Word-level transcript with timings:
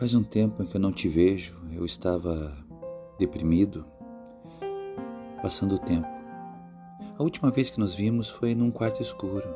Faz 0.00 0.14
um 0.14 0.22
tempo 0.22 0.62
em 0.62 0.66
que 0.66 0.74
eu 0.74 0.80
não 0.80 0.90
te 0.90 1.06
vejo, 1.08 1.60
eu 1.70 1.84
estava 1.84 2.56
deprimido, 3.18 3.84
passando 5.42 5.74
o 5.74 5.78
tempo. 5.78 6.08
A 7.18 7.22
última 7.22 7.50
vez 7.50 7.68
que 7.68 7.78
nos 7.78 7.94
vimos 7.94 8.26
foi 8.30 8.54
num 8.54 8.70
quarto 8.70 9.02
escuro. 9.02 9.54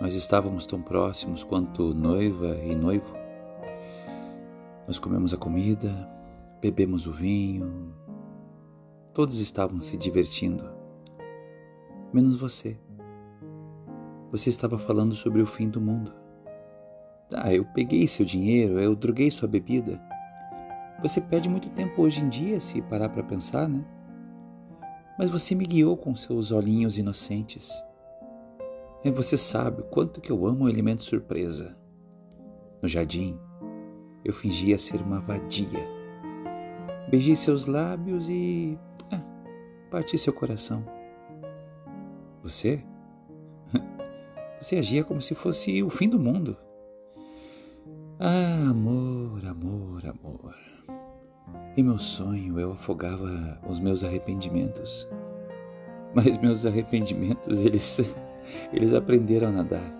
Nós 0.00 0.16
estávamos 0.16 0.66
tão 0.66 0.82
próximos 0.82 1.44
quanto 1.44 1.94
noiva 1.94 2.56
e 2.64 2.74
noivo. 2.74 3.14
Nós 4.88 4.98
comemos 4.98 5.32
a 5.32 5.36
comida, 5.36 5.88
bebemos 6.60 7.06
o 7.06 7.12
vinho. 7.12 7.94
Todos 9.14 9.38
estavam 9.38 9.78
se 9.78 9.96
divertindo, 9.96 10.68
menos 12.12 12.34
você. 12.34 12.76
Você 14.32 14.50
estava 14.50 14.76
falando 14.76 15.14
sobre 15.14 15.40
o 15.40 15.46
fim 15.46 15.68
do 15.68 15.80
mundo. 15.80 16.12
Ah, 17.34 17.52
eu 17.52 17.64
peguei 17.64 18.08
seu 18.08 18.24
dinheiro, 18.24 18.80
eu 18.80 18.96
droguei 18.96 19.30
sua 19.30 19.46
bebida. 19.46 20.00
Você 21.02 21.20
perde 21.20 21.48
muito 21.48 21.68
tempo 21.70 22.02
hoje 22.02 22.20
em 22.20 22.28
dia 22.28 22.58
se 22.58 22.80
parar 22.82 23.08
para 23.10 23.22
pensar, 23.22 23.68
né? 23.68 23.84
Mas 25.18 25.28
você 25.28 25.54
me 25.54 25.66
guiou 25.66 25.96
com 25.96 26.16
seus 26.16 26.50
olhinhos 26.50 26.96
inocentes. 26.96 27.70
E 29.04 29.10
você 29.10 29.36
sabe 29.36 29.82
o 29.82 29.84
quanto 29.84 30.20
que 30.20 30.32
eu 30.32 30.46
amo 30.46 30.64
o 30.64 30.68
elemento 30.68 31.02
surpresa. 31.02 31.76
No 32.82 32.88
jardim, 32.88 33.38
eu 34.24 34.32
fingia 34.32 34.78
ser 34.78 35.00
uma 35.02 35.20
vadia. 35.20 35.86
Beijei 37.10 37.36
seus 37.36 37.66
lábios 37.66 38.28
e. 38.28 38.78
Ah, 39.12 39.22
parti 39.90 40.16
seu 40.18 40.32
coração. 40.32 40.84
Você? 42.42 42.82
Você 44.58 44.76
agia 44.76 45.04
como 45.04 45.20
se 45.20 45.34
fosse 45.34 45.82
o 45.82 45.90
fim 45.90 46.08
do 46.08 46.18
mundo. 46.18 46.56
Ah, 48.20 48.70
amor, 48.70 49.46
amor, 49.46 50.02
amor. 50.04 50.56
Em 51.76 51.84
meu 51.84 52.00
sonho 52.00 52.58
eu 52.58 52.72
afogava 52.72 53.60
os 53.68 53.78
meus 53.78 54.02
arrependimentos. 54.02 55.06
Mas 56.12 56.36
meus 56.38 56.66
arrependimentos, 56.66 57.60
eles, 57.60 58.00
eles 58.74 58.92
aprenderam 58.92 59.50
a 59.50 59.52
nadar, 59.52 59.94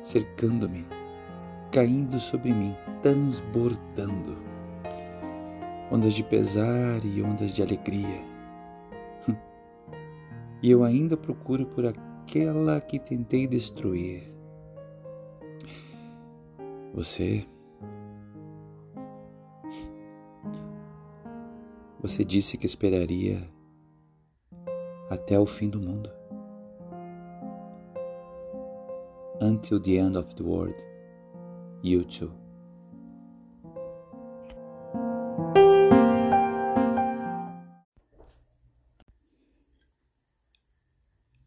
cercando-me, 0.00 0.84
caindo 1.70 2.18
sobre 2.18 2.52
mim, 2.52 2.74
transbordando. 3.00 4.36
Ondas 5.88 6.14
de 6.14 6.24
pesar 6.24 7.04
e 7.04 7.22
ondas 7.22 7.54
de 7.54 7.62
alegria. 7.62 8.24
E 10.62 10.70
eu 10.70 10.82
ainda 10.82 11.16
procuro 11.16 11.64
por 11.64 11.86
aquela 11.86 12.80
que 12.82 12.98
tentei 12.98 13.46
destruir 13.46 14.29
você. 16.92 17.46
Você 22.00 22.24
disse 22.24 22.56
que 22.56 22.66
esperaria 22.66 23.46
até 25.08 25.38
o 25.38 25.46
fim 25.46 25.68
do 25.68 25.80
mundo. 25.80 26.10
Until 29.42 29.80
the 29.80 29.96
end 29.96 30.18
of 30.18 30.34
the 30.34 30.42
world, 30.42 30.76
you 31.82 32.04
too. 32.04 32.32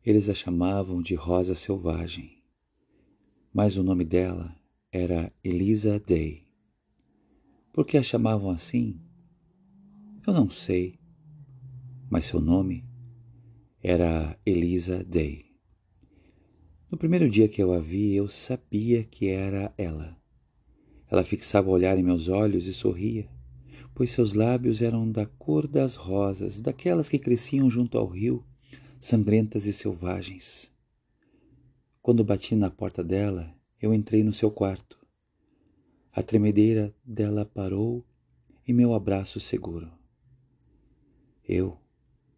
Eles 0.06 0.28
a 0.28 0.34
chamavam 0.34 1.02
de 1.02 1.16
Rosa 1.16 1.56
Selvagem, 1.56 2.44
mas 3.54 3.78
o 3.78 3.84
nome 3.84 4.04
dela 4.04 4.54
era 4.96 5.34
Elisa 5.44 6.00
Day. 6.00 6.46
Por 7.74 7.84
que 7.84 7.98
a 7.98 8.04
chamavam 8.04 8.52
assim? 8.52 9.02
Eu 10.26 10.32
não 10.32 10.48
sei, 10.52 11.00
mas 12.12 12.26
seu 12.26 12.40
nome 12.40 12.86
era 13.82 14.38
Elisa 14.46 15.04
Day. 15.04 15.46
No 16.92 16.96
primeiro 16.96 17.28
dia 17.28 17.48
que 17.50 17.60
eu 17.60 17.74
a 17.74 17.80
vi, 17.80 18.14
eu 18.14 18.28
sabia 18.28 19.04
que 19.04 19.30
era 19.30 19.74
ela. 19.80 20.16
Ela 21.10 21.24
fixava 21.24 21.72
o 21.72 21.74
olhar 21.74 21.98
em 21.98 22.04
meus 22.04 22.28
olhos 22.28 22.68
e 22.68 22.74
sorria, 22.74 23.28
pois 23.96 24.12
seus 24.12 24.36
lábios 24.36 24.80
eram 24.80 25.12
da 25.12 25.26
cor 25.26 25.68
das 25.68 25.96
rosas, 25.96 26.62
daquelas 26.62 27.10
que 27.10 27.18
cresciam 27.18 27.68
junto 27.68 27.98
ao 27.98 28.06
rio, 28.06 28.46
sangrentas 29.00 29.66
e 29.66 29.74
selvagens. 29.74 30.72
Quando 32.00 32.24
bati 32.24 32.54
na 32.54 32.70
porta 32.70 33.04
dela, 33.04 33.52
eu 33.84 33.94
entrei 33.94 34.24
no 34.24 34.32
seu 34.32 34.50
quarto. 34.50 34.98
A 36.14 36.24
tremedeira 36.24 36.96
dela 37.04 37.46
parou 37.46 38.08
em 38.66 38.72
meu 38.72 38.94
abraço 38.94 39.42
seguro. 39.42 39.92
Eu 41.46 41.78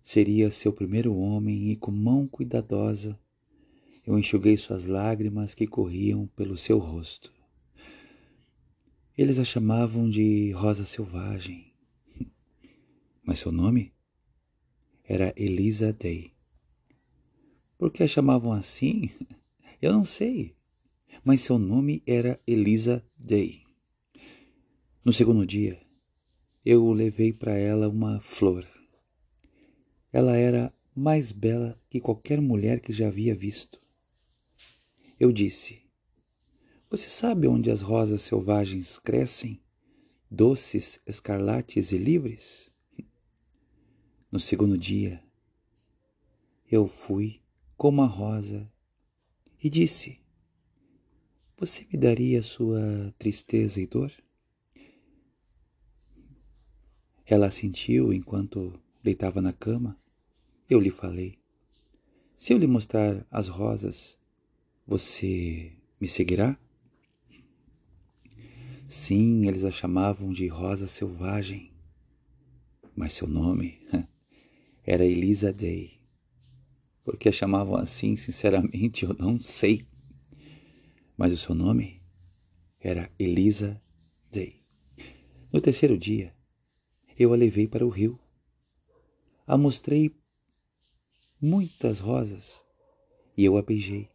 seria 0.02 0.50
seu 0.50 0.74
primeiro 0.74 1.16
homem 1.16 1.70
e 1.70 1.76
com 1.76 1.92
mão 1.92 2.28
cuidadosa 2.28 3.16
eu 4.04 4.18
enxuguei 4.18 4.58
suas 4.58 4.88
lágrimas 4.88 5.54
que 5.54 5.68
corriam 5.68 6.26
pelo 6.36 6.58
seu 6.58 6.80
rosto. 6.80 7.32
Eles 9.16 9.38
a 9.38 9.44
chamavam 9.44 10.10
de 10.10 10.50
Rosa 10.50 10.84
Selvagem, 10.84 11.72
mas 13.24 13.38
seu 13.38 13.52
nome 13.52 13.94
era 15.04 15.32
Elisa 15.38 15.94
Day. 15.94 16.32
Por 17.78 17.92
que 17.92 18.02
a 18.02 18.08
chamavam 18.08 18.52
assim? 18.52 19.12
Eu 19.80 19.94
não 19.94 20.04
sei 20.04 20.56
mas 21.24 21.42
seu 21.42 21.58
nome 21.58 22.04
era 22.06 22.40
Elisa 22.46 23.06
Day. 23.18 23.64
No 25.04 25.14
segundo 25.14 25.46
dia, 25.46 25.80
eu 26.66 26.92
levei 26.92 27.32
para 27.32 27.56
ela 27.56 27.88
uma 27.88 28.20
flor. 28.20 28.68
Ela 30.12 30.36
era 30.36 30.74
mais 30.96 31.32
bela 31.32 31.80
que 31.90 32.00
qualquer 32.00 32.42
mulher 32.42 32.80
que 32.80 32.92
já 32.92 33.08
havia 33.08 33.36
visto. 33.36 33.80
Eu 35.20 35.32
disse: 35.32 35.84
Você 36.90 37.10
sabe 37.10 37.48
onde 37.48 37.70
as 37.70 37.82
rosas 37.82 38.22
selvagens 38.22 38.98
crescem, 38.98 39.62
doces, 40.32 41.00
escarlates 41.06 41.92
e 41.92 41.98
livres? 41.98 42.74
No 44.32 44.40
segundo 44.40 44.78
dia, 44.78 45.24
eu 46.70 46.88
fui 46.88 47.42
como 47.78 48.02
a 48.02 48.08
rosa 48.08 48.70
e 49.64 49.70
disse: 49.70 50.20
você 51.58 51.86
me 51.92 51.98
daria 51.98 52.42
sua 52.42 53.14
tristeza 53.18 53.80
e 53.80 53.88
dor? 53.88 54.12
Ela 57.26 57.50
sentiu 57.50 58.14
enquanto 58.14 58.78
deitava 59.02 59.42
na 59.42 59.54
cama. 59.54 59.98
Eu 60.70 60.80
lhe 60.80 60.92
falei: 60.92 61.36
Se 62.36 62.54
eu 62.54 62.58
lhe 62.58 62.68
mostrar 62.68 63.26
as 63.32 63.48
rosas, 63.48 64.18
você 64.86 65.72
me 66.00 66.08
seguirá? 66.08 66.58
Sim, 68.88 69.48
eles 69.48 69.64
a 69.64 69.72
chamavam 69.72 70.32
de 70.32 70.48
Rosa 70.48 70.88
Selvagem, 70.88 71.72
mas 72.96 73.14
seu 73.14 73.28
nome 73.28 73.80
era 74.86 75.04
Elisa 75.04 75.52
Day. 75.52 76.00
Por 77.04 77.18
que 77.18 77.30
a 77.30 77.32
chamavam 77.32 77.76
assim, 77.78 78.16
sinceramente, 78.16 79.06
eu 79.06 79.16
não 79.18 79.40
sei 79.40 79.88
mas 81.18 81.34
o 81.34 81.38
seu 81.38 81.56
nome 81.56 82.02
era 82.80 83.12
Elisa 83.18 83.82
Day. 84.32 84.62
No 85.52 85.62
terceiro 85.62 85.98
dia, 85.98 86.36
eu 87.18 87.34
a 87.34 87.36
levei 87.36 87.68
para 87.68 87.86
o 87.86 87.90
rio. 87.90 88.20
A 89.48 89.58
mostrei 89.58 90.14
muitas 91.42 92.00
rosas 92.00 92.66
e 93.38 93.46
eu 93.46 93.58
a 93.58 93.62
beijei. 93.62 94.10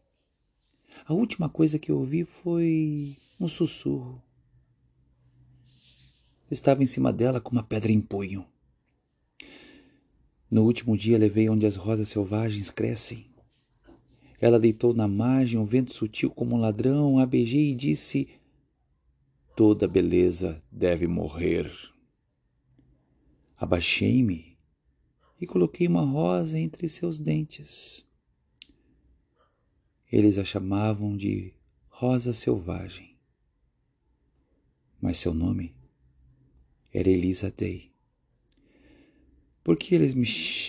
A 1.06 1.14
última 1.14 1.48
coisa 1.48 1.78
que 1.78 1.90
eu 1.90 1.98
ouvi 1.98 2.25
foi 2.25 3.16
um 3.38 3.48
sussurro. 3.48 4.22
Estava 6.50 6.82
em 6.82 6.86
cima 6.86 7.12
dela 7.12 7.40
com 7.40 7.52
uma 7.52 7.62
pedra 7.62 7.92
em 7.92 8.00
punho. 8.00 8.46
No 10.50 10.64
último 10.64 10.96
dia 10.96 11.16
levei 11.16 11.48
onde 11.48 11.64
as 11.64 11.76
rosas 11.76 12.08
selvagens 12.08 12.70
crescem. 12.70 13.29
Ela 14.40 14.58
deitou 14.58 14.94
na 14.94 15.06
margem, 15.06 15.58
um 15.58 15.64
vento 15.66 15.92
sutil 15.92 16.31
como 16.31 16.56
um 16.56 16.60
ladrão, 16.60 17.19
a 17.19 17.26
beijei 17.26 17.72
e 17.72 17.75
disse: 17.75 18.26
Toda 19.54 19.87
beleza 19.87 20.62
deve 20.72 21.06
morrer. 21.06 21.70
Abaixei-me 23.54 24.56
e 25.38 25.46
coloquei 25.46 25.87
uma 25.87 26.00
rosa 26.00 26.58
entre 26.58 26.88
seus 26.88 27.19
dentes. 27.19 28.02
Eles 30.10 30.38
a 30.38 30.44
chamavam 30.44 31.14
de 31.14 31.52
Rosa 31.88 32.32
Selvagem, 32.32 33.14
mas 35.00 35.19
seu 35.19 35.34
nome 35.34 35.75
era 36.92 37.10
Elisa 37.10 37.50
Day. 37.50 37.92
Por 39.62 39.76
que 39.76 39.94
eles 39.94 40.14
me 40.14 40.26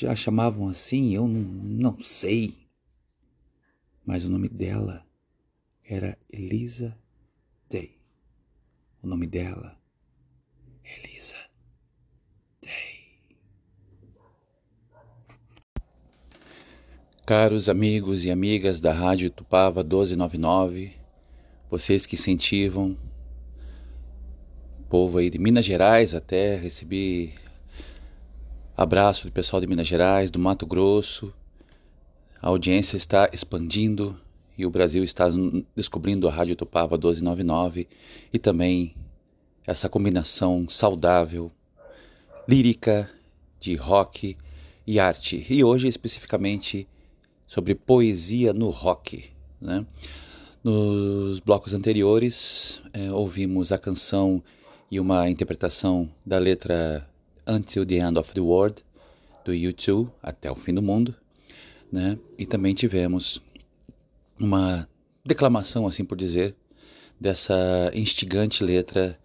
a 0.07 0.15
chamavam 0.15 0.68
assim, 0.68 1.15
eu 1.15 1.25
não, 1.25 1.41
não 1.41 2.00
sei 2.00 2.60
mas 4.06 4.25
o 4.25 4.30
nome 4.30 4.50
dela 4.50 5.06
era 5.83 6.18
Elisa 6.30 6.98
Day. 7.69 8.00
O 9.01 9.07
nome 9.07 9.27
dela, 9.27 9.77
Elisa 10.83 11.38
Day. 12.62 13.19
Caros 17.25 17.69
amigos 17.69 18.25
e 18.25 18.31
amigas 18.31 18.81
da 18.81 18.94
Rádio 18.94 19.30
Tupava 19.30 19.83
1299, 19.83 20.94
vocês 21.69 22.06
que 22.06 22.15
incentivam 22.15 22.97
povo 24.92 25.19
aí 25.19 25.30
de 25.30 25.39
Minas 25.39 25.63
Gerais 25.63 26.13
até 26.13 26.57
recebi 26.57 27.33
abraço 28.75 29.25
do 29.25 29.31
pessoal 29.31 29.62
de 29.62 29.68
Minas 29.68 29.88
Gerais, 29.88 30.30
do 30.30 30.38
Mato 30.38 30.68
Grosso. 30.68 31.33
A 32.41 32.47
audiência 32.47 32.97
está 32.97 33.29
expandindo 33.31 34.19
e 34.57 34.65
o 34.65 34.69
Brasil 34.71 35.03
está 35.03 35.25
descobrindo 35.75 36.27
a 36.27 36.31
Rádio 36.31 36.55
Tupava 36.55 36.95
1299 36.95 37.88
e 38.33 38.39
também 38.39 38.95
essa 39.65 39.88
combinação 39.88 40.67
saudável, 40.67 41.51
lírica, 42.47 43.07
de 43.59 43.75
rock 43.75 44.35
e 44.88 44.99
arte. 44.99 45.45
E 45.47 45.63
hoje 45.63 45.88
especificamente 45.88 46.88
sobre 47.45 47.75
poesia 47.75 48.51
no 48.53 48.71
rock. 48.71 49.25
Né? 49.61 49.85
Nos 50.63 51.39
blocos 51.39 51.75
anteriores 51.75 52.81
é, 52.91 53.11
ouvimos 53.11 53.71
a 53.71 53.77
canção 53.77 54.41
e 54.89 54.99
uma 54.99 55.29
interpretação 55.29 56.09
da 56.25 56.39
letra 56.39 57.07
Until 57.45 57.85
the 57.85 57.97
End 57.97 58.17
of 58.17 58.33
the 58.33 58.41
World, 58.41 58.83
do 59.45 59.51
U2, 59.51 60.09
Até 60.23 60.51
o 60.51 60.55
Fim 60.55 60.73
do 60.73 60.81
Mundo, 60.81 61.15
né? 61.91 62.17
E 62.38 62.45
também 62.45 62.73
tivemos 62.73 63.41
uma 64.39 64.88
declamação, 65.25 65.85
assim 65.88 66.05
por 66.05 66.17
dizer, 66.17 66.55
dessa 67.19 67.91
instigante 67.93 68.63
letra 68.63 69.19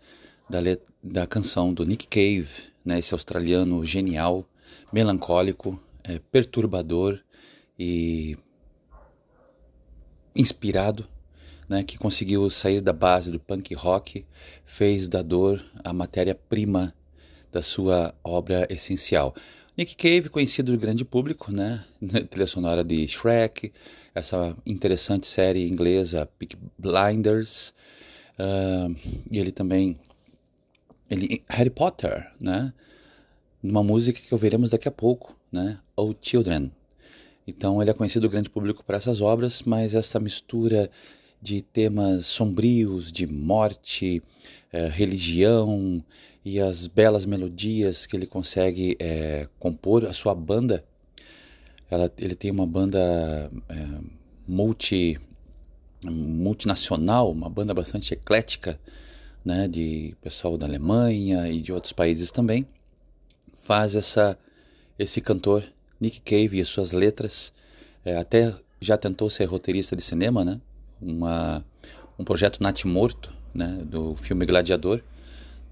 da, 0.48 0.60
let 0.60 0.82
da 1.02 1.26
canção 1.26 1.72
do 1.72 1.84
Nick 1.84 2.06
Cave, 2.06 2.48
né? 2.84 2.98
Esse 2.98 3.14
australiano 3.14 3.84
genial, 3.84 4.48
melancólico, 4.92 5.80
é, 6.04 6.18
perturbador 6.30 7.18
e 7.78 8.36
inspirado 10.34 11.06
né, 11.68 11.82
que 11.82 11.98
conseguiu 11.98 12.48
sair 12.48 12.80
da 12.80 12.92
base 12.92 13.30
do 13.30 13.40
punk 13.40 13.74
rock, 13.74 14.24
fez 14.64 15.08
da 15.08 15.22
dor 15.22 15.64
a 15.82 15.92
matéria-prima 15.92 16.94
da 17.50 17.62
sua 17.62 18.14
obra 18.22 18.66
essencial. 18.70 19.34
Nick 19.76 19.94
Cave, 19.94 20.30
conhecido 20.30 20.72
do 20.72 20.78
grande 20.78 21.04
público, 21.04 21.52
né, 21.52 21.84
trilha 22.30 22.46
sonora 22.46 22.82
de 22.82 23.06
Shrek, 23.06 23.70
essa 24.14 24.56
interessante 24.64 25.26
série 25.26 25.68
inglesa 25.68 26.26
Peak 26.38 26.56
Blinders, 26.78 27.74
uh, 28.38 28.96
e 29.30 29.38
ele 29.38 29.52
também, 29.52 29.98
ele, 31.10 31.44
Harry 31.46 31.68
Potter, 31.68 32.26
né, 32.40 32.72
uma 33.62 33.82
música 33.82 34.18
que 34.18 34.32
ouviremos 34.32 34.70
daqui 34.70 34.88
a 34.88 34.92
pouco, 34.92 35.36
né, 35.52 35.78
Oh 35.94 36.14
Children. 36.18 36.72
Então 37.46 37.82
ele 37.82 37.90
é 37.90 37.94
conhecido 37.94 38.26
do 38.26 38.30
grande 38.30 38.48
público 38.48 38.82
por 38.82 38.94
essas 38.94 39.20
obras, 39.20 39.60
mas 39.62 39.94
essa 39.94 40.18
mistura 40.18 40.90
de 41.40 41.60
temas 41.60 42.26
sombrios, 42.26 43.12
de 43.12 43.26
morte, 43.26 44.22
é, 44.72 44.88
religião 44.88 46.02
e 46.46 46.60
as 46.60 46.86
belas 46.86 47.26
melodias 47.26 48.06
que 48.06 48.14
ele 48.16 48.24
consegue 48.24 48.96
é, 49.00 49.48
compor. 49.58 50.04
A 50.04 50.12
sua 50.12 50.32
banda, 50.32 50.84
ela, 51.90 52.08
ele 52.16 52.36
tem 52.36 52.52
uma 52.52 52.64
banda 52.64 53.50
é, 53.68 53.86
multi, 54.46 55.18
multinacional, 56.04 57.32
uma 57.32 57.50
banda 57.50 57.74
bastante 57.74 58.14
eclética, 58.14 58.78
né, 59.44 59.66
de 59.66 60.14
pessoal 60.20 60.56
da 60.56 60.66
Alemanha 60.66 61.48
e 61.48 61.60
de 61.60 61.72
outros 61.72 61.92
países 61.92 62.30
também. 62.30 62.64
Faz 63.54 63.96
essa, 63.96 64.38
esse 64.96 65.20
cantor 65.20 65.64
Nick 66.00 66.20
Cave 66.20 66.60
e 66.60 66.64
suas 66.64 66.92
letras, 66.92 67.52
é, 68.04 68.16
até 68.18 68.54
já 68.80 68.96
tentou 68.96 69.28
ser 69.28 69.46
roteirista 69.46 69.96
de 69.96 70.02
cinema, 70.02 70.44
né? 70.44 70.60
uma, 71.02 71.64
um 72.16 72.22
projeto 72.22 72.62
natimorto 72.62 73.34
né, 73.52 73.82
do 73.84 74.14
filme 74.14 74.46
Gladiador. 74.46 75.02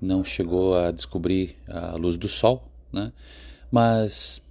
Não 0.05 0.23
chegou 0.23 0.77
a 0.77 0.91
descobrir 0.91 1.56
a 1.67 1.97
luz 1.97 2.19
do 2.19 2.29
sol, 2.29 2.71
né? 2.93 3.11
mas 3.71 4.43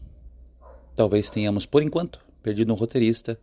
talvez 0.96 1.30
tenhamos, 1.30 1.68
por 1.68 1.84
enquanto, 1.84 2.20
perdido 2.42 2.74
um 2.74 2.76
roteirista, 2.76 3.40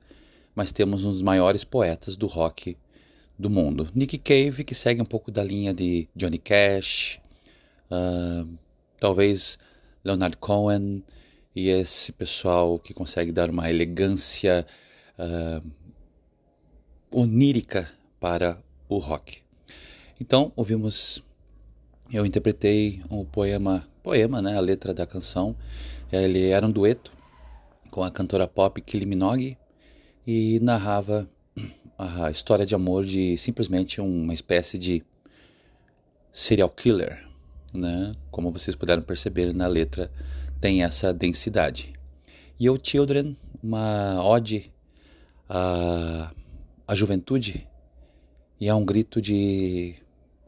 mas 0.52 0.72
temos 0.72 1.04
um 1.04 1.10
dos 1.10 1.22
maiores 1.22 1.62
poetas 1.62 2.16
do 2.16 2.26
rock 2.26 2.76
do 3.38 3.48
mundo. 3.48 3.88
Nick 3.94 4.18
Cave, 4.18 4.64
que 4.64 4.74
segue 4.74 5.00
um 5.00 5.04
pouco 5.04 5.30
da 5.30 5.44
linha 5.44 5.72
de 5.72 6.08
Johnny 6.16 6.38
Cash, 6.38 7.20
uh, 7.90 8.58
talvez 8.98 9.56
Leonard 10.04 10.36
Cohen, 10.36 11.04
e 11.54 11.68
esse 11.68 12.10
pessoal 12.10 12.76
que 12.76 12.92
consegue 12.92 13.30
dar 13.30 13.50
uma 13.50 13.70
elegância 13.70 14.66
uh, 15.16 15.70
onírica 17.14 17.88
para 18.18 18.60
o 18.88 18.98
rock. 18.98 19.38
Então, 20.20 20.52
ouvimos, 20.56 21.24
eu 22.12 22.26
interpretei 22.26 23.02
o 23.08 23.20
um 23.20 23.24
poema, 23.24 23.86
poema, 24.02 24.42
né, 24.42 24.56
a 24.56 24.60
letra 24.60 24.92
da 24.92 25.06
canção. 25.06 25.56
Ele 26.12 26.48
era 26.48 26.66
um 26.66 26.70
dueto 26.70 27.12
com 27.90 28.02
a 28.02 28.10
cantora 28.10 28.46
pop 28.46 28.80
Kylie 28.80 29.06
Minogue 29.06 29.56
e 30.26 30.58
narrava 30.60 31.28
a 31.98 32.30
história 32.30 32.66
de 32.66 32.74
amor 32.74 33.04
de 33.04 33.36
simplesmente 33.36 34.00
uma 34.00 34.34
espécie 34.34 34.78
de 34.78 35.02
serial 36.32 36.70
killer, 36.70 37.26
né? 37.72 38.12
Como 38.30 38.50
vocês 38.50 38.74
puderam 38.74 39.02
perceber 39.02 39.52
na 39.52 39.66
letra, 39.66 40.10
tem 40.60 40.82
essa 40.82 41.12
densidade. 41.12 41.92
E 42.58 42.68
o 42.68 42.78
Children, 42.82 43.36
uma 43.62 44.22
ode 44.24 44.72
a 45.48 46.30
a 46.90 46.94
juventude 46.96 47.68
e 48.60 48.68
há 48.68 48.74
um 48.74 48.84
grito 48.84 49.22
de 49.22 49.94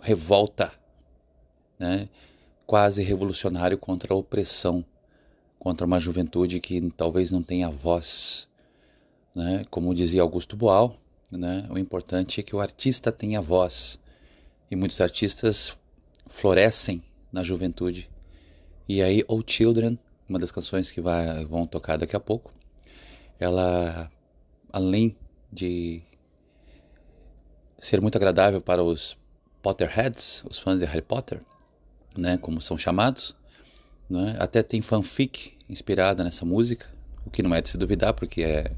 revolta, 0.01 0.73
né? 1.83 2.09
quase 2.65 3.03
revolucionário 3.03 3.77
contra 3.77 4.15
a 4.15 4.17
opressão, 4.17 4.85
contra 5.59 5.85
uma 5.85 5.99
juventude 5.99 6.61
que 6.61 6.81
talvez 6.97 7.33
não 7.33 7.43
tenha 7.43 7.69
voz. 7.69 8.49
Né? 9.35 9.65
Como 9.69 9.93
dizia 9.93 10.23
Augusto 10.23 10.57
Boal, 10.57 10.97
né? 11.31 11.67
o 11.69 11.77
importante 11.77 12.39
é 12.39 12.43
que 12.43 12.55
o 12.55 12.61
artista 12.61 13.11
tenha 13.11 13.41
voz. 13.41 13.99
E 14.71 14.77
muitos 14.77 15.01
artistas 15.01 15.77
florescem 16.29 17.03
na 17.33 17.43
juventude. 17.43 18.09
E 18.89 19.03
aí, 19.03 19.25
Oh 19.27 19.43
Children, 19.45 19.99
uma 20.29 20.39
das 20.39 20.53
canções 20.53 20.91
que 20.91 21.01
vai, 21.01 21.45
vão 21.45 21.67
tocar 21.67 21.99
daqui 21.99 22.15
a 22.15 22.21
pouco, 22.21 22.53
ela, 23.41 24.11
além 24.73 25.17
de 25.53 26.01
ser 27.77 28.01
muito 28.01 28.17
agradável 28.17 28.61
para 28.61 28.83
os 28.83 29.19
Potterheads, 29.61 30.45
os 30.49 30.59
fãs 30.59 30.79
de 30.79 30.85
Harry 30.85 31.03
Potter, 31.03 31.43
né, 32.17 32.39
como 32.39 32.61
são 32.61 32.77
chamados. 32.77 33.35
Né? 34.09 34.37
Até 34.39 34.63
tem 34.63 34.81
fanfic 34.81 35.53
inspirada 35.69 36.23
nessa 36.23 36.45
música, 36.45 36.87
o 37.25 37.31
que 37.31 37.43
não 37.43 37.55
é 37.55 37.63
de 37.63 37.69
se 37.69 37.79
duvidar, 37.79 38.13
porque 38.15 38.43
é, 38.43 38.73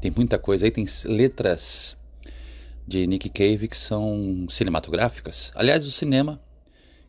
tem 0.00 0.10
muita 0.10 0.38
coisa 0.38 0.66
aí, 0.66 0.70
tem 0.70 0.84
letras 1.06 1.96
de 2.86 3.06
Nick 3.06 3.30
Cave 3.30 3.68
que 3.68 3.76
são 3.76 4.46
cinematográficas. 4.48 5.50
Aliás, 5.54 5.86
o 5.86 5.90
cinema, 5.90 6.40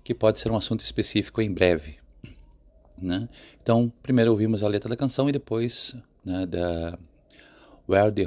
que 0.04 0.14
pode 0.14 0.40
ser 0.40 0.52
um 0.52 0.56
assunto 0.56 0.82
específico 0.82 1.42
em 1.42 1.52
breve. 1.52 1.98
Né? 2.98 3.28
Então, 3.62 3.92
primeiro 4.02 4.32
ouvimos 4.32 4.64
a 4.64 4.68
letra 4.68 4.90
da 4.90 4.96
canção 4.96 5.28
e 5.28 5.32
depois 5.34 5.96
né, 6.24 6.46
da 6.46 6.98
Where 7.90 8.12
the, 8.12 8.24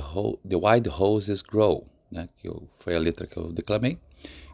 the 0.46 0.56
Wild 0.56 0.88
Roses 0.90 1.40
Grow 1.40 1.86
né, 2.10 2.28
que 2.40 2.48
eu, 2.48 2.68
foi 2.78 2.94
a 2.94 2.98
letra 2.98 3.26
que 3.26 3.36
eu 3.36 3.52
declamei. 3.52 3.98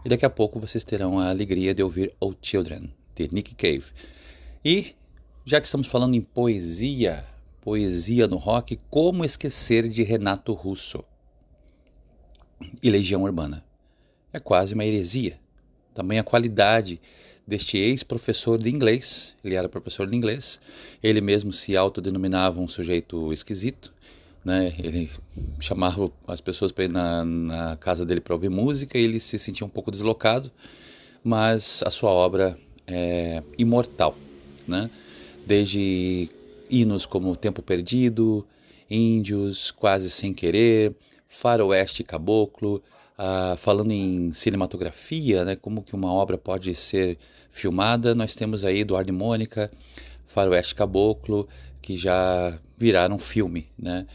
E 0.04 0.08
daqui 0.08 0.26
a 0.26 0.30
pouco 0.30 0.60
vocês 0.60 0.84
terão 0.84 1.18
a 1.18 1.30
alegria 1.30 1.74
de 1.74 1.82
ouvir 1.82 2.14
Oh 2.20 2.34
Children, 2.38 2.92
de 3.14 3.32
Nick 3.32 3.54
Cave. 3.54 3.86
E, 4.62 4.94
já 5.46 5.58
que 5.58 5.66
estamos 5.66 5.86
falando 5.86 6.14
em 6.14 6.20
poesia, 6.20 7.24
poesia 7.62 8.28
no 8.28 8.36
rock, 8.36 8.78
como 8.90 9.24
esquecer 9.24 9.88
de 9.88 10.02
Renato 10.02 10.52
Russo 10.52 11.02
e 12.82 12.90
Legião 12.90 13.22
Urbana? 13.22 13.64
É 14.30 14.38
quase 14.38 14.74
uma 14.74 14.84
heresia. 14.84 15.40
Também 15.94 16.18
a 16.18 16.24
qualidade 16.24 17.00
deste 17.46 17.78
ex-professor 17.78 18.58
de 18.58 18.68
inglês, 18.68 19.34
ele 19.42 19.54
era 19.54 19.70
professor 19.70 20.06
de 20.06 20.14
inglês, 20.14 20.60
ele 21.02 21.22
mesmo 21.22 21.50
se 21.50 21.74
autodenominava 21.74 22.60
um 22.60 22.68
sujeito 22.68 23.32
esquisito, 23.32 23.94
né? 24.44 24.74
Ele 24.78 25.10
chamava 25.58 26.10
as 26.26 26.40
pessoas 26.40 26.70
para 26.70 26.84
ir 26.84 26.92
na, 26.92 27.24
na 27.24 27.76
casa 27.76 28.04
dele 28.04 28.20
para 28.20 28.34
ouvir 28.34 28.50
música 28.50 28.98
e 28.98 29.02
ele 29.02 29.18
se 29.18 29.38
sentia 29.38 29.66
um 29.66 29.70
pouco 29.70 29.90
deslocado, 29.90 30.50
mas 31.22 31.82
a 31.86 31.90
sua 31.90 32.10
obra 32.10 32.56
é 32.86 33.42
imortal, 33.56 34.16
né? 34.68 34.90
Desde 35.46 36.28
hinos 36.70 37.06
como 37.06 37.36
Tempo 37.36 37.62
Perdido, 37.62 38.46
Índios, 38.90 39.70
Quase 39.70 40.10
Sem 40.10 40.34
Querer, 40.34 40.94
Faroeste 41.28 42.04
Caboclo, 42.04 42.82
ah, 43.16 43.54
falando 43.56 43.92
em 43.92 44.32
cinematografia, 44.32 45.44
né, 45.44 45.56
como 45.56 45.82
que 45.82 45.94
uma 45.94 46.12
obra 46.12 46.36
pode 46.36 46.74
ser 46.74 47.18
filmada, 47.50 48.14
nós 48.14 48.34
temos 48.34 48.64
aí 48.64 48.80
Eduardo 48.80 49.10
e 49.10 49.12
Mônica, 49.12 49.70
Faroeste 50.26 50.74
Caboclo, 50.74 51.48
que 51.80 51.96
já 51.96 52.58
viraram 52.76 53.18
filme, 53.18 53.68
né? 53.78 54.06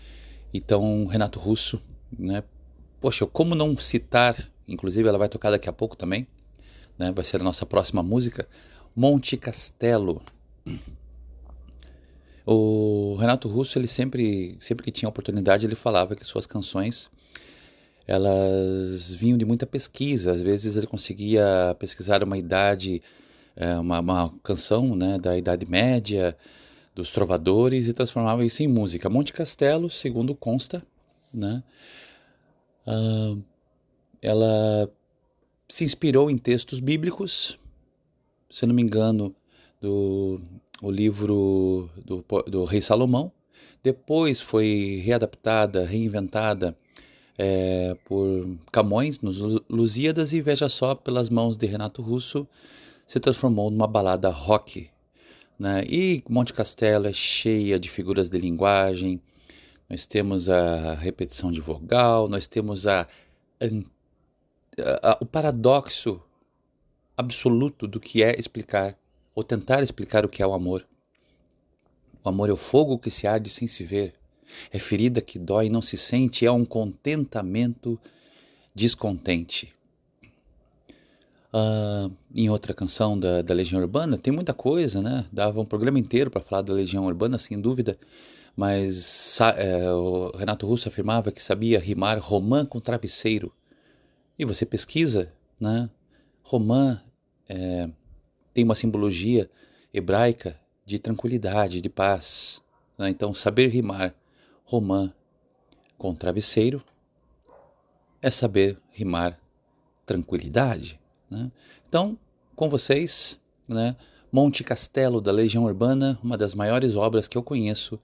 Então, 0.53 1.05
Renato 1.05 1.39
Russo, 1.39 1.81
né? 2.17 2.43
Poxa, 2.99 3.25
como 3.25 3.55
não 3.55 3.77
citar, 3.77 4.49
inclusive 4.67 5.07
ela 5.07 5.17
vai 5.17 5.29
tocar 5.29 5.51
daqui 5.51 5.69
a 5.69 5.73
pouco 5.73 5.95
também, 5.95 6.27
né? 6.97 7.11
Vai 7.11 7.23
ser 7.23 7.39
a 7.39 7.43
nossa 7.43 7.65
próxima 7.65 8.03
música, 8.03 8.47
Monte 8.95 9.37
Castelo. 9.37 10.21
O 12.45 13.15
Renato 13.19 13.47
Russo, 13.47 13.77
ele 13.77 13.87
sempre, 13.87 14.57
sempre 14.59 14.83
que 14.83 14.91
tinha 14.91 15.07
oportunidade, 15.07 15.65
ele 15.65 15.75
falava 15.75 16.15
que 16.15 16.25
suas 16.25 16.47
canções 16.47 17.09
elas 18.07 19.11
vinham 19.11 19.37
de 19.37 19.45
muita 19.45 19.67
pesquisa. 19.67 20.31
Às 20.31 20.41
vezes 20.41 20.75
ele 20.75 20.87
conseguia 20.87 21.75
pesquisar 21.77 22.23
uma 22.23 22.39
idade, 22.39 23.03
é, 23.55 23.77
uma, 23.77 23.99
uma 23.99 24.33
canção 24.41 24.95
né, 24.95 25.19
da 25.19 25.37
Idade 25.37 25.69
Média, 25.69 26.35
dos 26.99 27.11
trovadores 27.11 27.87
e 27.87 27.93
transformava 27.93 28.45
isso 28.45 28.61
em 28.61 28.67
música. 28.67 29.09
Monte 29.09 29.31
Castelo, 29.31 29.89
segundo 29.89 30.35
consta, 30.35 30.83
né, 31.33 31.63
uh, 32.85 33.41
ela 34.21 34.91
se 35.67 35.83
inspirou 35.83 36.29
em 36.29 36.37
textos 36.37 36.79
bíblicos, 36.79 37.57
se 38.49 38.65
não 38.65 38.75
me 38.75 38.81
engano, 38.81 39.33
do 39.79 40.41
o 40.81 40.89
livro 40.89 41.89
do, 42.05 42.23
do 42.47 42.63
rei 42.63 42.81
Salomão. 42.81 43.31
Depois 43.83 44.41
foi 44.41 45.01
readaptada, 45.03 45.85
reinventada 45.85 46.77
é, 47.37 47.95
por 48.05 48.57
Camões 48.71 49.21
nos 49.21 49.39
Lusíadas 49.69 50.33
e 50.33 50.41
veja 50.41 50.67
só 50.67 50.95
pelas 50.95 51.29
mãos 51.29 51.57
de 51.57 51.65
Renato 51.65 52.01
Russo 52.01 52.47
se 53.07 53.19
transformou 53.19 53.71
numa 53.71 53.87
balada 53.87 54.29
rock. 54.29 54.89
Né? 55.59 55.83
E 55.83 56.23
Monte 56.29 56.53
Castelo 56.53 57.07
é 57.07 57.13
cheia 57.13 57.77
de 57.77 57.89
figuras 57.89 58.29
de 58.29 58.37
linguagem. 58.37 59.21
Nós 59.89 60.07
temos 60.07 60.47
a 60.47 60.93
repetição 60.93 61.51
de 61.51 61.59
vogal, 61.59 62.29
nós 62.29 62.47
temos 62.47 62.87
a, 62.87 63.01
a, 63.59 65.11
a, 65.11 65.17
o 65.19 65.25
paradoxo 65.25 66.21
absoluto 67.17 67.85
do 67.85 67.99
que 67.99 68.23
é 68.23 68.39
explicar 68.39 68.97
ou 69.35 69.43
tentar 69.43 69.83
explicar 69.83 70.25
o 70.25 70.29
que 70.29 70.41
é 70.41 70.47
o 70.47 70.53
amor. 70.53 70.87
O 72.23 72.29
amor 72.29 72.49
é 72.49 72.53
o 72.53 72.57
fogo 72.57 72.97
que 72.97 73.11
se 73.11 73.27
arde 73.27 73.49
sem 73.49 73.67
se 73.67 73.83
ver. 73.83 74.13
É 74.71 74.79
ferida 74.79 75.21
que 75.21 75.37
dói 75.37 75.65
e 75.65 75.69
não 75.69 75.81
se 75.81 75.97
sente, 75.97 76.45
é 76.45 76.51
um 76.51 76.65
contentamento 76.65 77.99
descontente. 78.73 79.73
Uh, 81.51 82.11
em 82.33 82.47
outra 82.47 82.75
canção 82.75 83.17
da, 83.17 83.41
da 83.41 83.55
Legião 83.55 83.81
Urbana, 83.81 84.19
tem 84.19 84.31
muita 84.31 84.53
coisa, 84.53 85.01
né? 85.01 85.25
Dava 85.31 85.59
um 85.59 85.65
programa 85.65 85.97
inteiro 85.97 86.29
para 86.29 86.41
falar 86.41 86.61
da 86.61 86.73
Legião 86.73 87.05
Urbana, 87.05 87.39
sem 87.39 87.59
dúvida, 87.59 87.97
mas 88.55 89.39
é, 89.57 89.91
o 89.91 90.31
Renato 90.37 90.67
Russo 90.67 90.89
afirmava 90.89 91.31
que 91.31 91.41
sabia 91.41 91.79
rimar 91.79 92.19
romã 92.19 92.65
com 92.65 92.79
travesseiro. 92.79 93.51
E 94.37 94.45
você 94.45 94.65
pesquisa, 94.65 95.33
né? 95.59 95.89
Romã 96.43 97.01
é, 97.47 97.89
tem 98.53 98.63
uma 98.63 98.75
simbologia 98.75 99.49
hebraica 99.93 100.59
de 100.85 100.99
tranquilidade, 100.99 101.81
de 101.81 101.89
paz. 101.89 102.61
Né? 102.97 103.09
Então, 103.09 103.33
saber 103.33 103.69
rimar 103.69 104.13
romã 104.65 105.11
com 105.97 106.13
travesseiro 106.13 106.83
é 108.21 108.29
saber 108.29 108.77
rimar 108.91 109.39
tranquilidade. 110.05 110.98
Né? 111.29 111.51
Então, 111.87 112.17
com 112.55 112.69
vocês, 112.69 113.39
né, 113.67 113.95
Monte 114.31 114.63
Castelo 114.63 115.21
da 115.21 115.31
Legião 115.31 115.63
Urbana, 115.63 116.19
uma 116.23 116.37
das 116.37 116.53
maiores 116.53 116.95
obras 116.95 117.27
que 117.27 117.37
eu 117.37 117.43
conheço, 117.43 117.99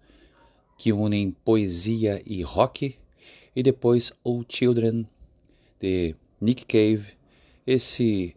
que 0.77 0.91
unem 0.91 1.31
poesia 1.31 2.21
e 2.25 2.41
rock, 2.41 2.97
e 3.55 3.63
depois 3.63 4.11
Old 4.23 4.45
Children, 4.49 5.07
de 5.79 6.15
Nick 6.41 6.65
Cave, 6.65 7.13
esse 7.65 8.35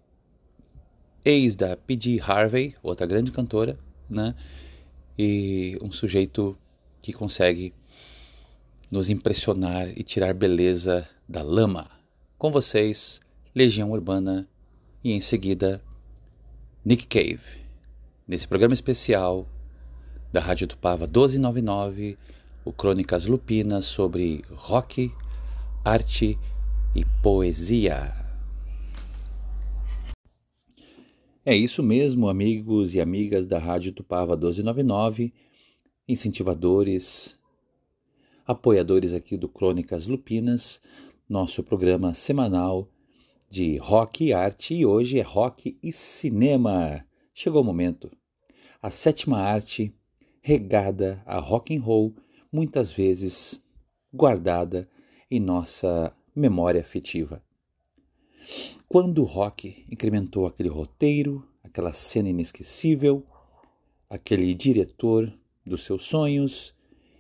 ex 1.25 1.57
da 1.57 1.76
P.G. 1.76 2.21
Harvey, 2.23 2.75
outra 2.83 3.07
grande 3.07 3.33
cantora, 3.33 3.78
né? 4.09 4.35
E 5.18 5.76
um 5.83 5.90
sujeito 5.90 6.57
que 7.02 7.12
consegue 7.12 7.75
nos 8.90 9.11
impressionar 9.11 9.88
e 9.97 10.02
tirar 10.02 10.33
beleza 10.33 11.09
da 11.28 11.42
lama. 11.42 11.90
Com 12.38 12.50
vocês, 12.50 13.21
Legião 13.54 13.90
Urbana 13.90 14.49
e 15.02 15.12
em 15.12 15.21
seguida 15.21 15.83
Nick 16.85 17.07
Cave. 17.07 17.61
Nesse 18.26 18.47
programa 18.47 18.75
especial 18.75 19.47
da 20.33 20.40
Rádio 20.40 20.67
Tupava 20.67 21.07
1299, 21.07 22.19
o 22.64 22.73
Crônicas 22.73 23.25
Lupinas 23.25 23.87
sobre 23.87 24.45
rock, 24.50 25.12
arte 25.85 26.38
e 26.95 27.05
poesia. 27.23 28.14
É 31.45 31.57
isso 31.57 31.83
mesmo, 31.83 32.28
amigos 32.28 32.95
e 32.95 33.00
amigas 33.00 33.47
da 33.47 33.59
Rádio 33.59 33.93
Tupava 33.93 34.37
1299, 34.37 35.33
incentivadores, 36.07 37.38
apoiadores 38.47 39.14
aqui 39.14 39.37
do 39.37 39.49
Crônicas 39.49 40.07
Lupinas, 40.07 40.83
nosso 41.28 41.62
programa 41.62 42.12
semanal 42.12 42.88
de 43.49 43.78
rock 43.78 44.26
e 44.26 44.33
arte, 44.33 44.75
e 44.75 44.85
hoje 44.85 45.19
é 45.19 45.23
rock 45.23 45.76
e 45.83 45.90
cinema. 45.90 47.05
Chegou 47.33 47.62
o 47.62 47.64
momento. 47.64 48.11
A 48.83 48.90
sétima 48.90 49.38
arte, 49.38 49.95
regada 50.43 51.23
a 51.25 51.38
rock 51.38 51.75
and 51.75 51.81
roll, 51.81 52.14
muitas 52.52 52.93
vezes 52.93 53.62
guardada 54.12 54.88
em 55.31 55.40
nossa 55.40 56.14
memória 56.35 56.81
afetiva. 56.81 57.43
Quando 58.88 59.21
o 59.21 59.25
rock 59.25 59.85
incrementou 59.90 60.47
aquele 60.47 60.69
roteiro, 60.69 61.47
aquela 61.62 61.93
cena 61.93 62.28
inesquecível, 62.28 63.25
aquele 64.09 64.55
diretor 64.55 65.33
dos 65.64 65.85
seus 65.85 66.05
sonhos, 66.05 66.75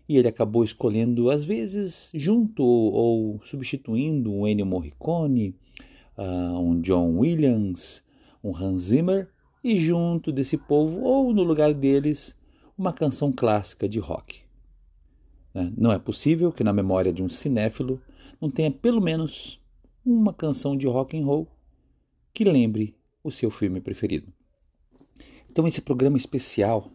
e 0.08 0.16
ele 0.16 0.28
acabou 0.28 0.64
escolhendo, 0.64 1.30
às 1.30 1.44
vezes, 1.44 2.10
junto 2.14 2.64
ou 2.64 3.38
substituindo 3.44 4.32
um 4.32 4.46
Ennio 4.46 4.64
Morricone, 4.64 5.54
uh, 6.18 6.58
um 6.58 6.80
John 6.80 7.16
Williams, 7.16 8.04
um 8.42 8.54
Hans 8.54 8.82
Zimmer, 8.82 9.28
e 9.62 9.78
junto 9.78 10.32
desse 10.32 10.56
povo, 10.56 11.00
ou 11.00 11.32
no 11.32 11.42
lugar 11.42 11.72
deles, 11.72 12.36
uma 12.76 12.92
canção 12.92 13.32
clássica 13.32 13.88
de 13.88 13.98
rock. 13.98 14.40
Né? 15.54 15.72
Não 15.76 15.92
é 15.92 15.98
possível 15.98 16.52
que 16.52 16.64
na 16.64 16.72
memória 16.72 17.12
de 17.12 17.22
um 17.22 17.28
cinéfilo 17.28 18.00
não 18.40 18.50
tenha 18.50 18.70
pelo 18.70 19.00
menos 19.00 19.60
uma 20.04 20.32
canção 20.32 20.76
de 20.76 20.86
rock 20.86 21.18
and 21.18 21.24
roll 21.24 21.48
que 22.32 22.44
lembre 22.44 22.94
o 23.22 23.30
seu 23.30 23.50
filme 23.50 23.80
preferido. 23.80 24.32
Então 25.50 25.66
esse 25.66 25.80
programa 25.80 26.16
especial 26.16 26.90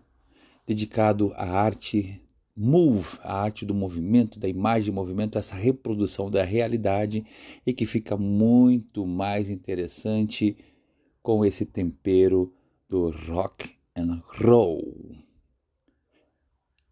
dedicado 0.66 1.34
à 1.36 1.46
arte 1.46 2.22
move, 2.56 3.18
a 3.22 3.42
arte 3.42 3.66
do 3.66 3.74
movimento, 3.74 4.40
da 4.40 4.48
imagem 4.48 4.86
de 4.86 4.92
movimento, 4.92 5.38
essa 5.38 5.56
reprodução 5.56 6.30
da 6.30 6.44
realidade 6.44 7.26
e 7.66 7.74
que 7.74 7.86
fica 7.86 8.16
muito 8.16 9.06
mais 9.06 9.50
interessante 9.50 10.56
com 11.22 11.44
esse 11.44 11.66
tempero 11.66 12.54
do 12.88 13.10
rock 13.10 13.76
and 13.96 14.22
roll. 14.26 15.18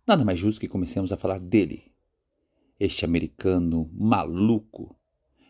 Nada 0.08 0.26
mais 0.26 0.40
justo 0.40 0.60
que 0.60 0.68
comecemos 0.68 1.12
a 1.12 1.18
falar 1.18 1.40
dele, 1.40 1.84
este 2.80 3.06
americano 3.06 3.90
maluco 3.94 4.96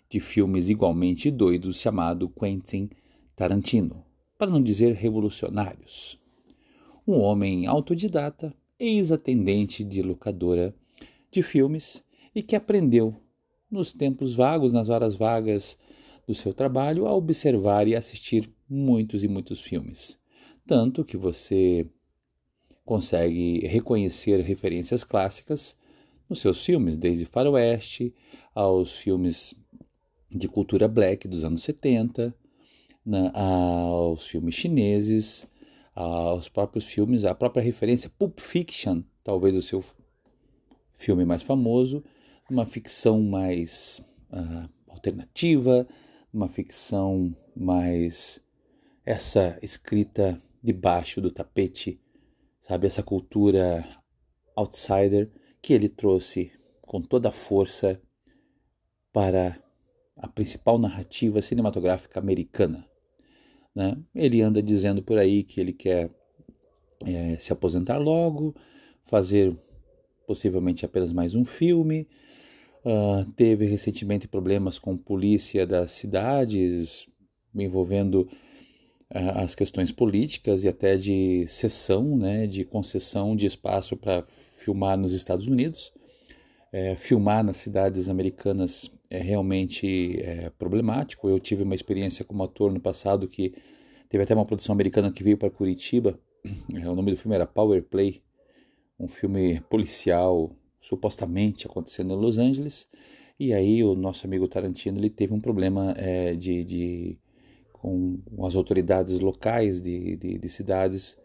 de 0.10 0.20
filmes 0.20 0.70
igualmente 0.70 1.32
doidos 1.32 1.80
chamado 1.80 2.30
Quentin 2.30 2.90
Tarantino, 3.34 4.04
para 4.38 4.52
não 4.52 4.62
dizer 4.62 4.94
revolucionários. 4.94 6.20
Um 7.08 7.14
homem 7.14 7.66
autodidata 7.66 8.54
ex-atendente 8.82 9.84
de 9.84 10.02
locadora 10.02 10.74
de 11.30 11.44
filmes 11.44 12.04
e 12.34 12.42
que 12.42 12.56
aprendeu, 12.56 13.16
nos 13.70 13.94
tempos 13.94 14.36
vagos, 14.36 14.74
nas 14.74 14.90
horas 14.90 15.16
vagas 15.16 15.78
do 16.28 16.34
seu 16.34 16.54
trabalho, 16.54 17.06
a 17.06 17.14
observar 17.14 17.88
e 17.88 17.96
assistir 17.96 18.50
muitos 18.68 19.24
e 19.24 19.28
muitos 19.28 19.62
filmes. 19.62 20.20
Tanto 20.66 21.06
que 21.06 21.16
você 21.16 21.88
consegue 22.84 23.66
reconhecer 23.68 24.42
referências 24.42 25.04
clássicas 25.04 25.78
nos 26.28 26.40
seus 26.40 26.66
filmes, 26.66 26.98
desde 26.98 27.26
Faroeste 27.26 28.14
aos 28.56 28.98
filmes 28.98 29.54
de 30.30 30.48
cultura 30.48 30.88
black 30.88 31.28
dos 31.28 31.44
anos 31.44 31.62
70, 31.64 32.34
na, 33.06 33.32
aos 33.32 34.28
filmes 34.28 34.56
chineses, 34.56 35.48
aos 36.02 36.50
próprios 36.50 36.86
filmes, 36.86 37.26
a 37.26 37.36
própria 37.36 37.64
referência 37.64 38.10
Pulp 38.18 38.40
Fiction, 38.40 39.04
talvez 39.24 39.56
o 39.56 39.62
seu 39.62 39.84
filme 40.94 41.26
mais 41.26 41.44
famoso, 41.44 42.04
uma 42.50 42.66
ficção 42.66 43.22
mais 43.22 44.02
uh, 44.32 44.70
alternativa, 44.90 45.88
uma 46.34 46.48
ficção 46.48 47.36
mais 47.56 48.42
essa 49.06 49.58
escrita 49.62 50.42
debaixo 50.62 51.20
do 51.22 51.32
tapete, 51.32 52.00
sabe, 52.60 52.88
essa 52.88 53.04
cultura 53.04 53.86
outsider 54.56 55.32
que 55.62 55.74
ele 55.74 55.90
trouxe 55.90 56.52
com 56.82 57.02
toda 57.02 57.30
a 57.30 57.32
força 57.32 58.02
para 59.12 59.62
a 60.16 60.28
principal 60.28 60.78
narrativa 60.78 61.42
cinematográfica 61.42 62.20
americana. 62.20 62.88
Né? 63.76 63.98
Ele 64.14 64.42
anda 64.42 64.62
dizendo 64.62 65.02
por 65.02 65.18
aí 65.18 65.44
que 65.44 65.60
ele 65.60 65.74
quer 65.74 66.10
é, 67.06 67.38
se 67.38 67.54
aposentar 67.54 67.98
logo, 67.98 68.56
fazer 69.04 69.56
possivelmente 70.28 70.86
apenas 70.86 71.12
mais 71.12 71.36
um 71.36 71.44
filme. 71.44 72.08
Uh, 72.84 73.32
teve 73.34 73.66
recentemente 73.66 74.28
problemas 74.28 74.80
com 74.80 74.98
polícia 74.98 75.68
das 75.68 75.92
cidades, 75.92 77.08
envolvendo 77.54 78.28
uh, 79.14 79.38
as 79.38 79.54
questões 79.54 79.92
políticas 79.92 80.64
e 80.64 80.68
até 80.68 80.98
de 80.98 81.46
cessão, 81.48 82.18
né, 82.18 82.48
de 82.48 82.66
concessão 82.66 83.36
de 83.36 83.46
espaço 83.46 83.96
para 83.96 84.24
filmar 84.58 84.98
nos 84.98 85.14
Estados 85.14 85.48
Unidos. 85.48 85.92
É, 86.72 86.96
filmar 86.96 87.44
nas 87.44 87.58
cidades 87.58 88.08
americanas 88.08 88.90
é 89.10 89.20
realmente 89.20 90.20
é, 90.22 90.50
problemático. 90.52 91.30
Eu 91.30 91.40
tive 91.40 91.64
uma 91.64 91.76
experiência 91.76 92.24
como 92.24 92.44
ator 92.44 92.72
no 92.72 92.80
passado 92.80 93.28
que 93.28 93.54
teve 94.08 94.24
até 94.24 94.34
uma 94.34 94.46
produção 94.46 94.74
americana 94.74 95.12
que 95.12 95.24
veio 95.24 95.38
para 95.38 95.50
Curitiba. 95.50 96.20
É, 96.74 96.90
o 96.90 96.96
nome 96.96 97.12
do 97.12 97.18
filme 97.18 97.36
era 97.36 97.46
Power 97.46 97.84
Play, 97.84 98.22
um 99.00 99.08
filme 99.08 99.60
policial 99.70 100.56
supostamente 100.80 101.68
acontecendo 101.68 102.14
em 102.14 102.18
Los 102.18 102.40
Angeles. 102.40 102.88
E 103.40 103.54
aí 103.54 103.84
o 103.84 103.96
nosso 103.96 104.26
amigo 104.26 104.48
Tarantino 104.48 104.98
ele 105.00 105.10
teve 105.10 105.34
um 105.34 105.40
problema 105.40 105.94
é, 105.98 106.34
de, 106.34 106.64
de, 106.64 107.18
com 107.74 108.20
as 108.44 108.56
autoridades 108.56 109.20
locais 109.20 109.82
de, 109.82 110.16
de, 110.16 110.38
de 110.38 110.50
cidades 110.50 111.18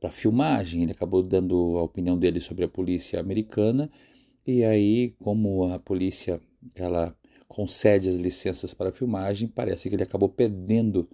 para 0.00 0.10
filmagem. 0.10 0.82
Ele 0.82 0.92
acabou 0.92 1.22
dando 1.22 1.76
a 1.78 1.82
opinião 1.82 2.18
dele 2.18 2.40
sobre 2.40 2.64
a 2.64 2.68
polícia 2.68 3.20
americana. 3.20 3.90
E 4.50 4.64
aí, 4.64 5.10
como 5.18 5.64
a 5.64 5.78
polícia 5.78 6.40
ela 6.74 7.14
concede 7.46 8.08
as 8.08 8.14
licenças 8.14 8.72
para 8.72 8.90
filmagem, 8.90 9.46
parece 9.46 9.90
que 9.90 9.94
ele 9.94 10.04
acabou 10.04 10.26
perdendo 10.26 11.06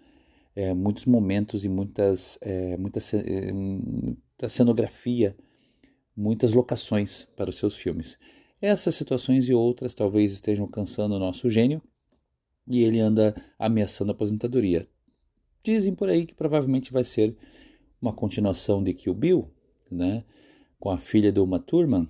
é, 0.54 0.72
muitos 0.72 1.04
momentos 1.04 1.64
e 1.64 1.68
muitas, 1.68 2.38
é, 2.40 2.76
muita, 2.76 3.00
é, 3.00 3.52
muita 3.52 4.48
cenografia, 4.48 5.36
muitas 6.16 6.52
locações 6.52 7.26
para 7.34 7.50
os 7.50 7.56
seus 7.56 7.74
filmes. 7.74 8.20
Essas 8.60 8.94
situações 8.94 9.48
e 9.48 9.52
outras 9.52 9.96
talvez 9.96 10.32
estejam 10.32 10.68
cansando 10.68 11.16
o 11.16 11.18
nosso 11.18 11.50
gênio 11.50 11.82
e 12.68 12.84
ele 12.84 13.00
anda 13.00 13.34
ameaçando 13.58 14.12
a 14.12 14.14
aposentadoria. 14.14 14.88
Dizem 15.60 15.92
por 15.92 16.08
aí 16.08 16.24
que 16.24 16.36
provavelmente 16.36 16.92
vai 16.92 17.02
ser 17.02 17.36
uma 18.00 18.12
continuação 18.12 18.80
de 18.80 18.94
Kill 18.94 19.12
Bill, 19.12 19.50
né? 19.90 20.22
com 20.78 20.88
a 20.88 20.98
filha 20.98 21.32
do 21.32 21.42
Uma 21.42 21.58
Thurman, 21.58 22.08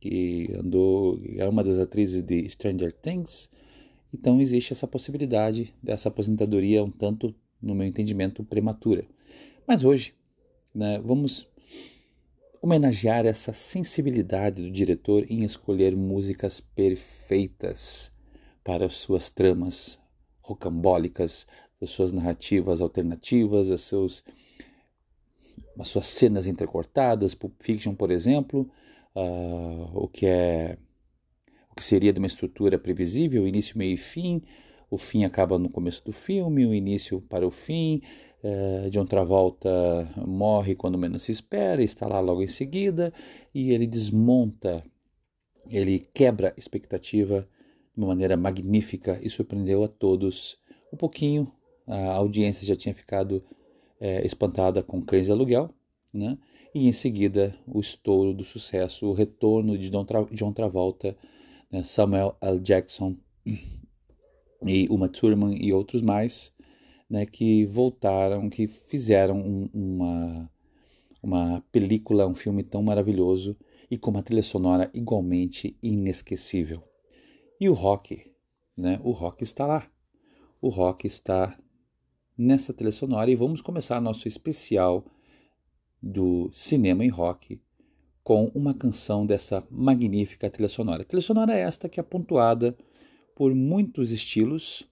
que 0.00 0.52
andou, 0.58 1.18
é 1.36 1.48
uma 1.48 1.64
das 1.64 1.78
atrizes 1.78 2.22
de 2.22 2.48
Stranger 2.48 2.92
Things. 2.92 3.50
Então 4.12 4.40
existe 4.40 4.72
essa 4.72 4.86
possibilidade 4.86 5.74
dessa 5.82 6.08
aposentadoria 6.08 6.84
um 6.84 6.90
tanto, 6.90 7.34
no 7.60 7.74
meu 7.74 7.86
entendimento, 7.86 8.44
prematura. 8.44 9.06
Mas 9.66 9.84
hoje, 9.84 10.14
né, 10.74 11.00
vamos 11.02 11.48
homenagear 12.60 13.26
essa 13.26 13.52
sensibilidade 13.52 14.62
do 14.62 14.70
diretor 14.70 15.26
em 15.28 15.44
escolher 15.44 15.94
músicas 15.94 16.60
perfeitas 16.60 18.10
para 18.62 18.86
as 18.86 18.96
suas 18.96 19.28
tramas 19.28 20.00
rocambólicas, 20.40 21.46
as 21.80 21.90
suas 21.90 22.12
narrativas 22.12 22.80
alternativas, 22.80 23.70
as, 23.70 23.82
seus, 23.82 24.24
as 25.78 25.88
suas 25.88 26.06
cenas 26.06 26.46
entrecortadas, 26.46 27.34
Pulp 27.34 27.54
Fiction, 27.60 27.94
por 27.94 28.10
exemplo, 28.10 28.70
uh, 29.14 29.90
o 29.94 30.08
que 30.08 30.26
é 30.26 30.78
o 31.70 31.74
que 31.74 31.84
seria 31.84 32.12
de 32.12 32.18
uma 32.18 32.26
estrutura 32.26 32.78
previsível, 32.78 33.48
início, 33.48 33.76
meio 33.76 33.94
e 33.94 33.96
fim. 33.96 34.42
O 34.88 34.96
fim 34.96 35.24
acaba 35.24 35.58
no 35.58 35.68
começo 35.68 36.04
do 36.04 36.12
filme, 36.12 36.64
o 36.64 36.72
início 36.72 37.20
para 37.22 37.46
o 37.46 37.50
fim. 37.50 38.00
Uh, 38.44 38.88
John 38.90 39.04
Travolta 39.04 40.08
morre 40.16 40.74
quando 40.76 40.98
menos 40.98 41.24
se 41.24 41.32
espera, 41.32 41.82
está 41.82 42.06
lá 42.06 42.20
logo 42.20 42.42
em 42.42 42.48
seguida 42.48 43.12
e 43.54 43.72
ele 43.72 43.86
desmonta, 43.86 44.84
ele 45.68 45.98
quebra 46.12 46.50
a 46.50 46.60
expectativa 46.60 47.48
de 47.96 48.00
uma 48.00 48.08
maneira 48.08 48.36
magnífica 48.36 49.18
e 49.22 49.30
surpreendeu 49.30 49.82
a 49.82 49.88
todos. 49.88 50.58
Um 50.92 50.96
pouquinho, 50.96 51.50
a 51.86 52.12
audiência 52.12 52.66
já 52.66 52.76
tinha 52.76 52.94
ficado 52.94 53.42
é, 53.98 54.24
espantada 54.24 54.82
com 54.82 55.02
Cães 55.02 55.26
de 55.26 55.32
Aluguel, 55.32 55.70
né? 56.12 56.38
E 56.74 56.88
em 56.88 56.92
seguida 56.92 57.56
o 57.66 57.78
estouro 57.78 58.34
do 58.34 58.42
sucesso, 58.42 59.06
o 59.06 59.12
retorno 59.12 59.78
de 59.78 59.90
John 59.90 60.52
Travolta, 60.52 61.16
né, 61.70 61.82
Samuel 61.84 62.36
L. 62.40 62.58
Jackson 62.58 63.16
e 64.66 64.88
Uma 64.90 65.08
Thurman 65.08 65.56
e 65.62 65.72
outros 65.72 66.02
mais, 66.02 66.52
né, 67.08 67.24
que 67.24 67.64
voltaram, 67.66 68.50
que 68.50 68.66
fizeram 68.66 69.38
um, 69.38 69.70
uma, 69.72 70.50
uma 71.22 71.64
película, 71.70 72.26
um 72.26 72.34
filme 72.34 72.64
tão 72.64 72.82
maravilhoso 72.82 73.56
e 73.88 73.96
com 73.96 74.10
uma 74.10 74.22
trilha 74.22 74.42
sonora 74.42 74.90
igualmente 74.92 75.76
inesquecível. 75.80 76.82
E 77.60 77.68
o 77.68 77.72
rock, 77.72 78.32
né, 78.76 79.00
o 79.04 79.12
rock 79.12 79.44
está 79.44 79.64
lá. 79.64 79.88
O 80.60 80.70
rock 80.70 81.06
está 81.06 81.56
nessa 82.36 82.72
trilha 82.72 82.90
sonora 82.90 83.30
e 83.30 83.36
vamos 83.36 83.60
começar 83.60 84.00
nosso 84.00 84.26
especial 84.26 85.04
do 86.04 86.50
cinema 86.52 87.02
em 87.02 87.08
rock 87.08 87.58
com 88.22 88.50
uma 88.54 88.74
canção 88.74 89.24
dessa 89.24 89.66
magnífica 89.70 90.50
trilha 90.50 90.68
sonora. 90.68 91.02
A 91.02 91.04
trilha 91.04 91.22
sonora 91.22 91.56
é 91.56 91.60
esta 91.60 91.88
que 91.88 91.98
é 91.98 92.02
pontuada 92.02 92.76
por 93.34 93.54
muitos 93.54 94.10
estilos. 94.10 94.84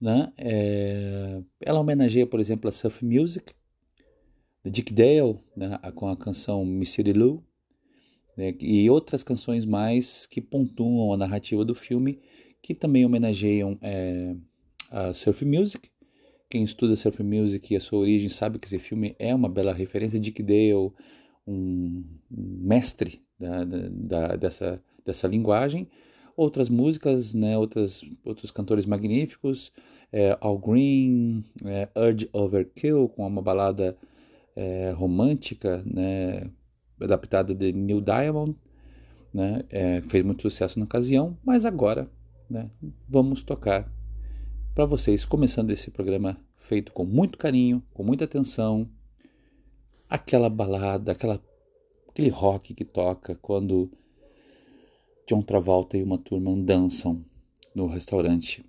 Né? 0.00 0.32
É... 0.36 1.40
Ela 1.60 1.78
homenageia, 1.78 2.26
por 2.26 2.40
exemplo, 2.40 2.68
a 2.68 2.72
surf 2.72 3.04
music, 3.04 3.52
de 4.64 4.70
Dick 4.70 4.92
Dale, 4.92 5.38
né? 5.56 5.78
com 5.94 6.08
a 6.08 6.16
canção 6.16 6.64
Missy 6.64 7.02
Lou, 7.12 7.44
né? 8.36 8.54
e 8.60 8.90
outras 8.90 9.22
canções 9.22 9.64
mais 9.64 10.26
que 10.26 10.40
pontuam 10.40 11.12
a 11.12 11.16
narrativa 11.16 11.64
do 11.64 11.74
filme, 11.74 12.20
que 12.60 12.74
também 12.74 13.04
homenageiam 13.04 13.78
é, 13.80 14.34
a 14.90 15.14
surf 15.14 15.44
music 15.44 15.91
quem 16.52 16.64
estuda 16.64 16.94
surf 16.96 17.22
music 17.22 17.72
e 17.72 17.76
a 17.78 17.80
sua 17.80 18.00
origem 18.00 18.28
sabe 18.28 18.58
que 18.58 18.66
esse 18.66 18.78
filme 18.78 19.16
é 19.18 19.34
uma 19.34 19.48
bela 19.48 19.72
referência. 19.72 20.20
Dick 20.20 20.42
Dale, 20.42 20.92
um 21.46 22.04
mestre 22.30 23.22
da, 23.40 23.64
da, 23.64 24.36
dessa, 24.36 24.78
dessa 25.02 25.26
linguagem. 25.26 25.88
Outras 26.36 26.68
músicas, 26.68 27.32
né, 27.32 27.56
outras, 27.56 28.04
outros 28.22 28.50
cantores 28.50 28.84
magníficos, 28.84 29.72
é, 30.12 30.36
Al 30.42 30.58
Green, 30.58 31.42
é, 31.64 31.88
Urge 31.96 32.28
Overkill, 32.34 33.08
com 33.08 33.26
uma 33.26 33.40
balada 33.40 33.96
é, 34.54 34.90
romântica, 34.90 35.82
né, 35.86 36.50
adaptada 37.00 37.54
de 37.54 37.72
Neil 37.72 38.02
Diamond, 38.02 38.54
né, 39.32 39.62
é, 39.70 40.02
fez 40.02 40.22
muito 40.22 40.42
sucesso 40.42 40.78
na 40.78 40.84
ocasião, 40.84 41.34
mas 41.42 41.64
agora 41.64 42.10
né, 42.50 42.70
vamos 43.08 43.42
tocar 43.42 43.90
para 44.74 44.86
vocês, 44.86 45.24
começando 45.26 45.70
esse 45.70 45.90
programa 45.90 46.38
feito 46.56 46.92
com 46.92 47.04
muito 47.04 47.36
carinho, 47.36 47.82
com 47.92 48.02
muita 48.02 48.24
atenção, 48.24 48.88
aquela 50.08 50.48
balada, 50.48 51.12
aquela, 51.12 51.38
aquele 52.08 52.30
rock 52.30 52.72
que 52.72 52.84
toca 52.84 53.34
quando 53.34 53.90
John 55.26 55.42
Travolta 55.42 55.98
e 55.98 56.02
uma 56.02 56.16
turma 56.16 56.56
dançam 56.56 57.22
no 57.74 57.86
restaurante. 57.86 58.64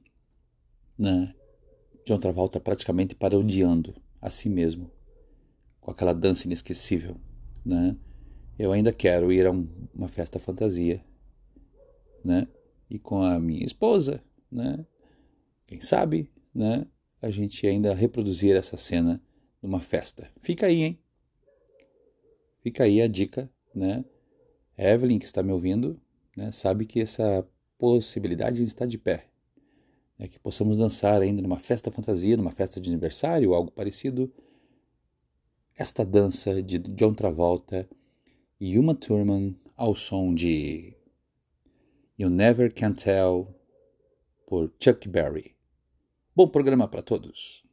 Né? 0.97 1.33
John 2.05 2.17
Travolta 2.17 2.59
praticamente 2.59 3.15
parodiando 3.15 3.95
a 4.21 4.29
si 4.29 4.49
mesmo, 4.49 4.91
com 5.79 5.89
aquela 5.89 6.13
dança 6.13 6.47
inesquecível. 6.47 7.15
Né? 7.65 7.95
Eu 8.59 8.73
ainda 8.73 8.91
quero 8.91 9.31
ir 9.31 9.45
a 9.45 9.51
um, 9.51 9.65
uma 9.95 10.09
festa 10.09 10.37
fantasia, 10.37 11.01
né? 12.23 12.47
E 12.89 12.99
com 12.99 13.23
a 13.23 13.39
minha 13.39 13.65
esposa, 13.65 14.21
né? 14.51 14.85
Quem 15.73 15.81
sabe, 15.81 16.29
né? 16.53 16.85
A 17.19 17.31
gente 17.31 17.65
ainda 17.65 17.95
reproduzir 17.95 18.55
essa 18.55 18.77
cena 18.77 19.19
numa 19.59 19.81
festa. 19.81 20.29
Fica 20.37 20.67
aí, 20.67 20.83
hein? 20.83 20.99
Fica 22.61 22.83
aí 22.83 23.01
a 23.01 23.07
dica, 23.07 23.49
né? 23.73 24.05
Evelyn, 24.77 25.17
que 25.17 25.25
está 25.25 25.41
me 25.41 25.51
ouvindo, 25.51 25.99
né, 26.37 26.51
sabe 26.51 26.85
que 26.85 27.01
essa 27.01 27.43
possibilidade 27.75 28.61
está 28.61 28.85
de 28.85 28.99
pé. 28.99 29.25
É 30.19 30.27
que 30.27 30.37
possamos 30.37 30.77
dançar 30.77 31.19
ainda 31.23 31.41
numa 31.41 31.57
festa 31.57 31.89
fantasia, 31.89 32.37
numa 32.37 32.51
festa 32.51 32.79
de 32.79 32.91
aniversário 32.91 33.55
algo 33.55 33.71
parecido. 33.71 34.31
Esta 35.75 36.05
dança 36.05 36.61
de 36.61 36.77
John 36.77 37.15
Travolta 37.15 37.89
e 38.59 38.77
Uma 38.77 38.93
Thurman 38.93 39.55
ao 39.75 39.95
som 39.95 40.35
de 40.35 40.95
You 42.15 42.29
Never 42.29 42.71
Can 42.71 42.93
Tell 42.93 43.47
por 44.45 44.71
Chuck 44.79 45.09
Berry. 45.09 45.52
Bom 46.35 46.47
programa 46.47 46.87
para 46.87 47.03
todos. 47.03 47.63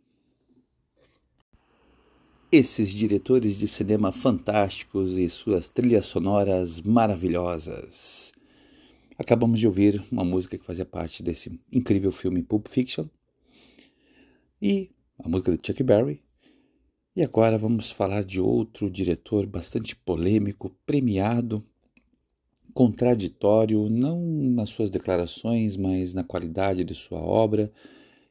Esses 2.53 2.91
diretores 2.91 3.59
de 3.59 3.67
cinema 3.67 4.13
fantásticos 4.13 5.17
e 5.17 5.31
suas 5.31 5.67
trilhas 5.67 6.05
sonoras 6.05 6.79
maravilhosas. 6.83 8.35
Acabamos 9.17 9.59
de 9.59 9.67
ouvir 9.67 10.05
uma 10.13 10.25
música 10.25 10.59
que 10.59 10.65
fazia 10.65 10.85
parte 10.85 11.23
desse 11.23 11.59
incrível 11.73 12.13
filme 12.13 12.43
Pulp 12.43 12.69
Fiction 12.69 13.07
e 14.61 14.91
a 15.19 15.27
música 15.27 15.57
de 15.57 15.67
Chuck 15.67 15.83
Berry. 15.83 16.23
E 17.17 17.23
agora 17.23 17.57
vamos 17.57 17.91
falar 17.91 18.23
de 18.23 18.43
outro 18.43 18.91
diretor 18.91 19.47
bastante 19.47 19.97
polêmico, 19.97 20.69
premiado, 20.85 21.65
contraditório, 22.75 23.89
não 23.89 24.21
nas 24.21 24.69
suas 24.69 24.91
declarações, 24.91 25.79
mas 25.79 26.13
na 26.13 26.23
qualidade 26.23 26.85
de 26.85 26.93
sua 26.93 27.21
obra, 27.21 27.73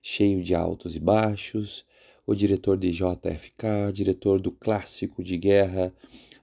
cheio 0.01 0.43
de 0.43 0.55
altos 0.55 0.95
e 0.95 0.99
baixos. 0.99 1.85
O 2.25 2.35
diretor 2.35 2.77
de 2.77 2.91
JFK, 2.91 3.91
diretor 3.93 4.39
do 4.39 4.51
clássico 4.51 5.23
de 5.23 5.37
guerra 5.37 5.93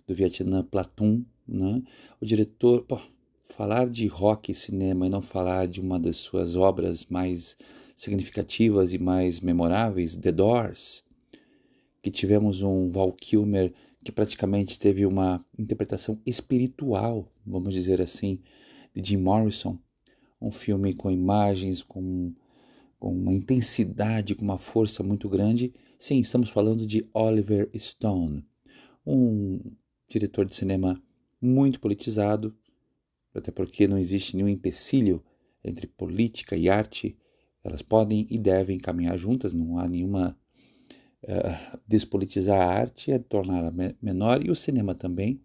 do 0.07 0.15
Vietnã, 0.15 0.63
Platoon, 0.63 1.23
né? 1.47 1.83
O 2.21 2.27
diretor, 2.27 2.83
pô, 2.83 3.01
falar 3.41 3.89
de 3.89 4.07
rock 4.07 4.51
e 4.51 4.55
cinema 4.55 5.07
e 5.07 5.11
não 5.11 5.23
falar 5.23 5.69
de 5.69 5.81
uma 5.81 5.99
das 5.99 6.17
suas 6.17 6.57
obras 6.57 7.07
mais 7.07 7.57
significativas 7.95 8.93
e 8.93 8.99
mais 8.99 9.41
memoráveis, 9.41 10.17
The 10.17 10.33
Doors, 10.33 11.05
que 12.03 12.11
tivemos 12.11 12.63
um 12.63 12.89
Val 12.89 13.13
Kilmer 13.13 13.73
que 14.05 14.13
praticamente 14.13 14.79
teve 14.79 15.05
uma 15.05 15.45
interpretação 15.59 16.21
espiritual, 16.25 17.29
vamos 17.45 17.75
dizer 17.75 18.01
assim, 18.01 18.39
de 18.95 19.09
Jim 19.09 19.17
Morrison, 19.17 19.77
um 20.41 20.53
filme 20.53 20.95
com 20.95 21.11
imagens, 21.11 21.83
com, 21.83 22.33
com 23.07 23.13
uma 23.13 23.33
intensidade, 23.33 24.35
com 24.35 24.43
uma 24.43 24.59
força 24.59 25.01
muito 25.01 25.29
grande. 25.29 25.73
Sim, 25.97 26.19
estamos 26.19 26.51
falando 26.51 26.85
de 26.85 27.09
Oliver 27.15 27.69
Stone, 27.77 28.45
um 29.07 29.61
diretor 30.11 30.45
de 30.45 30.57
cinema 30.57 31.01
muito 31.41 31.79
politizado, 31.79 32.53
até 33.33 33.53
porque 33.53 33.87
não 33.87 33.97
existe 33.97 34.37
nenhum 34.37 34.49
empecilho 34.49 35.23
entre 35.63 35.87
política 35.87 36.57
e 36.57 36.69
arte, 36.69 37.17
elas 37.63 37.81
podem 37.81 38.27
e 38.29 38.39
devem 38.39 38.77
caminhar 38.77 39.17
juntas, 39.17 39.53
não 39.53 39.79
há 39.79 39.87
nenhuma 39.87 40.37
uh, 41.23 41.79
despolitizar 41.87 42.61
a 42.61 42.73
arte 42.73 43.13
é 43.13 43.21
torná-la 43.21 43.73
menor 44.03 44.45
e 44.45 44.51
o 44.51 44.57
cinema 44.57 44.97
também. 44.97 45.41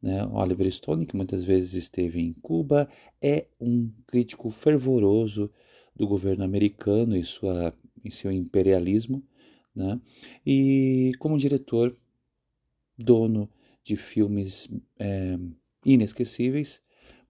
Né? 0.00 0.24
Oliver 0.28 0.70
Stone, 0.70 1.04
que 1.04 1.16
muitas 1.16 1.44
vezes 1.44 1.74
esteve 1.74 2.20
em 2.22 2.32
Cuba, 2.32 2.88
é 3.20 3.48
um 3.60 3.90
crítico 4.06 4.48
fervoroso 4.48 5.50
do 5.94 6.06
governo 6.06 6.44
americano 6.44 7.16
e, 7.16 7.24
sua, 7.24 7.74
seu 8.10 8.30
imperialismo, 8.32 9.22
né? 9.74 10.00
e 10.44 11.12
como 11.18 11.38
diretor, 11.38 11.96
dono 12.96 13.48
de 13.84 13.96
filmes 13.96 14.68
é, 14.98 15.38
inesquecíveis, 15.84 16.80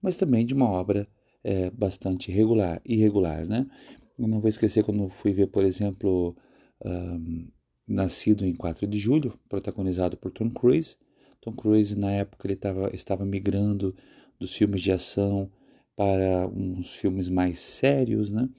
mas 0.01 0.17
também 0.17 0.45
de 0.45 0.53
uma 0.53 0.69
obra 0.69 1.07
é, 1.43 1.69
bastante 1.69 2.31
regular, 2.31 2.81
irregular, 2.85 3.45
né? 3.45 3.65
Eu 4.17 4.27
não 4.27 4.39
vou 4.39 4.49
esquecer 4.49 4.83
quando 4.83 5.09
fui 5.09 5.33
ver, 5.33 5.47
por 5.47 5.63
exemplo, 5.63 6.35
um, 6.85 7.47
Nascido 7.85 8.45
em 8.45 8.55
4 8.55 8.87
de 8.87 8.97
Julho, 8.97 9.37
protagonizado 9.49 10.15
por 10.15 10.31
Tom 10.31 10.49
Cruise. 10.49 10.95
Tom 11.41 11.51
Cruise, 11.51 11.97
na 11.97 12.11
época, 12.11 12.47
ele 12.47 12.55
tava, 12.55 12.89
estava 12.95 13.25
migrando 13.25 13.93
dos 14.39 14.55
filmes 14.55 14.81
de 14.81 14.91
ação 14.91 15.51
para 15.95 16.47
uns 16.47 16.95
filmes 16.95 17.29
mais 17.29 17.59
sérios, 17.59 18.31
né? 18.31 18.49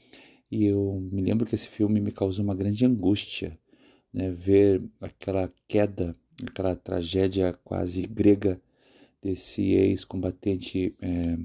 E 0.51 0.67
eu 0.67 1.01
me 1.13 1.23
lembro 1.23 1.47
que 1.47 1.55
esse 1.55 1.69
filme 1.69 2.01
me 2.01 2.13
causou 2.13 2.45
uma 2.45 2.55
grande 2.55 2.85
angústia, 2.85 3.59
né? 4.13 4.31
Ver 4.31 4.83
aquela 5.01 5.51
queda, 5.67 6.17
aquela 6.47 6.77
tragédia 6.77 7.53
quase 7.65 8.03
grega 8.07 8.61
desse 9.23 9.63
ex-combatente 9.73 10.95
é, 11.01 11.39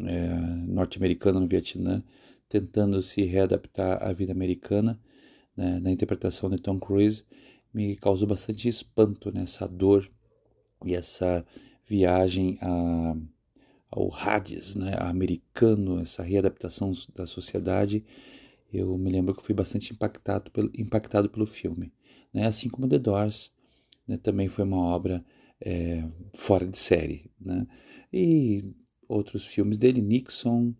é, 0.00 0.28
norte-americano 0.66 1.40
no 1.40 1.46
Vietnã, 1.46 2.02
tentando 2.48 3.02
se 3.02 3.22
readaptar 3.24 4.02
à 4.02 4.12
vida 4.12 4.32
americana, 4.32 4.98
né, 5.56 5.80
na 5.80 5.90
interpretação 5.90 6.48
de 6.48 6.58
Tom 6.58 6.78
Cruise, 6.78 7.24
me 7.74 7.96
causou 7.96 8.28
bastante 8.28 8.68
espanto, 8.68 9.32
né, 9.32 9.42
essa 9.42 9.66
dor 9.66 10.08
e 10.84 10.94
essa 10.94 11.44
viagem 11.86 12.58
a, 12.62 13.16
ao 13.90 14.12
Hades, 14.14 14.74
né, 14.74 14.94
americano, 14.98 16.00
essa 16.00 16.22
readaptação 16.22 16.92
da 17.14 17.26
sociedade. 17.26 18.04
Eu 18.72 18.96
me 18.98 19.10
lembro 19.10 19.34
que 19.34 19.42
fui 19.42 19.54
bastante 19.54 19.92
impactado 19.92 20.50
pelo, 20.50 20.70
impactado 20.76 21.28
pelo 21.30 21.46
filme. 21.46 21.92
Né, 22.32 22.46
assim 22.46 22.68
como 22.68 22.88
The 22.88 22.98
Doors, 22.98 23.52
né, 24.06 24.18
também 24.18 24.48
foi 24.48 24.64
uma 24.64 24.78
obra 24.78 25.24
é, 25.60 26.04
fora 26.34 26.66
de 26.66 26.78
série. 26.78 27.30
Né? 27.40 27.66
E 28.12 28.74
outros 29.08 29.46
filmes 29.46 29.78
dele, 29.78 30.02
Nixon, 30.02 30.74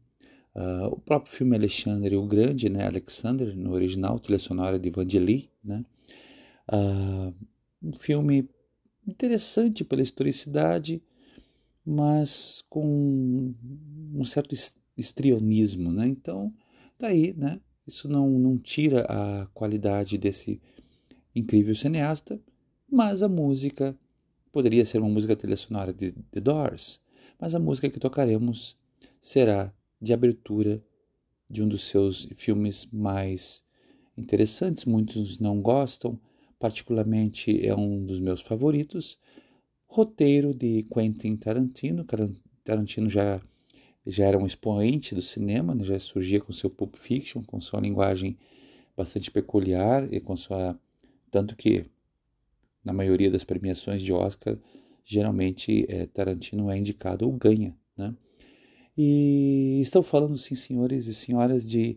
uh, 0.54 0.86
o 0.90 1.00
próprio 1.00 1.32
filme 1.32 1.56
Alexandre 1.56 2.14
o 2.16 2.26
Grande, 2.26 2.68
né? 2.68 2.86
Alexander, 2.86 3.56
no 3.56 3.72
original, 3.72 4.18
trilha 4.18 4.38
sonora 4.38 4.78
de 4.78 4.90
Vangelis, 4.90 5.48
né? 5.64 5.82
Uh, 6.70 7.34
um 7.82 7.92
filme 7.98 8.48
interessante 9.06 9.84
pela 9.84 10.02
historicidade, 10.02 11.02
mas 11.90 12.64
com 12.68 13.54
um 14.14 14.24
certo 14.24 14.54
estrionismo, 14.96 15.92
né? 15.92 16.08
Então, 16.08 16.52
daí, 16.98 17.32
tá 17.32 17.46
né? 17.46 17.60
Isso 17.86 18.08
não, 18.08 18.28
não 18.38 18.58
tira 18.58 19.06
a 19.08 19.46
qualidade 19.54 20.18
desse 20.18 20.60
incrível 21.34 21.74
cineasta, 21.74 22.38
mas 22.90 23.22
a 23.22 23.28
música 23.28 23.96
Poderia 24.50 24.84
ser 24.84 24.98
uma 24.98 25.10
música 25.10 25.36
trilha 25.36 25.56
sonora 25.56 25.92
de 25.92 26.10
The 26.10 26.40
Doors, 26.40 27.00
mas 27.38 27.54
a 27.54 27.58
música 27.58 27.90
que 27.90 28.00
tocaremos 28.00 28.76
será 29.20 29.72
de 30.00 30.12
abertura 30.12 30.82
de 31.48 31.62
um 31.62 31.68
dos 31.68 31.84
seus 31.84 32.28
filmes 32.34 32.88
mais 32.90 33.62
interessantes. 34.16 34.84
Muitos 34.86 35.38
não 35.38 35.60
gostam, 35.60 36.18
particularmente 36.58 37.64
é 37.64 37.74
um 37.74 38.04
dos 38.04 38.20
meus 38.20 38.40
favoritos. 38.40 39.18
Roteiro 39.88 40.54
de 40.54 40.84
Quentin 40.84 41.36
Tarantino. 41.36 42.04
Tarantino 42.62 43.08
já, 43.08 43.40
já 44.06 44.26
era 44.26 44.38
um 44.38 44.46
expoente 44.46 45.14
do 45.14 45.22
cinema, 45.22 45.74
né? 45.74 45.82
já 45.82 45.98
surgia 45.98 46.40
com 46.40 46.52
seu 46.52 46.68
Pulp 46.68 46.94
Fiction, 46.94 47.42
com 47.42 47.60
sua 47.60 47.80
linguagem 47.80 48.36
bastante 48.96 49.30
peculiar 49.30 50.12
e 50.12 50.20
com 50.20 50.36
sua. 50.36 50.78
Tanto 51.30 51.56
que 51.56 51.86
na 52.84 52.92
maioria 52.92 53.30
das 53.30 53.44
premiações 53.44 54.02
de 54.02 54.12
Oscar, 54.12 54.56
geralmente 55.04 55.86
é, 55.88 56.06
Tarantino 56.06 56.70
é 56.70 56.78
indicado 56.78 57.26
ou 57.26 57.32
ganha, 57.32 57.74
né? 57.96 58.14
E 58.96 59.80
estou 59.80 60.02
falando, 60.02 60.36
sim, 60.36 60.54
senhores 60.54 61.06
e 61.06 61.14
senhoras, 61.14 61.68
de 61.68 61.96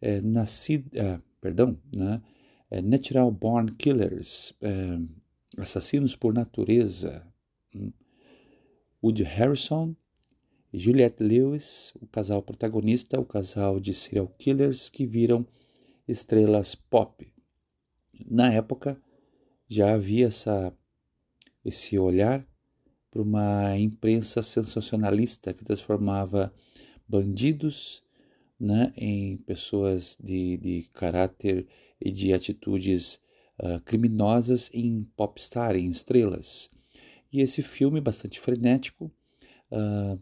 é, 0.00 0.20
nascido, 0.20 0.90
ah, 0.98 1.20
perdão, 1.40 1.78
né? 1.94 2.20
É, 2.70 2.82
Natural 2.82 3.30
Born 3.30 3.72
Killers, 3.72 4.52
é, 4.60 4.98
assassinos 5.58 6.16
por 6.16 6.32
natureza. 6.32 7.26
Hum. 7.74 7.92
Woody 9.02 9.22
Harrison 9.22 9.94
e 10.72 10.78
Juliette 10.78 11.22
Lewis, 11.22 11.92
o 12.00 12.06
casal 12.06 12.42
protagonista, 12.42 13.20
o 13.20 13.24
casal 13.24 13.78
de 13.78 13.92
serial 13.92 14.28
killers 14.38 14.88
que 14.88 15.06
viram 15.06 15.46
estrelas 16.08 16.74
pop. 16.74 17.30
Na 18.30 18.52
época, 18.52 19.00
já 19.68 19.94
havia 19.94 20.28
essa, 20.28 20.72
esse 21.64 21.98
olhar 21.98 22.46
para 23.10 23.22
uma 23.22 23.76
imprensa 23.78 24.42
sensacionalista 24.42 25.52
que 25.52 25.64
transformava 25.64 26.52
bandidos 27.06 28.02
né, 28.58 28.92
em 28.96 29.36
pessoas 29.36 30.16
de, 30.20 30.56
de 30.56 30.88
caráter 30.92 31.66
e 32.00 32.10
de 32.10 32.32
atitudes 32.32 33.20
uh, 33.62 33.80
criminosas 33.80 34.70
em 34.72 35.04
popstar, 35.16 35.76
em 35.76 35.86
estrelas. 35.86 36.70
E 37.32 37.40
esse 37.40 37.62
filme, 37.62 38.00
bastante 38.00 38.38
frenético, 38.38 39.10
uh, 39.70 40.18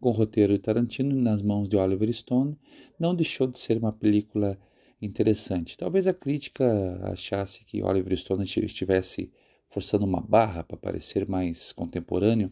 com 0.00 0.10
roteiro 0.10 0.52
de 0.52 0.58
Tarantino 0.58 1.14
nas 1.14 1.42
mãos 1.42 1.68
de 1.68 1.76
Oliver 1.76 2.12
Stone, 2.12 2.58
não 2.98 3.14
deixou 3.14 3.46
de 3.46 3.58
ser 3.58 3.78
uma 3.78 3.92
película 3.92 4.58
interessante. 5.00 5.76
Talvez 5.76 6.06
a 6.06 6.14
crítica 6.14 7.00
achasse 7.04 7.64
que 7.64 7.82
Oliver 7.82 8.16
Stone 8.16 8.44
estivesse 8.44 9.30
forçando 9.68 10.04
uma 10.04 10.20
barra 10.20 10.62
para 10.62 10.76
parecer 10.76 11.28
mais 11.28 11.72
contemporâneo, 11.72 12.50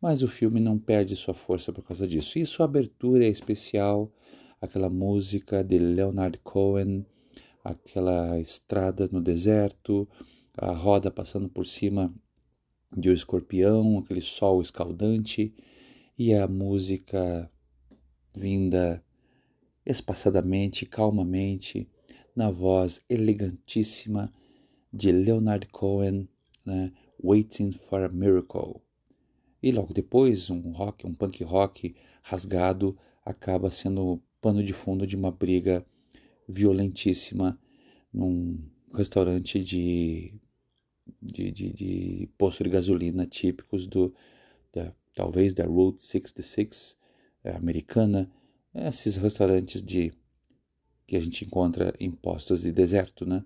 mas 0.00 0.22
o 0.22 0.28
filme 0.28 0.60
não 0.60 0.78
perde 0.78 1.16
sua 1.16 1.34
força 1.34 1.72
por 1.72 1.84
causa 1.84 2.06
disso. 2.06 2.38
E 2.38 2.44
sua 2.44 2.66
abertura 2.66 3.24
é 3.24 3.28
especial, 3.28 4.12
aquela 4.60 4.90
música 4.90 5.62
de 5.62 5.78
Leonard 5.78 6.38
Cohen, 6.38 7.06
aquela 7.62 8.38
estrada 8.40 9.08
no 9.10 9.20
deserto, 9.20 10.08
a 10.56 10.72
roda 10.72 11.10
passando 11.10 11.48
por 11.48 11.66
cima 11.66 12.12
de 12.96 13.10
um 13.10 13.12
escorpião, 13.12 13.98
aquele 13.98 14.20
sol 14.20 14.60
escaldante 14.60 15.54
e 16.18 16.34
a 16.34 16.46
música 16.46 17.50
vinda 18.34 19.02
espaçadamente, 19.84 20.86
calmamente, 20.86 21.88
na 22.34 22.50
voz 22.50 23.02
elegantíssima 23.08 24.32
de 24.92 25.10
Leonard 25.10 25.66
Cohen, 25.68 26.28
né? 26.64 26.92
Waiting 27.22 27.72
for 27.72 28.02
a 28.02 28.08
Miracle. 28.08 28.80
E 29.62 29.70
logo 29.70 29.94
depois, 29.94 30.50
um 30.50 30.72
rock, 30.72 31.06
um 31.06 31.14
punk 31.14 31.44
rock 31.44 31.94
rasgado 32.22 32.98
acaba 33.24 33.70
sendo 33.70 34.20
pano 34.40 34.62
de 34.62 34.72
fundo 34.72 35.06
de 35.06 35.16
uma 35.16 35.30
briga 35.30 35.86
violentíssima 36.52 37.58
num 38.12 38.58
restaurante 38.94 39.58
de, 39.58 40.34
de, 41.20 41.50
de, 41.50 41.72
de 41.72 42.30
posto 42.36 42.62
de 42.62 42.70
gasolina 42.70 43.26
típicos 43.26 43.86
do 43.86 44.14
da, 44.72 44.94
talvez 45.14 45.54
da 45.54 45.64
Route 45.64 46.02
66 46.02 46.96
é, 47.44 47.52
americana, 47.52 48.30
esses 48.74 49.16
restaurantes 49.16 49.82
de 49.82 50.12
que 51.06 51.16
a 51.16 51.20
gente 51.20 51.44
encontra 51.44 51.94
em 52.00 52.10
postos 52.10 52.62
de 52.62 52.72
deserto, 52.72 53.26
né? 53.26 53.44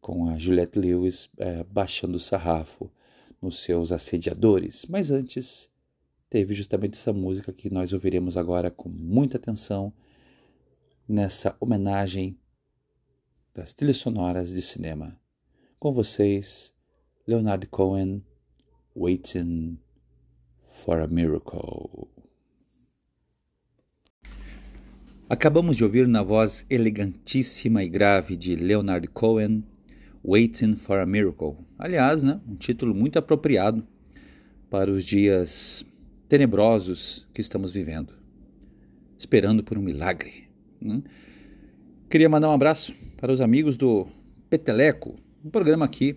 com 0.00 0.28
a 0.28 0.36
Juliette 0.36 0.78
Lewis 0.78 1.30
é, 1.38 1.62
baixando 1.64 2.16
o 2.16 2.20
sarrafo 2.20 2.90
nos 3.40 3.62
seus 3.62 3.92
assediadores. 3.92 4.84
Mas 4.88 5.10
antes, 5.10 5.70
teve 6.28 6.54
justamente 6.54 6.94
essa 6.94 7.12
música 7.12 7.52
que 7.52 7.70
nós 7.70 7.92
ouviremos 7.92 8.36
agora 8.36 8.70
com 8.70 8.88
muita 8.88 9.36
atenção 9.36 9.92
nessa 11.06 11.56
homenagem 11.60 12.36
das 13.54 13.74
trilhas 13.74 13.98
sonoras 13.98 14.50
de 14.50 14.62
cinema. 14.62 15.18
Com 15.78 15.92
vocês, 15.92 16.74
Leonard 17.26 17.66
Cohen, 17.66 18.22
Waiting 18.96 19.78
for 20.66 21.00
a 21.00 21.06
Miracle. 21.06 22.08
Acabamos 25.28 25.76
de 25.76 25.84
ouvir 25.84 26.08
na 26.08 26.22
voz 26.22 26.64
elegantíssima 26.68 27.84
e 27.84 27.88
grave 27.88 28.36
de 28.36 28.56
Leonard 28.56 29.06
Cohen, 29.08 29.64
Waiting 30.24 30.74
for 30.74 30.98
a 30.98 31.06
Miracle. 31.06 31.56
Aliás, 31.78 32.22
né, 32.22 32.40
um 32.48 32.54
título 32.54 32.94
muito 32.94 33.18
apropriado 33.18 33.86
para 34.70 34.90
os 34.90 35.04
dias 35.04 35.86
tenebrosos 36.26 37.28
que 37.34 37.42
estamos 37.42 37.72
vivendo, 37.72 38.14
esperando 39.18 39.62
por 39.62 39.76
um 39.76 39.82
milagre. 39.82 40.48
Né? 40.80 41.02
Queria 42.12 42.28
mandar 42.28 42.50
um 42.50 42.52
abraço 42.52 42.94
para 43.16 43.32
os 43.32 43.40
amigos 43.40 43.78
do 43.78 44.06
Peteleco, 44.50 45.16
um 45.42 45.48
programa 45.48 45.86
aqui 45.86 46.14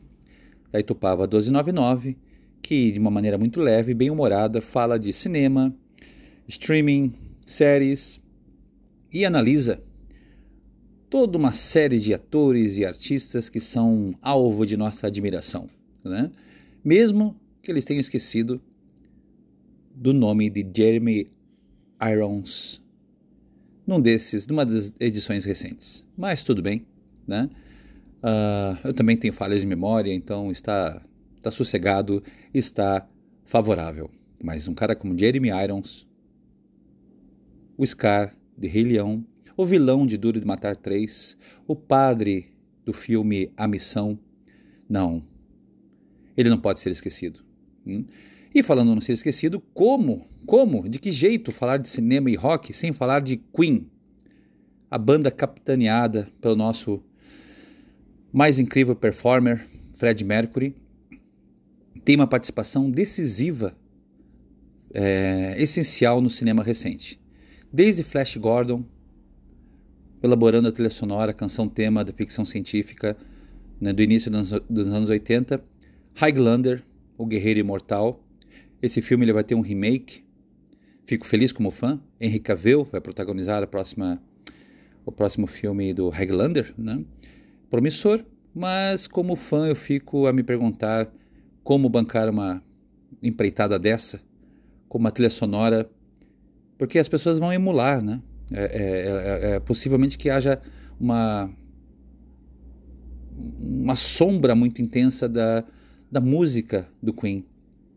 da 0.69 0.77
Itupava 0.77 1.23
1299, 1.23 2.17
que 2.61 2.91
de 2.91 2.99
uma 2.99 3.09
maneira 3.09 3.37
muito 3.37 3.61
leve 3.61 3.93
e 3.93 3.95
bem 3.95 4.09
humorada 4.09 4.61
fala 4.61 4.99
de 4.99 5.13
cinema, 5.13 5.73
streaming, 6.49 7.13
séries 7.45 8.19
e 9.09 9.23
analisa 9.23 9.81
toda 11.09 11.37
uma 11.37 11.53
série 11.53 11.97
de 11.97 12.13
atores 12.13 12.77
e 12.77 12.83
artistas 12.83 13.47
que 13.47 13.61
são 13.61 14.11
alvo 14.21 14.65
de 14.65 14.75
nossa 14.75 15.07
admiração, 15.07 15.69
né? 16.03 16.29
mesmo 16.83 17.39
que 17.61 17.71
eles 17.71 17.85
tenham 17.85 18.01
esquecido 18.01 18.61
do 19.95 20.11
nome 20.11 20.49
de 20.49 20.67
Jeremy 20.75 21.31
Irons 22.01 22.83
num 23.85 23.99
desses, 23.99 24.47
numa 24.47 24.65
das 24.65 24.93
edições 24.99 25.45
recentes. 25.45 26.05
Mas 26.17 26.43
tudo 26.43 26.61
bem, 26.61 26.85
né? 27.27 27.49
Uh, 28.23 28.87
eu 28.87 28.93
também 28.93 29.15
tenho 29.15 29.33
falhas 29.33 29.61
de 29.61 29.67
memória, 29.67 30.13
então 30.13 30.51
está, 30.51 31.01
está 31.37 31.51
sossegado, 31.51 32.23
está 32.53 33.07
favorável. 33.43 34.09
Mas 34.43 34.67
um 34.67 34.73
cara 34.73 34.95
como 34.95 35.17
Jeremy 35.17 35.49
Irons, 35.63 36.07
o 37.77 37.85
Scar 37.85 38.35
de 38.57 38.67
Rei 38.67 38.83
Leão, 38.83 39.23
o 39.55 39.65
vilão 39.65 40.05
de 40.05 40.17
Duro 40.17 40.39
de 40.39 40.45
Matar 40.45 40.75
3, 40.75 41.37
o 41.67 41.75
padre 41.75 42.47
do 42.83 42.93
filme 42.93 43.51
A 43.55 43.67
Missão. 43.67 44.19
Não, 44.89 45.23
ele 46.35 46.49
não 46.49 46.59
pode 46.59 46.79
ser 46.79 46.91
esquecido. 46.91 47.43
Hum? 47.85 48.05
E 48.55 48.63
falando 48.63 48.95
não 48.95 49.01
ser 49.01 49.11
esquecido, 49.11 49.59
como, 49.73 50.25
como, 50.45 50.87
de 50.87 50.97
que 50.97 51.11
jeito 51.11 51.51
falar 51.51 51.75
de 51.75 51.89
cinema 51.89 52.31
e 52.31 52.35
rock 52.35 52.71
sem 52.71 52.93
falar 52.93 53.19
de 53.19 53.35
Queen? 53.35 53.91
A 54.89 54.97
banda 54.97 55.29
capitaneada 55.29 56.29
pelo 56.39 56.55
nosso 56.55 57.03
mais 58.31 58.57
incrível 58.57 58.95
performer, 58.95 59.67
Fred 59.95 60.23
Mercury, 60.23 60.73
tem 62.05 62.15
uma 62.15 62.27
participação 62.27 62.89
decisiva, 62.89 63.75
é, 64.93 65.55
essencial 65.57 66.21
no 66.21 66.29
cinema 66.29 66.63
recente. 66.63 67.19
Desde 67.73 68.03
Flash 68.03 68.37
Gordon, 68.37 68.85
elaborando 70.23 70.69
a 70.69 70.71
trilha 70.71 70.89
sonora, 70.89 71.31
a 71.31 71.33
canção 71.33 71.67
tema 71.67 72.05
da 72.05 72.13
ficção 72.13 72.45
científica 72.45 73.17
né, 73.81 73.91
do 73.91 74.01
início 74.01 74.31
dos, 74.31 74.49
dos, 74.69 74.87
anos 74.87 75.09
80, 75.09 75.61
Highlander, 76.13 76.83
O 77.17 77.25
Guerreiro 77.25 77.59
Imortal. 77.59 78.24
Esse 78.85 79.01
filme 79.01 79.25
ele 79.25 79.33
vai 79.33 79.43
ter 79.43 79.55
um 79.55 79.61
remake. 79.61 80.23
Fico 81.05 81.25
feliz 81.25 81.51
como 81.51 81.71
fã. 81.71 81.99
Henry 82.19 82.39
Cavill 82.39 82.83
vai 82.83 83.01
protagonizar 83.01 83.61
a 83.63 83.67
próxima, 83.67 84.21
o 85.05 85.11
próximo 85.11 85.47
filme 85.47 85.93
do 85.93 86.09
Highlander. 86.09 86.73
Né? 86.77 87.03
Promissor, 87.69 88.23
mas 88.53 89.07
como 89.07 89.35
fã 89.35 89.67
eu 89.67 89.75
fico 89.75 90.27
a 90.27 90.33
me 90.33 90.43
perguntar 90.43 91.11
como 91.63 91.89
bancar 91.89 92.29
uma 92.29 92.63
empreitada 93.21 93.79
dessa, 93.79 94.21
com 94.87 94.97
uma 94.97 95.11
trilha 95.11 95.29
sonora 95.29 95.89
porque 96.77 96.99
as 96.99 97.07
pessoas 97.07 97.39
vão 97.39 97.53
emular, 97.53 98.01
né? 98.01 98.21
É, 98.51 98.63
é, 98.63 99.49
é, 99.51 99.55
é, 99.55 99.59
possivelmente 99.59 100.17
que 100.17 100.29
haja 100.29 100.61
uma 100.99 101.49
uma 103.59 103.95
sombra 103.95 104.55
muito 104.55 104.81
intensa 104.81 105.27
da, 105.27 105.63
da 106.09 106.21
música 106.21 106.87
do 107.01 107.13
Queen. 107.13 107.45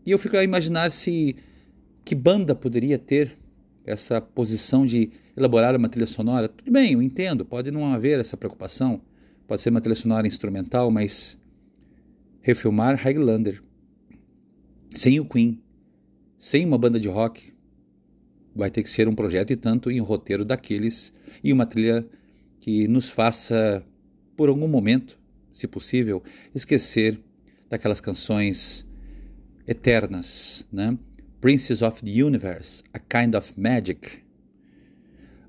E 0.09 0.11
eu 0.11 0.17
fico 0.17 0.39
a 0.39 0.43
imaginar 0.43 0.91
se 0.91 1.37
que 2.03 2.15
banda 2.15 2.55
poderia 2.55 2.99
ter 2.99 3.37
essa 3.85 4.23
posição 4.23 4.87
de 4.87 5.11
elaborar 5.37 5.77
uma 5.77 5.87
trilha 5.87 6.07
sonora. 6.07 6.49
Tudo 6.49 6.73
bem, 6.73 6.95
eu 6.95 7.03
entendo, 7.03 7.45
pode 7.45 7.71
não 7.71 7.93
haver 7.93 8.19
essa 8.19 8.35
preocupação, 8.35 9.03
pode 9.47 9.61
ser 9.61 9.69
uma 9.69 9.83
trilha 9.83 9.95
sonora 9.95 10.27
instrumental, 10.27 10.91
mas 10.91 11.39
refilmar 12.41 12.97
Highlander 12.97 13.63
sem 14.95 15.21
o 15.21 15.27
Queen, 15.27 15.63
sem 16.39 16.65
uma 16.65 16.79
banda 16.79 16.99
de 16.99 17.07
rock, 17.07 17.53
vai 18.57 18.71
ter 18.71 18.83
que 18.83 18.89
ser 18.89 19.09
um 19.09 19.15
projeto 19.15 19.51
e 19.51 19.57
tanto 19.57 19.91
em 19.91 20.01
um 20.01 20.05
roteiro 20.05 20.43
daqueles 20.43 21.13
e 21.45 21.53
uma 21.53 21.67
trilha 21.67 22.09
que 22.61 22.89
nos 22.89 23.11
faça, 23.11 23.85
por 24.35 24.49
algum 24.49 24.69
momento, 24.69 25.21
se 25.53 25.67
possível, 25.67 26.23
esquecer 26.55 27.21
daquelas 27.69 28.01
canções 28.01 28.88
eternas, 29.69 30.67
né? 30.73 30.99
Princes 31.41 31.83
of 31.83 32.03
the 32.03 32.25
Universe, 32.25 32.83
A 32.93 32.99
Kind 32.99 33.35
of 33.35 33.53
Magic, 33.61 34.23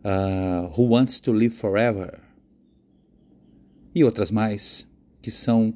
uh, 0.04 0.68
Who 0.78 0.90
Wants 0.90 1.20
to 1.22 1.32
Live 1.32 1.56
Forever 1.56 2.20
e 3.96 4.04
outras 4.04 4.30
mais 4.30 4.86
que 5.22 5.32
são 5.32 5.74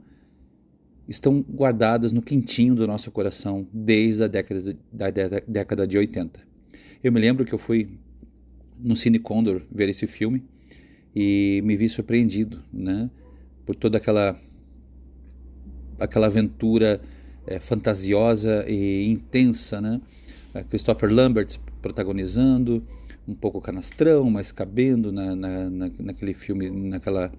estão 1.08 1.41
guardadas 1.41 2.12
no 2.12 2.21
quentinho 2.21 2.75
do 2.75 2.88
nosso 2.88 3.12
coração 3.12 3.67
desde 3.73 4.23
a 4.23 4.27
década 4.27 4.62
de, 4.62 4.77
da 4.91 5.10
década 5.47 5.88
de 5.88 5.97
80. 5.97 6.39
Eu 7.03 7.12
me 7.12 7.19
lembro 7.19 7.43
que 7.43 7.53
eu 7.53 7.60
fui 7.60 7.97
no 8.79 8.95
Cine 8.95 9.19
Condor 9.19 9.62
ver 9.71 9.89
esse 9.89 10.08
filme 10.08 10.43
e 11.13 11.62
me 11.63 11.75
vi 11.75 11.89
surpreendido, 11.89 12.63
né, 12.71 13.10
por 13.65 13.75
toda 13.75 13.97
aquela 13.97 14.39
aquela 15.99 16.27
aventura 16.27 17.01
é, 17.47 17.60
fantasiosa 17.60 18.65
e 18.67 19.10
intensa, 19.10 19.82
né? 19.82 20.01
Christopher 20.69 21.12
Lambert 21.12 21.58
protagonizando, 21.82 22.84
um 23.27 23.34
pouco 23.34 23.62
canastrão, 23.62 24.29
mas 24.29 24.51
cabendo 24.51 25.12
na, 25.12 25.36
na, 25.36 25.69
na, 25.69 25.91
naquele 25.99 26.34
filme, 26.34 26.69
naquela, 26.69 27.32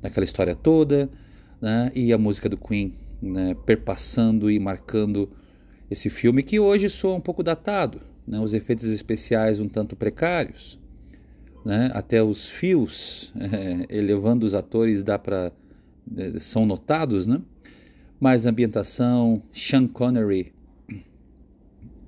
naquela 0.00 0.24
história 0.24 0.54
toda, 0.54 1.10
né? 1.60 1.90
e 1.94 2.12
a 2.12 2.18
música 2.18 2.48
do 2.48 2.56
Queen 2.56 2.94
né? 3.20 3.54
perpassando 3.66 4.50
e 4.50 4.58
marcando 4.58 5.30
esse 5.90 6.08
filme 6.08 6.42
que 6.42 6.58
hoje 6.58 6.88
soa 6.88 7.14
um 7.14 7.20
pouco 7.20 7.42
datado, 7.42 8.00
né, 8.26 8.40
os 8.40 8.54
efeitos 8.54 8.86
especiais 8.86 9.60
um 9.60 9.68
tanto 9.68 9.94
precários, 9.94 10.78
né, 11.64 11.90
até 11.92 12.22
os 12.22 12.48
fios 12.48 13.32
é, 13.38 13.86
elevando 13.94 14.46
os 14.46 14.54
atores 14.54 15.04
dá 15.04 15.18
para 15.18 15.52
é, 16.16 16.38
são 16.40 16.64
notados, 16.64 17.26
né? 17.26 17.40
Mas 18.22 18.46
a 18.46 18.50
ambientação, 18.50 19.42
Sean 19.52 19.88
Connery 19.88 20.54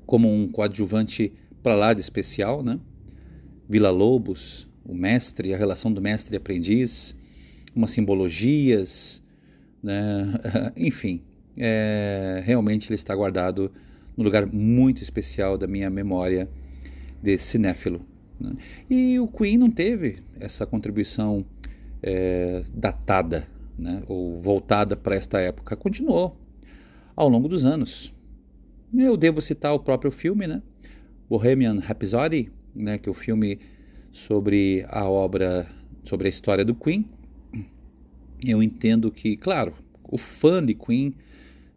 como 0.07 0.33
um 0.33 0.47
coadjuvante 0.47 1.33
para 1.61 1.75
lá 1.75 1.93
de 1.93 2.01
especial, 2.01 2.63
né? 2.63 2.79
Vila 3.69 3.91
Lobos, 3.91 4.71
o 4.85 4.95
mestre, 4.95 5.53
a 5.53 5.57
relação 5.57 5.93
do 5.93 6.01
mestre 6.01 6.37
e 6.37 6.37
aprendiz, 6.37 7.17
umas 7.75 7.91
simbologias, 7.91 9.25
né? 9.83 10.35
enfim, 10.77 11.21
é, 11.57 12.41
realmente 12.45 12.89
ele 12.91 12.95
está 12.95 13.13
guardado 13.13 13.73
num 14.17 14.23
lugar 14.23 14.47
muito 14.47 15.03
especial 15.03 15.59
da 15.59 15.67
minha 15.67 15.91
memória 15.91 16.49
de 17.21 17.37
cinéfilo. 17.39 18.07
Né? 18.39 18.53
E 18.89 19.19
o 19.19 19.27
Queen 19.27 19.59
não 19.59 19.69
teve 19.69 20.19
essa 20.39 20.65
contribuição 20.65 21.45
é, 22.01 22.63
datada 22.73 23.53
né? 23.79 24.03
ou 24.07 24.41
voltada 24.41 24.97
para 24.97 25.17
esta 25.17 25.41
época. 25.41 25.77
Continuou 25.77 26.37
ao 27.17 27.29
longo 27.29 27.49
dos 27.49 27.65
anos. 27.65 28.15
Eu 28.97 29.17
devo 29.17 29.41
citar 29.41 29.75
o 29.75 29.81
próprio 29.81 30.11
filme, 30.11 30.47
né? 30.47 30.63
Bohemian 31.29 31.81
Rhapsody, 31.81 32.51
né? 32.75 32.99
que 32.99 33.09
é 33.09 33.13
o 33.13 33.15
filme 33.15 33.59
sobre 34.13 34.85
a 34.89 35.09
obra, 35.09 35.67
sobre 36.05 36.29
a 36.29 36.31
história 36.31 36.65
do 36.65 36.75
Queen. 36.75 37.05
Eu 38.47 38.63
entendo 38.63 39.11
que, 39.11 39.37
claro, 39.37 39.75
o 40.05 40.17
fã 40.17 40.65
de 40.65 40.75
Queen, 40.75 41.15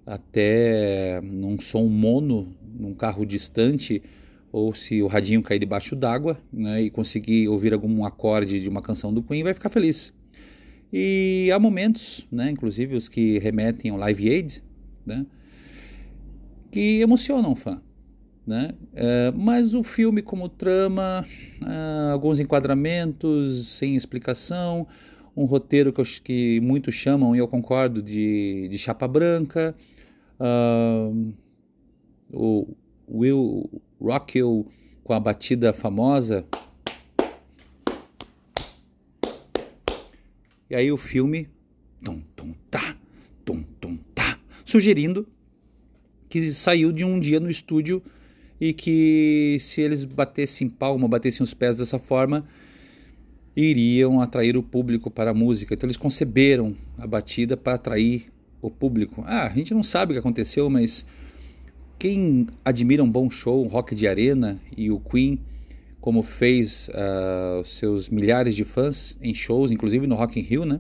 até 0.05 1.19
num 1.21 1.59
som 1.59 1.85
mono, 1.87 2.55
num 2.61 2.93
carro 2.93 3.25
distante, 3.25 4.03
ou 4.51 4.73
se 4.73 5.01
o 5.01 5.07
radinho 5.07 5.41
cair 5.41 5.59
debaixo 5.59 5.95
d'água 5.95 6.39
né, 6.51 6.81
e 6.81 6.89
conseguir 6.89 7.47
ouvir 7.47 7.73
algum 7.73 8.05
acorde 8.05 8.61
de 8.61 8.69
uma 8.69 8.81
canção 8.81 9.13
do 9.13 9.23
Queen, 9.23 9.43
vai 9.43 9.53
ficar 9.53 9.69
feliz. 9.69 10.13
E 10.91 11.49
há 11.53 11.59
momentos, 11.59 12.25
né, 12.31 12.49
inclusive 12.49 12.95
os 12.95 13.09
que 13.09 13.39
remetem 13.39 13.91
ao 13.91 13.97
Live 13.97 14.29
Aid, 14.29 14.63
né, 15.05 15.25
que 16.71 17.01
emocionam 17.01 17.51
o 17.51 17.55
fã. 17.55 17.81
Né? 18.45 18.71
É, 18.93 19.31
mas 19.35 19.73
o 19.73 19.83
filme 19.83 20.21
como 20.21 20.47
trama, 20.47 21.25
é, 21.61 22.11
alguns 22.11 22.39
enquadramentos 22.39 23.67
sem 23.67 23.95
explicação, 23.97 24.87
um 25.35 25.45
roteiro 25.45 25.93
que, 25.93 26.01
eu, 26.01 26.05
que 26.23 26.59
muitos 26.61 26.95
chamam, 26.95 27.35
e 27.35 27.39
eu 27.39 27.47
concordo, 27.47 28.01
de, 28.01 28.67
de 28.69 28.77
chapa 28.77 29.07
branca, 29.07 29.75
uh, 30.39 31.33
o 32.33 32.75
Will 33.07 33.69
Rockwell 34.01 34.65
com 35.03 35.13
a 35.13 35.19
batida 35.19 35.71
famosa. 35.71 36.43
E 40.69 40.75
aí 40.75 40.91
o 40.91 40.97
filme, 40.97 41.47
tum, 42.03 42.21
tum, 42.35 42.53
tá, 42.69 42.95
tum, 43.45 43.63
tum, 43.79 43.97
tá, 44.13 44.39
sugerindo 44.65 45.27
que 46.29 46.51
saiu 46.53 46.91
de 46.91 47.05
um 47.05 47.19
dia 47.19 47.39
no 47.39 47.49
estúdio 47.49 48.01
e 48.59 48.73
que 48.73 49.57
se 49.59 49.81
eles 49.81 50.03
batessem 50.03 50.67
palma, 50.67 51.07
batessem 51.07 51.43
os 51.43 51.53
pés 51.53 51.77
dessa 51.77 51.97
forma, 51.97 52.45
iriam 53.55 54.19
atrair 54.19 54.57
o 54.57 54.63
público 54.63 55.09
para 55.09 55.31
a 55.31 55.33
música. 55.33 55.73
Então 55.73 55.87
eles 55.87 55.97
conceberam 55.97 56.75
a 56.97 57.07
batida 57.07 57.55
para 57.55 57.75
atrair 57.75 58.27
o 58.61 58.69
público. 58.69 59.23
Ah, 59.25 59.47
a 59.47 59.49
gente 59.49 59.73
não 59.73 59.83
sabe 59.83 60.11
o 60.11 60.15
que 60.15 60.19
aconteceu, 60.19 60.69
mas 60.69 61.05
quem 61.97 62.47
admira 62.63 63.03
um 63.03 63.09
bom 63.09 63.29
show, 63.29 63.63
um 63.63 63.67
rock 63.67 63.95
de 63.95 64.07
arena 64.07 64.59
e 64.75 64.91
o 64.91 64.99
Queen, 64.99 65.39
como 66.07 66.23
fez 66.23 66.87
uh, 66.87 67.65
seus 67.65 68.07
milhares 68.07 68.55
de 68.55 68.63
fãs 68.63 69.17
em 69.21 69.33
shows, 69.33 69.71
inclusive 69.71 70.07
no 70.07 70.15
Rock 70.15 70.39
in 70.39 70.41
Rio, 70.41 70.63
né? 70.63 70.79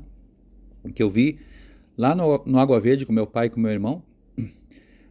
Que 0.95 1.03
eu 1.03 1.09
vi 1.09 1.39
lá 1.97 2.15
no, 2.15 2.41
no 2.45 2.57
Água 2.57 2.79
Verde 2.79 3.05
com 3.05 3.11
meu 3.11 3.27
pai 3.27 3.47
e 3.47 3.49
com 3.49 3.59
meu 3.59 3.69
irmão. 3.69 4.01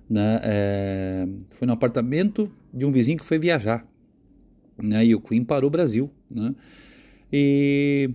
Né? 0.09 0.41
É, 0.43 1.29
foi 1.51 1.67
no 1.67 1.75
apartamento 1.75 2.51
de 2.73 2.87
um 2.87 2.93
vizinho 2.93 3.19
que 3.19 3.27
foi 3.27 3.39
viajar. 3.39 3.87
Né? 4.83 5.05
E 5.05 5.15
o 5.15 5.21
Queen 5.21 5.45
parou 5.45 5.69
o 5.69 5.71
Brasil. 5.71 6.11
Né? 6.31 6.55
E 7.31 8.09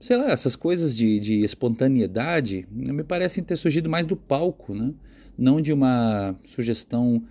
sei 0.00 0.16
lá, 0.16 0.32
essas 0.32 0.56
coisas 0.56 0.96
de, 0.96 1.20
de 1.20 1.44
espontaneidade 1.44 2.66
me 2.68 3.04
parecem 3.04 3.44
ter 3.44 3.54
surgido 3.54 3.88
mais 3.88 4.06
do 4.06 4.16
palco, 4.16 4.74
né? 4.74 4.92
não 5.38 5.60
de 5.60 5.72
uma 5.72 6.34
sugestão 6.48 7.22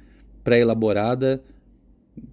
pré-elaborada. 0.46 1.44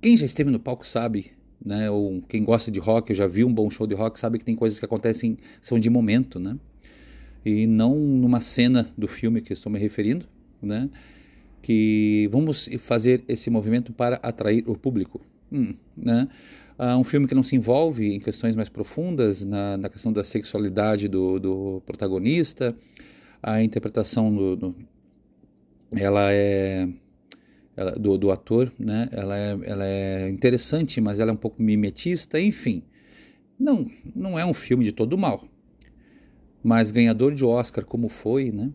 Quem 0.01 0.17
já 0.17 0.25
esteve 0.25 0.53
no 0.53 0.61
palco 0.61 0.87
sabe, 0.87 1.33
né? 1.65 1.91
Ou 1.91 2.23
quem 2.23 2.43
gosta 2.43 2.71
de 2.71 2.79
rock, 2.79 3.11
eu 3.11 3.17
já 3.17 3.27
vi 3.27 3.45
um 3.45 3.53
bom 3.53 3.69
show 3.71 3.87
de 3.87 3.95
rock, 3.95 4.19
sabe 4.19 4.39
que 4.39 4.45
tem 4.45 4.57
coisas 4.57 4.79
que 4.79 4.85
acontecem, 4.85 5.37
são 5.61 5.79
de 5.79 5.91
momento, 5.91 6.39
né? 6.39 6.57
E 7.45 7.67
não 7.67 7.97
numa 7.97 8.41
cena 8.41 8.91
do 8.97 9.09
filme 9.09 9.41
que 9.41 9.53
estou 9.53 9.71
me 9.71 9.79
referindo, 9.79 10.27
né? 10.63 10.89
Que 11.63 12.29
vamos 12.33 12.69
fazer 12.79 13.25
esse 13.29 13.51
movimento 13.51 13.93
para 13.93 14.17
atrair 14.23 14.65
o 14.67 14.77
público, 14.77 15.21
hum, 15.53 15.75
né? 15.97 16.29
Uh, 16.79 16.97
um 16.97 17.05
filme 17.05 17.29
que 17.29 17.35
não 17.35 17.43
se 17.43 17.55
envolve 17.55 18.15
em 18.15 18.19
questões 18.19 18.57
mais 18.57 18.71
profundas, 18.71 19.45
na, 19.45 19.77
na 19.77 19.91
questão 19.91 20.11
da 20.11 20.25
sexualidade 20.25 21.09
do, 21.09 21.39
do 21.39 21.83
protagonista, 21.85 22.75
a 23.43 23.63
interpretação 23.63 24.35
do, 24.35 24.57
do 24.57 24.75
ela 25.95 26.33
é 26.33 26.89
ela, 27.77 27.93
do, 27.93 28.19
do, 28.19 28.31
ator, 28.31 28.73
né? 28.79 29.09
Ela 29.13 29.37
é, 29.37 29.59
ela 29.65 29.87
é 29.87 30.29
interessante, 30.29 31.01
mas 31.01 31.21
ela 31.21 31.31
é 31.31 31.35
um 31.35 31.37
pouco 31.37 31.63
mimetista, 31.63 32.41
enfim. 32.41 32.83
Não, 33.59 33.91
não 34.15 34.39
é 34.39 34.45
um 34.45 34.55
filme 34.55 34.85
de 34.85 34.93
todo 34.93 35.17
mal. 35.17 35.47
Mas 36.63 36.91
ganhador 36.91 37.35
de 37.35 37.45
Oscar 37.45 37.85
como 37.85 38.09
foi, 38.09 38.51
né? 38.51 38.71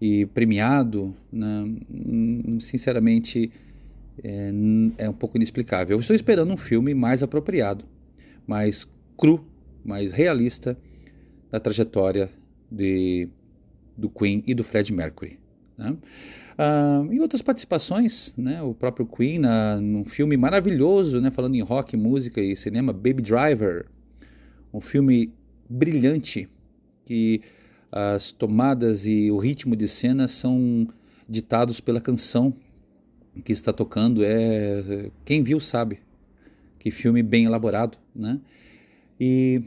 E 0.00 0.26
premiado, 0.26 1.14
né? 1.32 1.64
Hum, 1.90 2.58
sinceramente, 2.60 3.50
é, 4.22 4.50
é 4.98 5.08
um 5.08 5.12
pouco 5.12 5.36
inexplicável. 5.36 5.96
Eu 5.96 6.00
estou 6.00 6.14
esperando 6.14 6.52
um 6.52 6.56
filme 6.56 6.94
mais 6.94 7.22
apropriado, 7.22 7.84
mais 8.46 8.86
cru, 9.16 9.44
mais 9.84 10.12
realista 10.12 10.76
da 11.50 11.60
trajetória 11.60 12.30
de, 12.70 13.28
do 13.96 14.08
Queen 14.08 14.42
e 14.46 14.54
do 14.54 14.64
Fred 14.64 14.92
Mercury. 14.92 15.38
Né? 15.76 15.96
Uh, 16.54 17.12
e 17.12 17.20
outras 17.20 17.42
participações, 17.42 18.32
né? 18.36 18.62
o 18.62 18.72
próprio 18.72 19.04
Queen 19.04 19.40
na, 19.40 19.80
num 19.80 20.04
filme 20.04 20.36
maravilhoso, 20.36 21.20
né? 21.20 21.28
falando 21.30 21.56
em 21.56 21.60
rock, 21.60 21.96
música 21.96 22.40
e 22.40 22.54
cinema, 22.54 22.92
Baby 22.92 23.22
Driver, 23.22 23.86
um 24.72 24.80
filme 24.80 25.32
brilhante 25.68 26.48
que 27.04 27.40
as 27.90 28.30
tomadas 28.30 29.04
e 29.04 29.30
o 29.32 29.38
ritmo 29.38 29.74
de 29.74 29.88
cena 29.88 30.28
são 30.28 30.86
ditados 31.28 31.80
pela 31.80 32.00
canção 32.00 32.54
que 33.44 33.52
está 33.52 33.72
tocando. 33.72 34.22
É 34.24 35.10
quem 35.24 35.42
viu 35.42 35.58
sabe 35.58 35.98
que 36.78 36.90
filme 36.90 37.22
bem 37.22 37.46
elaborado, 37.46 37.98
né? 38.14 38.40
E 39.18 39.60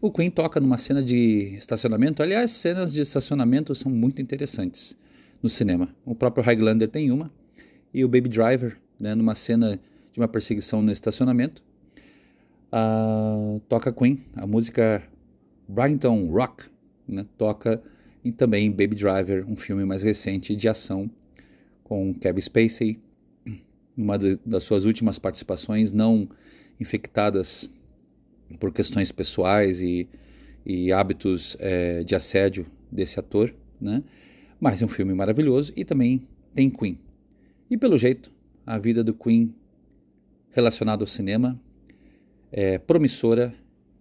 o 0.00 0.10
Queen 0.10 0.30
toca 0.30 0.60
numa 0.60 0.78
cena 0.78 1.02
de 1.02 1.54
estacionamento. 1.56 2.22
Aliás, 2.22 2.50
cenas 2.50 2.92
de 2.92 3.00
estacionamento 3.00 3.74
são 3.74 3.90
muito 3.90 4.20
interessantes 4.20 4.96
no 5.44 5.50
cinema. 5.50 5.94
O 6.06 6.14
próprio 6.14 6.42
Highlander 6.42 6.88
tem 6.88 7.10
uma. 7.10 7.30
E 7.92 8.02
o 8.02 8.08
Baby 8.08 8.30
Driver, 8.30 8.78
né, 8.98 9.14
numa 9.14 9.34
cena 9.34 9.78
de 10.10 10.18
uma 10.18 10.26
perseguição 10.26 10.80
no 10.80 10.90
estacionamento, 10.90 11.62
uh, 12.72 13.60
toca 13.68 13.92
Queen. 13.92 14.18
A 14.34 14.46
música 14.46 15.02
Brighton 15.68 16.28
Rock 16.30 16.64
né, 17.06 17.26
toca 17.36 17.82
e 18.24 18.32
também 18.32 18.70
Baby 18.70 18.96
Driver, 18.96 19.44
um 19.46 19.54
filme 19.54 19.84
mais 19.84 20.02
recente 20.02 20.56
de 20.56 20.66
ação 20.66 21.10
com 21.82 22.14
Kevin 22.14 22.40
Spacey, 22.40 23.02
numa 23.94 24.16
das 24.18 24.62
suas 24.62 24.86
últimas 24.86 25.18
participações 25.18 25.92
não 25.92 26.26
infectadas 26.80 27.70
por 28.58 28.72
questões 28.72 29.12
pessoais 29.12 29.82
e, 29.82 30.08
e 30.64 30.90
hábitos 30.90 31.54
é, 31.60 32.02
de 32.02 32.14
assédio 32.14 32.64
desse 32.90 33.20
ator, 33.20 33.54
né? 33.78 34.02
Mas 34.64 34.80
um 34.80 34.88
filme 34.88 35.12
maravilhoso 35.12 35.74
e 35.76 35.84
também 35.84 36.26
tem 36.54 36.70
Queen. 36.70 36.98
E 37.70 37.76
pelo 37.76 37.98
jeito, 37.98 38.32
a 38.64 38.78
vida 38.78 39.04
do 39.04 39.12
Queen 39.12 39.54
relacionada 40.52 41.02
ao 41.02 41.06
cinema 41.06 41.60
é 42.50 42.78
promissora 42.78 43.54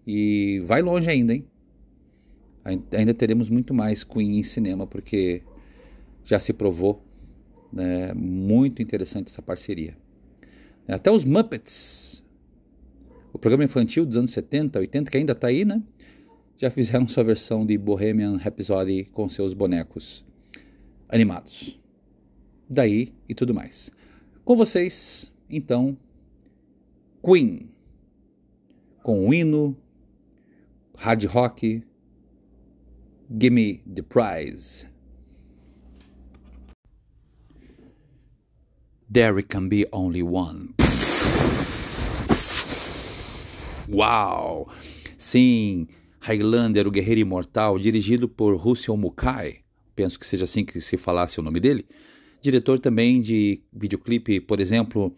e 0.07 0.63
vai 0.65 0.81
longe 0.81 1.09
ainda, 1.09 1.33
hein? 1.33 1.45
Ainda 2.63 3.13
teremos 3.13 3.49
muito 3.49 3.73
mais 3.73 4.05
Queen 4.05 4.39
em 4.39 4.43
cinema, 4.43 4.87
porque 4.87 5.41
já 6.23 6.39
se 6.39 6.53
provou 6.53 7.03
né, 7.69 8.13
muito 8.13 8.81
interessante 8.81 9.27
essa 9.27 9.41
parceria. 9.41 9.97
Até 10.87 11.11
os 11.11 11.25
Muppets 11.25 12.23
o 13.33 13.37
programa 13.37 13.65
infantil 13.65 14.05
dos 14.05 14.15
anos 14.15 14.31
70, 14.31 14.79
80, 14.79 15.11
que 15.11 15.17
ainda 15.17 15.33
está 15.33 15.47
aí, 15.47 15.65
né? 15.65 15.83
Já 16.55 16.69
fizeram 16.69 17.05
sua 17.05 17.25
versão 17.25 17.65
de 17.65 17.77
Bohemian 17.77 18.37
Rhapsody 18.37 19.03
com 19.11 19.27
seus 19.27 19.53
bonecos 19.53 20.23
animados. 21.13 21.79
Daí 22.69 23.13
e 23.29 23.35
tudo 23.35 23.53
mais. 23.53 23.91
Com 24.43 24.55
vocês, 24.55 25.31
então, 25.49 25.95
Queen. 27.23 27.69
Com 29.03 29.27
o 29.27 29.33
hino, 29.33 29.77
hard 30.97 31.25
rock, 31.25 31.83
Gimme 33.29 33.83
the 33.85 34.01
Prize. 34.01 34.87
There 39.11 39.43
can 39.43 39.69
be 39.69 39.85
only 39.91 40.23
one. 40.23 40.73
Uau! 43.89 44.69
Sim, 45.17 45.87
Highlander, 46.21 46.87
o 46.87 46.91
Guerreiro 46.91 47.21
Imortal, 47.21 47.77
dirigido 47.77 48.27
por 48.27 48.55
Russell 48.55 48.97
Mukai, 48.97 49.62
penso 49.95 50.19
que 50.19 50.25
seja 50.25 50.43
assim 50.43 50.65
que 50.65 50.79
se 50.81 50.97
falasse 50.97 51.39
o 51.39 51.43
nome 51.43 51.59
dele. 51.59 51.85
Diretor 52.41 52.79
também 52.79 53.21
de 53.21 53.61
videoclipe, 53.71 54.39
por 54.39 54.59
exemplo, 54.59 55.15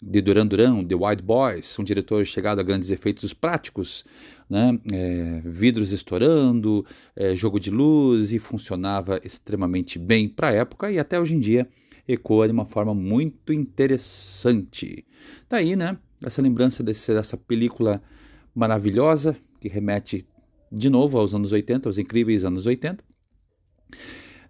de 0.00 0.20
Duran 0.20 0.46
Duran, 0.46 0.84
The 0.84 0.94
White 0.94 1.22
Boys, 1.22 1.78
um 1.78 1.84
diretor 1.84 2.24
chegado 2.26 2.60
a 2.60 2.62
grandes 2.62 2.90
efeitos 2.90 3.32
práticos, 3.32 4.04
né? 4.48 4.78
É, 4.92 5.40
vidros 5.44 5.92
estourando, 5.92 6.84
é, 7.16 7.34
jogo 7.34 7.58
de 7.58 7.70
luz 7.70 8.32
e 8.32 8.38
funcionava 8.38 9.18
extremamente 9.24 9.98
bem 9.98 10.28
para 10.28 10.48
a 10.48 10.52
época 10.52 10.90
e 10.90 10.98
até 10.98 11.18
hoje 11.18 11.34
em 11.34 11.40
dia 11.40 11.66
ecoa 12.06 12.46
de 12.46 12.52
uma 12.52 12.66
forma 12.66 12.94
muito 12.94 13.52
interessante. 13.52 15.06
Daí, 15.48 15.70
tá 15.70 15.76
né? 15.76 15.98
Essa 16.22 16.42
lembrança 16.42 16.82
desse, 16.82 17.12
dessa 17.12 17.36
película 17.36 18.02
maravilhosa 18.54 19.36
que 19.60 19.68
remete 19.68 20.26
de 20.74 20.90
novo 20.90 21.18
aos 21.18 21.34
anos 21.34 21.52
80, 21.52 21.88
aos 21.88 21.98
incríveis 21.98 22.44
anos 22.44 22.66
80 22.66 23.04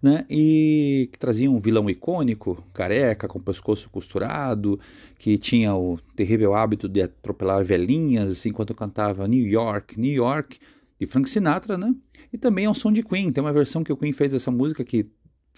né? 0.05 0.23
E 0.29 1.09
que 1.11 1.17
trazia 1.17 1.49
um 1.49 1.59
vilão 1.59 1.89
icônico, 1.89 2.63
careca, 2.71 3.27
com 3.27 3.39
o 3.39 3.41
pescoço 3.41 3.89
costurado, 3.89 4.79
que 5.17 5.35
tinha 5.35 5.75
o 5.75 5.97
terrível 6.15 6.53
hábito 6.53 6.87
de 6.87 7.01
atropelar 7.01 7.63
velhinhas 7.63 8.45
enquanto 8.45 8.75
cantava 8.75 9.27
New 9.27 9.47
York, 9.47 9.99
New 9.99 10.13
York, 10.13 10.59
de 10.99 11.07
Frank 11.07 11.27
Sinatra, 11.27 11.75
né? 11.75 11.95
E 12.31 12.37
também 12.37 12.65
é 12.65 12.69
um 12.69 12.73
som 12.75 12.91
de 12.91 13.01
Queen. 13.01 13.31
Tem 13.31 13.43
uma 13.43 13.51
versão 13.51 13.83
que 13.83 13.91
o 13.91 13.97
Queen 13.97 14.13
fez 14.13 14.31
dessa 14.31 14.51
música 14.51 14.83
que 14.83 15.07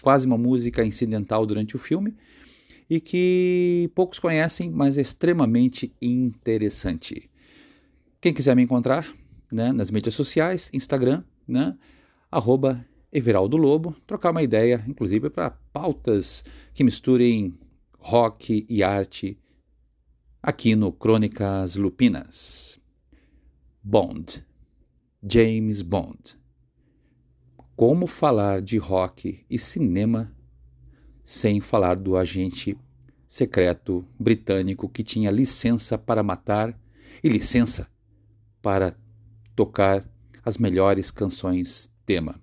quase 0.02 0.26
uma 0.26 0.38
música 0.38 0.82
incidental 0.82 1.44
durante 1.44 1.76
o 1.76 1.78
filme 1.78 2.14
e 2.88 3.00
que 3.00 3.90
poucos 3.94 4.18
conhecem, 4.18 4.70
mas 4.70 4.96
é 4.96 5.02
extremamente 5.02 5.92
interessante. 6.00 7.28
Quem 8.18 8.32
quiser 8.32 8.56
me 8.56 8.62
encontrar, 8.62 9.06
né, 9.50 9.72
nas 9.72 9.90
mídias 9.90 10.14
sociais, 10.14 10.70
Instagram, 10.72 11.22
né, 11.46 11.76
arroba 12.30 12.84
Everaldo 13.12 13.56
Lobo, 13.56 13.96
trocar 14.06 14.30
uma 14.30 14.42
ideia, 14.42 14.84
inclusive 14.86 15.30
para 15.30 15.50
pautas 15.72 16.44
que 16.74 16.84
misturem 16.84 17.58
rock 17.98 18.66
e 18.68 18.82
arte 18.82 19.38
aqui 20.42 20.76
no 20.76 20.92
Crônicas 20.92 21.76
Lupinas. 21.76 22.78
Bond, 23.82 24.44
James 25.22 25.82
Bond. 25.82 26.38
Como 27.74 28.06
falar 28.06 28.60
de 28.60 28.76
rock 28.76 29.44
e 29.48 29.58
cinema 29.58 30.34
sem 31.22 31.60
falar 31.60 31.94
do 31.96 32.16
agente 32.16 32.76
secreto 33.26 34.06
britânico 34.18 34.88
que 34.88 35.04
tinha 35.04 35.30
licença 35.30 35.96
para 35.96 36.22
matar 36.22 36.78
e 37.22 37.28
licença 37.28 37.88
para 38.60 38.96
tocar 39.58 40.04
as 40.44 40.56
melhores 40.56 41.10
canções 41.10 41.90
tema. 42.06 42.40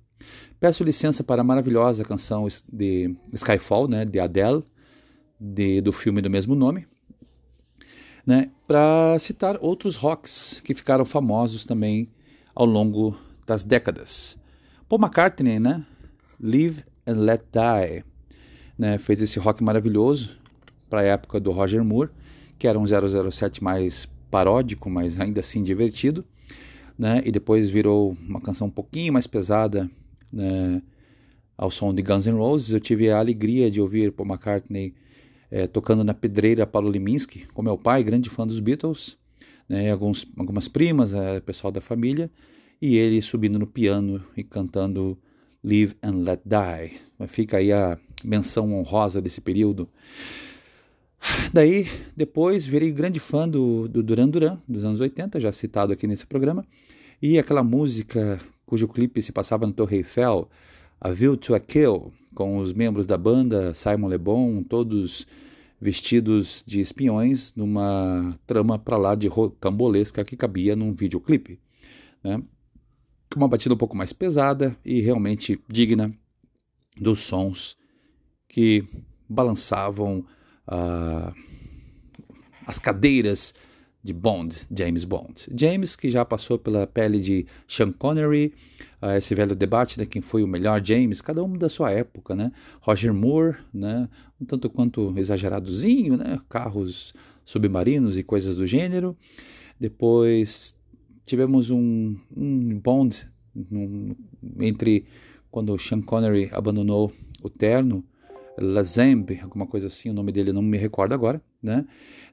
Peço 0.59 0.83
licença 0.83 1.23
para 1.23 1.39
a 1.39 1.45
maravilhosa 1.45 2.03
canção 2.03 2.45
de 2.71 3.15
Skyfall, 3.31 3.87
né, 3.87 4.03
de 4.03 4.19
Adele, 4.19 4.65
de, 5.39 5.79
do 5.79 5.93
filme 5.93 6.21
do 6.21 6.29
mesmo 6.29 6.55
nome, 6.55 6.85
né, 8.25 8.51
para 8.67 9.17
citar 9.17 9.57
outros 9.61 9.95
rocks 9.95 10.61
que 10.61 10.73
ficaram 10.73 11.05
famosos 11.05 11.65
também 11.65 12.09
ao 12.53 12.65
longo 12.65 13.17
das 13.47 13.63
décadas. 13.63 14.37
Paul 14.89 14.99
McCartney, 14.99 15.57
né, 15.57 15.85
Live 16.37 16.83
and 17.07 17.19
Let 17.19 17.43
Die, 17.43 18.03
né, 18.77 18.97
fez 18.97 19.21
esse 19.21 19.39
rock 19.39 19.63
maravilhoso 19.63 20.37
para 20.89 20.99
a 20.99 21.05
época 21.05 21.39
do 21.39 21.51
Roger 21.51 21.81
Moore, 21.81 22.09
que 22.59 22.67
era 22.67 22.77
um 22.77 22.85
007 22.85 23.63
mais 23.63 24.05
paródico, 24.29 24.89
mas 24.89 25.17
ainda 25.17 25.39
assim 25.39 25.63
divertido, 25.63 26.25
né, 26.97 27.21
e 27.25 27.31
depois 27.31 27.69
virou 27.69 28.15
uma 28.27 28.41
canção 28.41 28.67
um 28.67 28.71
pouquinho 28.71 29.13
mais 29.13 29.27
pesada 29.27 29.89
né, 30.31 30.81
ao 31.57 31.69
som 31.69 31.93
de 31.93 32.01
Guns 32.01 32.25
N' 32.25 32.37
Roses. 32.37 32.71
Eu 32.71 32.79
tive 32.79 33.09
a 33.09 33.19
alegria 33.19 33.69
de 33.69 33.81
ouvir 33.81 34.11
Paul 34.11 34.29
McCartney 34.29 34.93
é, 35.51 35.67
tocando 35.67 36.03
na 36.03 36.13
pedreira 36.13 36.65
Paulo 36.65 36.89
Liminski, 36.89 37.45
com 37.53 37.61
meu 37.61 37.77
pai, 37.77 38.03
grande 38.03 38.29
fã 38.29 38.45
dos 38.45 38.59
Beatles, 38.59 39.17
né, 39.67 39.91
alguns, 39.91 40.25
algumas 40.37 40.67
primas, 40.67 41.13
é, 41.13 41.39
pessoal 41.39 41.71
da 41.71 41.81
família, 41.81 42.31
e 42.81 42.97
ele 42.97 43.21
subindo 43.21 43.57
no 43.57 43.67
piano 43.67 44.23
e 44.35 44.43
cantando 44.43 45.17
Live 45.63 45.95
and 46.03 46.23
Let 46.23 46.41
Die. 46.45 47.27
Fica 47.27 47.57
aí 47.57 47.71
a 47.71 47.97
menção 48.23 48.73
honrosa 48.73 49.21
desse 49.21 49.41
período. 49.41 49.89
Daí, 51.51 51.87
depois, 52.15 52.65
virei 52.65 52.91
grande 52.91 53.19
fã 53.19 53.47
do, 53.49 53.87
do 53.87 54.03
Duran 54.03 54.29
Duran, 54.29 54.59
dos 54.67 54.85
anos 54.85 54.99
80, 54.99 55.39
já 55.39 55.51
citado 55.51 55.91
aqui 55.91 56.05
nesse 56.05 56.25
programa, 56.25 56.65
e 57.21 57.39
aquela 57.39 57.63
música 57.63 58.39
cujo 58.65 58.87
clipe 58.87 59.21
se 59.21 59.31
passava 59.31 59.67
no 59.67 59.73
Torre 59.73 59.97
Eiffel, 59.97 60.49
A 60.99 61.11
View 61.11 61.37
to 61.37 61.53
a 61.53 61.59
Kill, 61.59 62.11
com 62.33 62.57
os 62.57 62.73
membros 62.73 63.07
da 63.07 63.17
banda, 63.17 63.73
Simon 63.73 64.09
Le 64.09 64.17
Bon, 64.17 64.63
todos 64.63 65.25
vestidos 65.79 66.63
de 66.65 66.79
espiões, 66.79 67.53
numa 67.55 68.37
trama 68.47 68.79
para 68.79 68.97
lá 68.97 69.15
de 69.15 69.27
rocambolesca 69.27 70.23
que 70.23 70.35
cabia 70.35 70.75
num 70.75 70.93
videoclipe. 70.93 71.59
Né? 72.23 72.41
Uma 73.35 73.47
batida 73.47 73.75
um 73.75 73.77
pouco 73.77 73.95
mais 73.95 74.13
pesada 74.13 74.75
e 74.83 75.01
realmente 75.01 75.59
digna 75.69 76.13
dos 76.99 77.19
sons 77.19 77.77
que 78.47 78.83
balançavam 79.27 80.25
uh, 80.67 81.33
as 82.65 82.79
cadeiras 82.79 83.53
de 84.05 84.13
Bond, 84.13 84.67
James 84.71 85.03
Bond. 85.03 85.47
James, 85.59 85.95
que 85.95 86.11
já 86.11 86.23
passou 86.23 86.59
pela 86.59 86.85
pele 86.85 87.19
de 87.19 87.47
Sean 87.67 87.91
Connery, 87.91 88.53
uh, 89.01 89.17
esse 89.17 89.33
velho 89.33 89.55
debate 89.55 89.95
de 89.95 90.01
né, 90.01 90.05
quem 90.05 90.21
foi 90.21 90.43
o 90.43 90.47
melhor 90.47 90.79
James, 90.85 91.21
cada 91.21 91.43
um 91.43 91.57
da 91.57 91.67
sua 91.67 91.89
época, 91.89 92.35
né? 92.35 92.51
Roger 92.81 93.11
Moore, 93.11 93.57
né? 93.73 94.07
Um 94.39 94.45
tanto 94.45 94.69
quanto 94.69 95.11
exageradozinho, 95.17 96.17
né? 96.17 96.39
Carros 96.47 97.15
submarinos 97.43 98.15
e 98.15 98.21
coisas 98.21 98.55
do 98.55 98.67
gênero. 98.67 99.17
Depois 99.79 100.79
tivemos 101.23 101.71
um, 101.71 102.15
um 102.37 102.79
Bond 102.79 103.27
um, 103.55 104.15
entre 104.59 105.07
quando 105.49 105.75
Sean 105.79 106.03
Connery 106.03 106.51
abandonou 106.53 107.11
o 107.41 107.49
terno, 107.49 108.05
Lazembe, 108.55 109.39
alguma 109.41 109.65
coisa 109.65 109.87
assim, 109.87 110.11
o 110.11 110.13
nome 110.13 110.31
dele 110.31 110.53
não 110.53 110.61
me 110.61 110.77
recordo 110.77 111.13
agora, 111.13 111.41
né? 111.61 111.85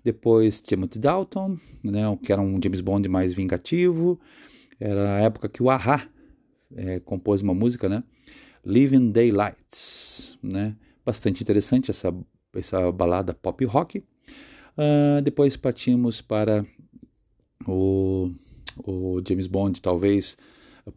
Depois 0.05 0.61
Timothy 0.61 0.98
Dalton, 0.98 1.57
né, 1.82 2.03
que 2.22 2.32
era 2.32 2.40
um 2.40 2.61
James 2.62 2.80
Bond 2.80 3.09
mais 3.09 3.32
vingativo. 3.32 4.18
Era 4.80 5.16
a 5.16 5.20
época 5.20 5.48
que 5.48 5.62
o 5.62 5.70
Aha 5.70 6.09
é, 6.74 7.00
compôs 7.00 7.42
uma 7.42 7.55
música, 7.55 7.88
né? 7.88 8.03
Living 8.64 9.11
Daylights, 9.11 10.38
né? 10.42 10.76
Bastante 11.05 11.42
interessante 11.42 11.90
essa, 11.90 12.14
essa 12.55 12.90
balada 12.90 13.34
pop 13.34 13.64
rock. 13.64 13.98
Uh, 13.98 15.20
depois 15.22 15.57
partimos 15.57 16.22
para 16.22 16.64
o, 17.66 18.30
o 18.84 19.20
James 19.26 19.46
Bond, 19.46 19.80
talvez 19.82 20.36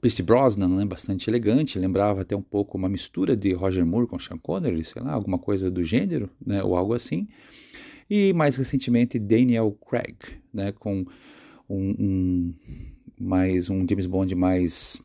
Pierce 0.01 0.24
Brosnan, 0.24 0.70
né? 0.70 0.86
bastante 0.86 1.30
elegante, 1.30 1.78
lembrava 1.78 2.22
até 2.22 2.36
um 2.36 2.41
pouco 2.41 2.78
uma 2.78 2.88
mistura 2.88 3.36
de 3.36 3.53
Roger 3.53 3.86
Moore 3.86 4.08
com 4.08 4.18
Sean 4.18 4.38
Connery, 4.38 4.84
sei 4.84 5.01
lá, 5.01 5.12
alguma 5.12 5.38
coisa 5.38 5.70
do 5.70 5.84
gênero, 5.84 6.30
né? 6.43 6.64
ou 6.64 6.76
algo 6.76 6.93
assim 6.93 7.28
e 8.10 8.34
mais 8.34 8.58
recentemente 8.58 9.20
Daniel 9.20 9.78
Craig, 9.88 10.16
né, 10.53 10.72
com 10.72 11.06
um, 11.70 11.89
um, 11.99 12.53
mais 13.20 13.70
um 13.70 13.86
James 13.88 14.06
Bond 14.06 14.34
mais 14.36 15.01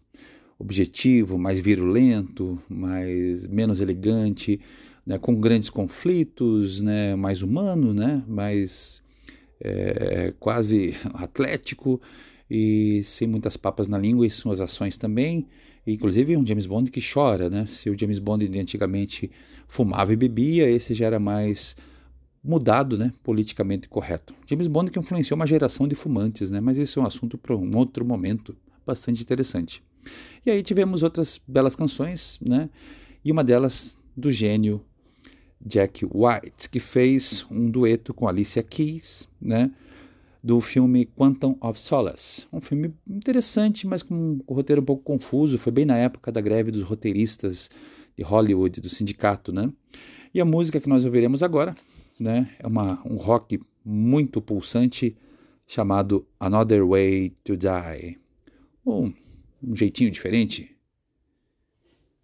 objetivo, 0.59 1.38
mais 1.38 1.59
virulento, 1.59 2.61
mais 2.68 3.46
menos 3.46 3.80
elegante, 3.80 4.61
né, 5.07 5.18
com 5.18 5.34
grandes 5.34 5.70
conflitos, 5.70 6.80
né, 6.80 7.16
mais 7.16 7.42
humano, 7.42 7.94
né, 7.94 8.22
mais 8.28 9.03
é, 9.61 10.32
quase 10.38 10.94
atlético 11.14 12.01
e 12.51 13.03
sem 13.05 13.28
muitas 13.28 13.57
papas 13.57 13.86
na 13.86 13.98
língua 13.98 14.26
e 14.26 14.30
suas 14.30 14.61
ações 14.61 14.98
também. 14.98 15.46
Inclusive 15.86 16.36
um 16.36 16.46
James 16.46 16.66
Bond 16.66 16.90
que 16.90 17.01
chora, 17.01 17.48
né? 17.48 17.66
Se 17.66 17.88
o 17.88 17.98
James 17.98 18.18
Bond 18.18 18.46
antigamente 18.59 19.30
fumava 19.66 20.12
e 20.12 20.16
bebia, 20.16 20.68
esse 20.68 20.94
já 20.94 21.07
era 21.07 21.18
mais 21.18 21.74
mudado, 22.43 22.97
né, 22.97 23.12
politicamente 23.22 23.88
correto. 23.88 24.34
James 24.47 24.66
Bond 24.66 24.91
que 24.91 24.99
influenciou 24.99 25.36
uma 25.36 25.47
geração 25.47 25.86
de 25.86 25.95
fumantes, 25.95 26.51
né, 26.51 26.61
mas 26.61 26.78
isso 26.78 26.99
é 26.99 27.03
um 27.03 27.07
assunto 27.07 27.36
para 27.36 27.55
um 27.55 27.70
outro 27.76 28.05
momento, 28.05 28.57
bastante 28.86 29.22
interessante. 29.22 29.82
E 30.45 30.51
aí 30.51 30.62
tivemos 30.62 31.03
outras 31.03 31.41
belas 31.47 31.76
canções, 31.76 32.38
né, 32.41 32.70
e 33.24 33.30
uma 33.30 33.45
delas 33.45 33.97
do 34.16 34.32
gênio 34.32 34.82
Jack 35.61 36.05
White, 36.07 36.70
que 36.70 36.80
fez 36.80 37.47
um 37.51 37.70
dueto 37.70 38.14
com 38.14 38.26
Alicia 38.26 38.62
Keys, 38.62 39.28
né, 39.41 39.70
do 40.43 40.59
filme 40.61 41.05
Quantum 41.05 41.55
of 41.61 41.78
Solace. 41.78 42.47
Um 42.51 42.62
filme 42.62 42.95
interessante, 43.07 43.86
mas 43.86 44.03
com 44.03 44.14
um 44.14 44.41
roteiro 44.55 44.80
um 44.80 44.84
pouco 44.84 45.03
confuso, 45.03 45.59
foi 45.59 45.70
bem 45.70 45.84
na 45.84 45.99
época 45.99 46.32
da 46.32 46.41
greve 46.41 46.70
dos 46.70 46.82
roteiristas 46.82 47.70
de 48.16 48.22
Hollywood, 48.22 48.80
do 48.80 48.88
sindicato, 48.88 49.53
né? 49.53 49.68
E 50.32 50.41
a 50.41 50.45
música 50.45 50.80
que 50.80 50.88
nós 50.88 51.05
ouviremos 51.05 51.43
agora 51.43 51.74
né? 52.20 52.54
É 52.58 52.66
uma, 52.66 53.00
um 53.06 53.16
rock 53.16 53.58
muito 53.82 54.42
pulsante 54.42 55.16
chamado 55.66 56.26
Another 56.38 56.86
Way 56.86 57.30
to 57.42 57.56
Die. 57.56 58.18
Um, 58.84 59.12
um 59.62 59.74
jeitinho 59.74 60.10
diferente 60.10 60.76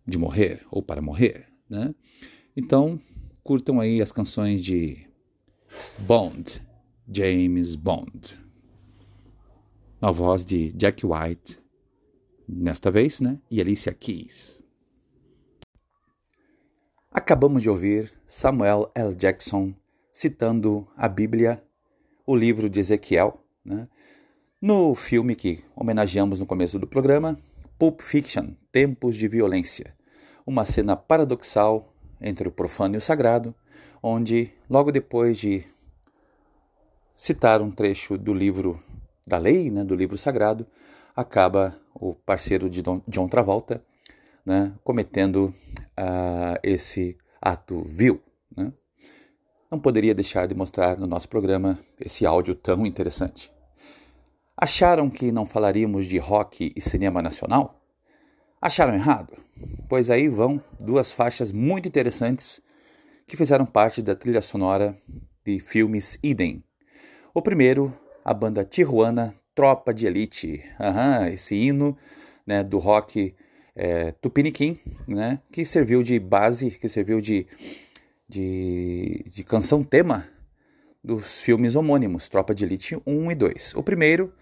de 0.06 0.18
morrer 0.18 0.64
ou 0.70 0.82
para 0.82 1.00
morrer, 1.00 1.48
né? 1.68 1.94
Então, 2.54 3.00
curtam 3.42 3.80
aí 3.80 4.02
as 4.02 4.12
canções 4.12 4.62
de 4.62 5.06
Bond, 5.98 6.62
James 7.10 7.74
Bond. 7.74 8.38
Na 10.00 10.10
voz 10.10 10.44
de 10.44 10.72
Jack 10.72 11.04
White, 11.06 11.58
nesta 12.46 12.90
vez, 12.90 13.20
né? 13.20 13.40
E 13.50 13.60
Alicia 13.60 13.94
Keys. 13.94 14.62
Acabamos 17.10 17.62
de 17.62 17.70
ouvir 17.70 18.12
Samuel 18.26 18.90
L. 18.94 19.14
Jackson 19.14 19.74
citando 20.16 20.88
a 20.96 21.10
Bíblia, 21.10 21.62
o 22.26 22.34
livro 22.34 22.70
de 22.70 22.80
Ezequiel, 22.80 23.38
né? 23.62 23.86
no 24.62 24.94
filme 24.94 25.36
que 25.36 25.62
homenageamos 25.76 26.40
no 26.40 26.46
começo 26.46 26.78
do 26.78 26.86
programa, 26.86 27.38
Pulp 27.78 28.00
Fiction 28.00 28.54
Tempos 28.72 29.14
de 29.14 29.28
Violência. 29.28 29.94
Uma 30.46 30.64
cena 30.64 30.96
paradoxal 30.96 31.92
entre 32.18 32.48
o 32.48 32.50
profano 32.50 32.94
e 32.94 32.96
o 32.96 33.00
sagrado, 33.00 33.54
onde, 34.02 34.50
logo 34.70 34.90
depois 34.90 35.36
de 35.36 35.66
citar 37.14 37.60
um 37.60 37.70
trecho 37.70 38.16
do 38.16 38.32
livro 38.32 38.82
da 39.26 39.36
lei, 39.36 39.70
né, 39.70 39.84
do 39.84 39.94
livro 39.94 40.16
sagrado, 40.16 40.66
acaba 41.14 41.78
o 41.94 42.14
parceiro 42.14 42.70
de 42.70 42.80
Don, 42.80 43.02
John 43.06 43.28
Travolta 43.28 43.84
né, 44.46 44.72
cometendo 44.82 45.54
uh, 45.90 46.58
esse 46.62 47.18
ato 47.38 47.82
vil. 47.84 48.18
Né? 48.56 48.72
Não 49.76 49.80
poderia 49.82 50.14
deixar 50.14 50.48
de 50.48 50.54
mostrar 50.54 50.96
no 50.96 51.06
nosso 51.06 51.28
programa 51.28 51.78
esse 52.00 52.24
áudio 52.24 52.54
tão 52.54 52.86
interessante. 52.86 53.52
Acharam 54.56 55.10
que 55.10 55.30
não 55.30 55.44
falaríamos 55.44 56.06
de 56.06 56.16
rock 56.16 56.72
e 56.74 56.80
cinema 56.80 57.20
nacional? 57.20 57.78
Acharam 58.58 58.94
errado? 58.94 59.36
Pois 59.86 60.08
aí 60.08 60.28
vão 60.28 60.58
duas 60.80 61.12
faixas 61.12 61.52
muito 61.52 61.86
interessantes 61.86 62.62
que 63.26 63.36
fizeram 63.36 63.66
parte 63.66 64.00
da 64.00 64.16
trilha 64.16 64.40
sonora 64.40 64.98
de 65.44 65.60
filmes 65.60 66.18
Idem. 66.22 66.64
O 67.34 67.42
primeiro, 67.42 67.92
a 68.24 68.32
banda 68.32 68.64
Tijuana 68.64 69.34
Tropa 69.54 69.92
de 69.92 70.06
Elite. 70.06 70.64
Aham, 70.80 71.28
esse 71.28 71.54
hino 71.54 71.94
né, 72.46 72.64
do 72.64 72.78
rock 72.78 73.34
é, 73.74 74.10
tupiniquim, 74.12 74.78
né, 75.06 75.38
que 75.52 75.66
serviu 75.66 76.02
de 76.02 76.18
base, 76.18 76.70
que 76.70 76.88
serviu 76.88 77.20
de, 77.20 77.46
de, 78.28 79.22
de 79.26 79.44
canção 79.44 79.82
tema 79.82 80.24
dos 81.02 81.40
filmes 81.42 81.76
homônimos, 81.76 82.28
Tropa 82.28 82.54
de 82.54 82.64
Elite 82.64 82.96
1 83.06 83.30
e 83.30 83.34
2. 83.34 83.74
O 83.76 83.82
primeiro 83.82 84.32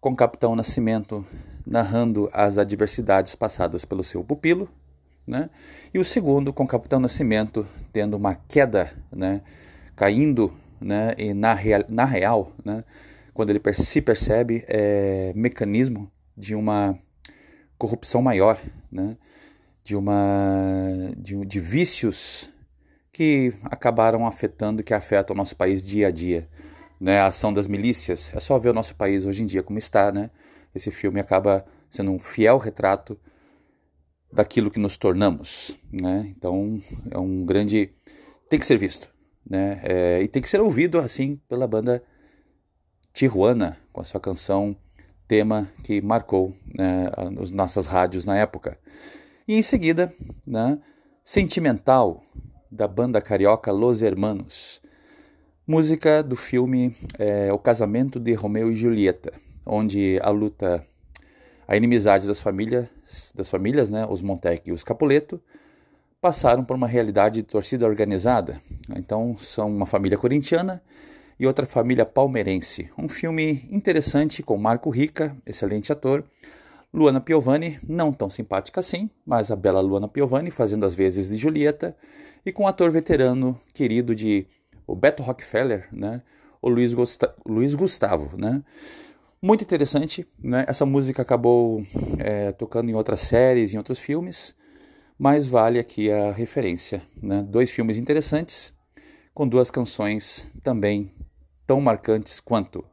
com 0.00 0.14
Capitão 0.14 0.54
Nascimento 0.54 1.24
narrando 1.66 2.30
as 2.32 2.56
adversidades 2.56 3.34
passadas 3.34 3.84
pelo 3.84 4.04
seu 4.04 4.24
pupilo, 4.24 4.70
né? 5.26 5.50
e 5.92 5.98
o 5.98 6.04
segundo 6.04 6.52
com 6.52 6.66
Capitão 6.66 7.00
Nascimento 7.00 7.66
tendo 7.92 8.16
uma 8.16 8.34
queda, 8.34 8.90
né? 9.12 9.42
caindo 9.96 10.54
né? 10.80 11.14
e 11.18 11.34
na, 11.34 11.54
real, 11.54 11.82
na 11.88 12.04
real, 12.04 12.52
né? 12.64 12.84
quando 13.34 13.50
ele 13.50 13.60
se 13.74 14.00
percebe, 14.00 14.64
é 14.68 15.32
mecanismo 15.34 16.10
de 16.36 16.54
uma 16.54 16.98
corrupção 17.76 18.22
maior, 18.22 18.58
né? 18.90 19.16
de, 19.82 19.96
uma, 19.96 20.22
de, 21.16 21.44
de 21.44 21.60
vícios 21.60 22.50
que 23.12 23.52
acabaram 23.64 24.26
afetando, 24.26 24.82
que 24.82 24.94
afetam 24.94 25.34
o 25.34 25.36
nosso 25.36 25.56
país 25.56 25.84
dia 25.84 26.08
a 26.08 26.10
dia 26.10 26.48
né, 27.00 27.18
a 27.20 27.28
ação 27.28 27.52
das 27.52 27.66
milícias. 27.66 28.32
É 28.34 28.40
só 28.40 28.58
ver 28.58 28.70
o 28.70 28.74
nosso 28.74 28.94
país 28.94 29.24
hoje 29.24 29.42
em 29.42 29.46
dia 29.46 29.62
como 29.62 29.78
está, 29.78 30.12
né? 30.12 30.30
Esse 30.74 30.90
filme 30.90 31.18
acaba 31.18 31.64
sendo 31.88 32.12
um 32.12 32.18
fiel 32.18 32.58
retrato 32.58 33.18
daquilo 34.32 34.70
que 34.70 34.78
nos 34.78 34.96
tornamos, 34.96 35.76
né? 35.90 36.32
Então 36.36 36.78
é 37.10 37.18
um 37.18 37.44
grande 37.44 37.90
tem 38.48 38.58
que 38.58 38.66
ser 38.66 38.76
visto, 38.76 39.08
né? 39.48 39.80
É, 39.82 40.22
e 40.22 40.28
tem 40.28 40.42
que 40.42 40.50
ser 40.50 40.60
ouvido 40.60 40.98
assim 40.98 41.36
pela 41.48 41.66
banda 41.66 42.02
Tijuana 43.12 43.76
com 43.92 44.00
a 44.00 44.04
sua 44.04 44.20
canção 44.20 44.76
tema 45.26 45.70
que 45.84 46.00
marcou 46.00 46.54
né, 46.76 47.10
as 47.40 47.50
nossas 47.50 47.86
rádios 47.86 48.26
na 48.26 48.36
época. 48.36 48.78
E 49.46 49.54
em 49.54 49.62
seguida, 49.62 50.12
né, 50.46 50.80
Sentimental 51.22 52.22
da 52.70 52.86
banda 52.86 53.20
carioca 53.20 53.72
Los 53.72 54.02
Hermanos 54.02 54.80
Música 55.66 56.20
do 56.20 56.34
filme 56.34 56.94
é, 57.16 57.52
O 57.52 57.58
Casamento 57.58 58.18
de 58.18 58.32
Romeu 58.34 58.72
e 58.72 58.74
Julieta, 58.74 59.32
onde 59.64 60.18
a 60.20 60.28
luta, 60.28 60.84
a 61.68 61.76
inimizade 61.76 62.26
das 62.26 62.40
famílias, 62.40 62.88
das 63.36 63.48
famílias, 63.48 63.88
né, 63.88 64.04
os 64.10 64.20
Montec 64.20 64.68
e 64.68 64.72
os 64.72 64.82
Capuleto, 64.82 65.40
passaram 66.20 66.64
por 66.64 66.74
uma 66.74 66.88
realidade 66.88 67.36
de 67.36 67.42
torcida 67.44 67.86
organizada. 67.86 68.60
Então, 68.96 69.36
são 69.38 69.68
uma 69.68 69.86
família 69.86 70.18
corintiana 70.18 70.82
e 71.38 71.46
outra 71.46 71.64
família 71.66 72.04
palmeirense. 72.04 72.90
Um 72.98 73.08
filme 73.08 73.64
interessante 73.70 74.42
com 74.42 74.58
Marco 74.58 74.90
Rica, 74.90 75.36
excelente 75.46 75.92
ator, 75.92 76.24
Luana 76.92 77.20
Piovani, 77.20 77.78
não 77.88 78.12
tão 78.12 78.28
simpática 78.28 78.80
assim, 78.80 79.08
mas 79.24 79.52
a 79.52 79.56
bela 79.56 79.80
Luana 79.80 80.08
Piovani 80.08 80.50
fazendo 80.50 80.84
as 80.84 80.96
vezes 80.96 81.28
de 81.28 81.36
Julieta, 81.36 81.96
e 82.44 82.52
com 82.52 82.64
um 82.64 82.66
ator 82.66 82.90
veterano 82.90 83.58
querido 83.74 84.14
de 84.14 84.46
o 84.86 84.94
Beto 84.94 85.22
Rockefeller, 85.22 85.88
né? 85.92 86.22
o 86.60 86.68
Luiz, 86.68 86.94
Luiz 87.46 87.74
Gustavo. 87.74 88.36
Né? 88.36 88.62
Muito 89.42 89.62
interessante, 89.62 90.26
né? 90.38 90.64
essa 90.66 90.84
música 90.84 91.22
acabou 91.22 91.82
é, 92.18 92.52
tocando 92.52 92.90
em 92.90 92.94
outras 92.94 93.20
séries, 93.20 93.72
em 93.72 93.78
outros 93.78 93.98
filmes, 93.98 94.54
mas 95.18 95.46
vale 95.46 95.78
aqui 95.78 96.10
a 96.10 96.32
referência. 96.32 97.02
Né? 97.22 97.42
Dois 97.42 97.70
filmes 97.70 97.98
interessantes, 97.98 98.72
com 99.32 99.46
duas 99.46 99.70
canções 99.70 100.48
também 100.62 101.14
tão 101.66 101.80
marcantes 101.80 102.40
quanto. 102.40 102.84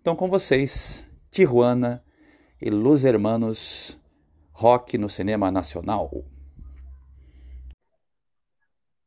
Então, 0.00 0.16
com 0.16 0.28
vocês, 0.28 1.04
Tijuana 1.30 2.02
e 2.60 2.70
Los 2.70 3.04
Hermanos, 3.04 3.98
rock 4.52 4.98
no 4.98 5.08
cinema 5.08 5.50
nacional. 5.50 6.24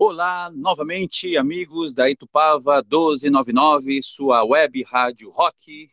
Olá, 0.02 0.50
novamente, 0.56 1.36
amigos 1.36 1.94
da 1.94 2.10
Itupava 2.10 2.76
1299, 2.76 4.02
sua 4.02 4.46
web 4.46 4.82
rádio 4.84 5.30
rock. 5.30 5.92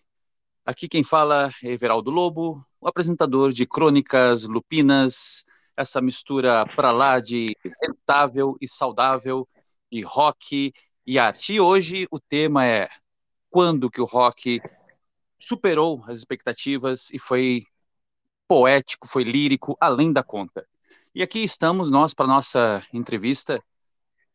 Aqui 0.65 0.89
quem 0.89 1.03
fala 1.03 1.51
é 1.61 1.73
Everaldo 1.73 2.13
Lobo, 2.13 2.65
o 2.81 2.87
apresentador 2.87 3.51
de 3.51 3.67
Crônicas 3.67 4.45
Lupinas, 4.45 5.45
essa 5.77 6.01
mistura 6.01 6.65
para 6.77 6.93
lá 6.93 7.19
de 7.19 7.57
rentável 7.83 8.57
e 8.61 8.69
saudável, 8.69 9.45
e 9.91 10.03
rock 10.03 10.73
e 11.05 11.19
arte. 11.19 11.55
E 11.55 11.61
hoje 11.61 12.07
o 12.09 12.21
tema 12.21 12.65
é 12.65 12.89
quando 13.51 13.91
que 13.91 14.01
o 14.01 14.05
rock 14.05 14.61
superou 15.37 16.05
as 16.07 16.19
expectativas 16.19 17.11
e 17.11 17.19
foi 17.19 17.65
poético, 18.47 19.09
foi 19.09 19.25
lírico, 19.25 19.77
além 19.81 20.13
da 20.13 20.23
conta. 20.23 20.65
E 21.13 21.25
aqui 21.25 21.41
estamos 21.41 21.91
nós 21.91 22.15
para 22.15 22.29
nossa 22.29 22.87
entrevista 22.93 23.61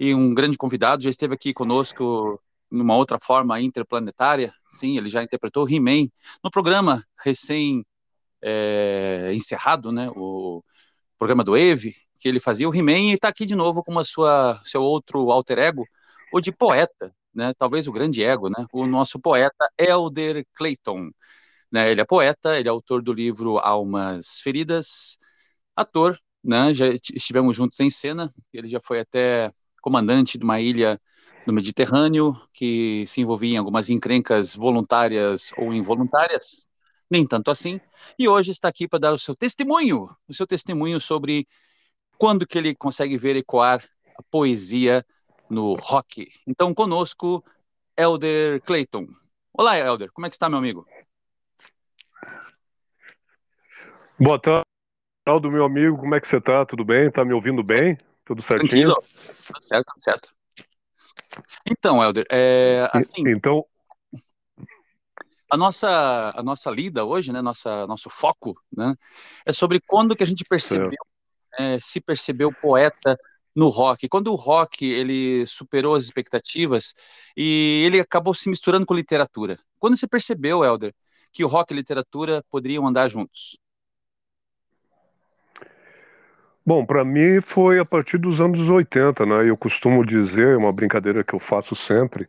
e 0.02 0.16
um 0.16 0.34
grande 0.34 0.58
convidado, 0.58 1.04
já 1.04 1.12
esteve 1.12 1.36
aqui 1.36 1.54
conosco 1.54 2.42
numa 2.72 2.96
outra 2.96 3.20
forma 3.22 3.62
interplanetária, 3.62 4.52
sim, 4.72 4.98
ele 4.98 5.08
já 5.08 5.22
interpretou 5.22 5.70
He-Man. 5.70 6.08
No 6.44 6.50
programa 6.50 7.06
recém 7.24 7.86
é, 8.42 9.32
encerrado, 9.32 9.92
né, 9.92 10.10
o 10.16 10.64
programa 11.20 11.44
do 11.44 11.56
Eve, 11.56 11.94
que 12.20 12.28
ele 12.28 12.40
fazia 12.40 12.68
o 12.68 12.74
He-Man 12.74 13.12
e 13.12 13.14
está 13.14 13.28
aqui 13.28 13.46
de 13.46 13.54
novo 13.56 13.84
com 13.84 14.00
a 14.00 14.04
sua 14.04 14.60
seu 14.64 14.82
outro 14.82 15.30
alter 15.30 15.60
ego, 15.60 15.86
o 16.34 16.42
de 16.42 16.52
poeta, 16.52 17.14
né, 17.32 17.54
talvez 17.56 17.88
o 17.88 17.92
grande 17.92 18.24
ego, 18.24 18.50
né, 18.50 18.66
o 18.74 18.88
nosso 18.88 19.20
poeta 19.20 19.70
Elder 19.78 20.44
Clayton, 20.56 21.12
né, 21.72 21.92
ele 21.92 22.02
é 22.02 22.06
poeta, 22.06 22.58
ele 22.58 22.68
é 22.68 22.72
autor 22.72 23.04
do 23.04 23.14
livro 23.14 23.60
Almas 23.60 24.40
Feridas, 24.42 25.20
ator, 25.76 26.18
né, 26.44 26.74
já 26.74 26.88
estivemos 26.88 27.56
juntos 27.56 27.80
em 27.80 27.90
cena, 27.92 28.34
ele 28.52 28.68
já 28.68 28.80
foi 28.84 29.00
até 29.00 29.54
comandante 29.82 30.38
de 30.38 30.44
uma 30.44 30.62
ilha 30.62 31.00
no 31.46 31.54
Mediterrâneo 31.54 32.40
que 32.54 33.04
se 33.08 33.22
envolvia 33.22 33.56
em 33.56 33.58
algumas 33.58 33.90
encrencas 33.90 34.56
voluntárias 34.56 35.52
ou 35.58 35.74
involuntárias, 35.74 36.68
nem 37.10 37.26
tanto 37.28 37.52
assim, 37.52 37.82
e 38.18 38.28
hoje 38.28 38.52
está 38.52 38.68
aqui 38.68 38.88
para 38.88 39.00
dar 39.00 39.12
o 39.12 39.20
seu 39.20 39.36
testemunho, 39.36 40.08
o 40.28 40.34
seu 40.34 40.48
testemunho 40.48 41.00
sobre 41.00 41.48
quando 42.18 42.46
que 42.46 42.58
ele 42.58 42.76
consegue 42.76 43.18
ver 43.18 43.36
ecoar 43.36 43.84
a 44.18 44.24
poesia 44.30 45.04
no 45.50 45.74
rock. 45.74 46.30
Então, 46.48 46.74
conosco, 46.74 47.44
Elder 47.98 48.62
Clayton. 48.62 49.08
Olá, 49.52 49.78
Elder, 49.78 50.12
como 50.14 50.28
é 50.28 50.30
que 50.30 50.36
está, 50.36 50.48
meu 50.48 50.60
amigo? 50.60 50.86
Boa 54.20 54.40
tarde, 54.40 54.64
meu 55.50 55.66
amigo, 55.66 55.98
como 55.98 56.14
é 56.14 56.22
que 56.22 56.28
você 56.28 56.38
está? 56.38 56.66
Tudo 56.66 56.86
bem? 56.86 57.08
Está 57.08 57.26
me 57.26 57.34
ouvindo 57.34 57.64
bem? 57.64 57.98
Tudo 58.32 58.42
certinho? 58.42 58.70
Tranquilo. 58.70 59.04
Tudo 59.46 59.62
certo, 59.62 59.86
tudo 59.88 60.04
certo. 60.04 60.30
Então, 61.70 62.02
Helder, 62.02 62.26
é, 62.32 62.90
assim... 62.94 63.28
Então... 63.28 63.66
A 65.50 65.58
nossa, 65.58 66.34
a 66.34 66.42
nossa 66.42 66.72
lida 66.72 67.04
hoje, 67.04 67.34
né, 67.34 67.42
nossa, 67.42 67.86
nosso 67.86 68.10
foco, 68.10 68.54
né, 68.72 68.96
é 69.46 69.52
sobre 69.52 69.82
quando 69.86 70.16
que 70.16 70.24
a 70.24 70.26
gente 70.26 70.46
percebeu, 70.50 70.98
é, 71.60 71.78
se 71.78 72.00
percebeu 72.00 72.54
poeta 72.54 73.20
no 73.54 73.68
rock, 73.68 74.08
quando 74.08 74.32
o 74.32 74.36
rock 74.36 74.86
ele 74.86 75.46
superou 75.46 75.94
as 75.94 76.06
expectativas 76.06 76.94
e 77.36 77.84
ele 77.86 78.00
acabou 78.00 78.34
se 78.34 78.48
misturando 78.48 78.86
com 78.86 78.94
literatura. 78.94 79.60
Quando 79.78 79.98
você 79.98 80.08
percebeu, 80.08 80.64
Helder, 80.64 80.96
que 81.34 81.44
o 81.44 81.50
rock 81.50 81.74
e 81.74 81.76
a 81.76 81.78
literatura 81.78 82.42
poderiam 82.50 82.88
andar 82.88 83.10
juntos? 83.10 83.58
Bom, 86.66 86.86
para 86.86 87.04
mim 87.04 87.42
foi 87.42 87.80
a 87.80 87.86
partir 87.86 88.18
dos 88.18 88.40
anos 88.40 88.70
80, 88.70 89.26
né? 89.26 89.50
Eu 89.50 89.58
costumo 89.58 90.06
dizer, 90.06 90.58
uma 90.58 90.72
brincadeira 90.72 91.24
que 91.24 91.34
eu 91.34 91.40
faço 91.40 91.76
sempre, 91.76 92.28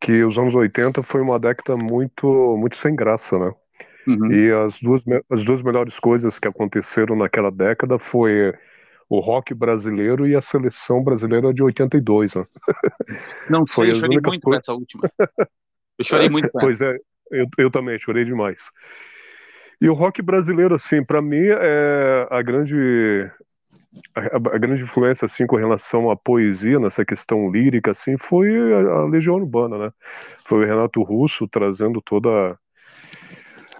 que 0.00 0.22
os 0.24 0.36
anos 0.36 0.54
80 0.54 1.02
foi 1.02 1.20
uma 1.20 1.38
década 1.38 1.76
muito, 1.76 2.56
muito 2.58 2.76
sem 2.76 2.94
graça, 2.94 3.38
né? 3.38 3.52
Uhum. 4.06 4.32
E 4.32 4.50
as 4.50 4.80
duas, 4.80 5.04
as 5.30 5.44
duas 5.44 5.62
melhores 5.62 6.00
coisas 6.00 6.38
que 6.38 6.48
aconteceram 6.48 7.14
naquela 7.14 7.50
década 7.50 7.98
foi 7.98 8.52
o 9.08 9.20
rock 9.20 9.54
brasileiro 9.54 10.26
e 10.26 10.34
a 10.34 10.40
seleção 10.40 11.02
brasileira 11.02 11.52
de 11.52 11.62
82. 11.62 12.34
Né? 12.34 12.46
Não 13.48 13.64
sei, 13.70 13.90
eu 13.90 13.94
chorei 13.94 14.18
muito 14.20 14.40
com 14.40 14.54
essa 14.54 14.72
última. 14.72 15.10
Eu 15.98 16.04
chorei 16.04 16.28
muito 16.28 16.50
com 16.50 16.58
Pois 16.60 16.80
é, 16.80 16.96
eu, 17.30 17.46
eu 17.58 17.70
também 17.70 17.98
chorei 17.98 18.24
demais. 18.24 18.70
E 19.80 19.88
o 19.88 19.94
rock 19.94 20.20
brasileiro, 20.20 20.74
assim, 20.74 21.04
para 21.04 21.22
mim, 21.22 21.46
é 21.46 22.26
a 22.30 22.42
grande 22.42 23.30
a, 24.14 24.36
a, 24.36 24.58
grande 24.58 24.82
influência 24.82 25.24
assim 25.24 25.46
com 25.46 25.56
relação 25.56 26.10
à 26.10 26.16
poesia 26.16 26.78
nessa 26.78 27.04
questão 27.04 27.50
lírica 27.50 27.90
assim 27.90 28.16
foi 28.16 28.48
a, 28.72 28.76
a, 28.76 29.04
Legião 29.06 29.36
Urbana, 29.36 29.78
né? 29.78 29.92
Foi 30.44 30.64
o 30.64 30.66
Renato 30.66 31.02
Russo 31.02 31.46
trazendo 31.46 32.00
toda 32.02 32.58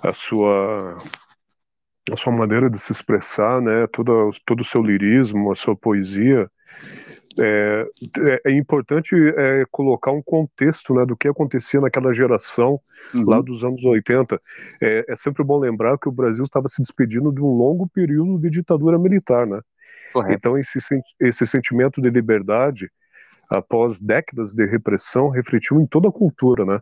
a 0.02 0.12
sua 0.12 0.96
a 2.10 2.16
sua 2.16 2.32
maneira 2.32 2.70
de 2.70 2.78
se 2.78 2.92
expressar, 2.92 3.60
né? 3.60 3.86
Todo 3.88 4.30
todo 4.46 4.60
o 4.60 4.64
seu 4.64 4.82
lirismo, 4.82 5.50
a 5.50 5.54
sua 5.54 5.76
poesia. 5.76 6.50
É, 7.40 7.86
é, 8.26 8.50
é 8.50 8.52
importante 8.52 9.14
é, 9.14 9.64
colocar 9.70 10.10
um 10.10 10.20
contexto 10.20 10.92
né, 10.92 11.06
do 11.06 11.16
que 11.16 11.28
acontecia 11.28 11.80
naquela 11.80 12.12
geração 12.12 12.80
uhum. 13.14 13.24
lá 13.28 13.40
dos 13.40 13.64
anos 13.64 13.84
80. 13.84 14.40
É, 14.82 15.04
é 15.08 15.16
sempre 15.16 15.44
bom 15.44 15.56
lembrar 15.58 15.96
que 15.98 16.08
o 16.08 16.12
Brasil 16.12 16.42
estava 16.42 16.68
se 16.68 16.82
despedindo 16.82 17.30
de 17.30 17.40
um 17.40 17.50
longo 17.50 17.88
período 17.88 18.38
de 18.40 18.50
ditadura 18.50 18.98
militar, 18.98 19.46
né? 19.46 19.60
Correto. 20.12 20.34
Então, 20.34 20.58
esse, 20.58 20.78
esse 21.20 21.46
sentimento 21.46 22.00
de 22.00 22.10
liberdade, 22.10 22.90
após 23.50 23.98
décadas 24.00 24.54
de 24.54 24.66
repressão, 24.66 25.30
refletiu 25.30 25.80
em 25.80 25.86
toda 25.86 26.08
a 26.08 26.12
cultura, 26.12 26.64
né? 26.64 26.80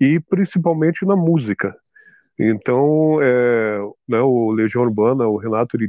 E 0.00 0.20
principalmente 0.20 1.04
na 1.04 1.16
música. 1.16 1.76
Então, 2.38 3.20
é, 3.20 3.78
né, 4.08 4.20
o 4.20 4.52
Legião 4.52 4.84
Urbana, 4.84 5.26
o 5.26 5.36
Renato 5.36 5.76
ele 5.76 5.88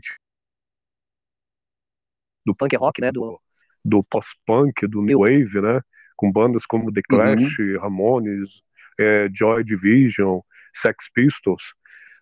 do 2.45 2.55
punk 2.55 2.75
rock, 2.75 3.01
né? 3.01 3.11
Do, 3.11 3.39
do 3.85 4.03
post-punk, 4.03 4.87
do 4.87 5.01
new 5.01 5.19
wave, 5.19 5.61
né? 5.61 5.81
Com 6.15 6.31
bandas 6.31 6.65
como 6.65 6.91
The 6.91 7.01
Clash, 7.07 7.59
uhum. 7.59 7.79
Ramones, 7.79 8.61
é, 8.99 9.29
Joy 9.31 9.63
Division, 9.63 10.39
Sex 10.73 11.09
Pistols. 11.13 11.73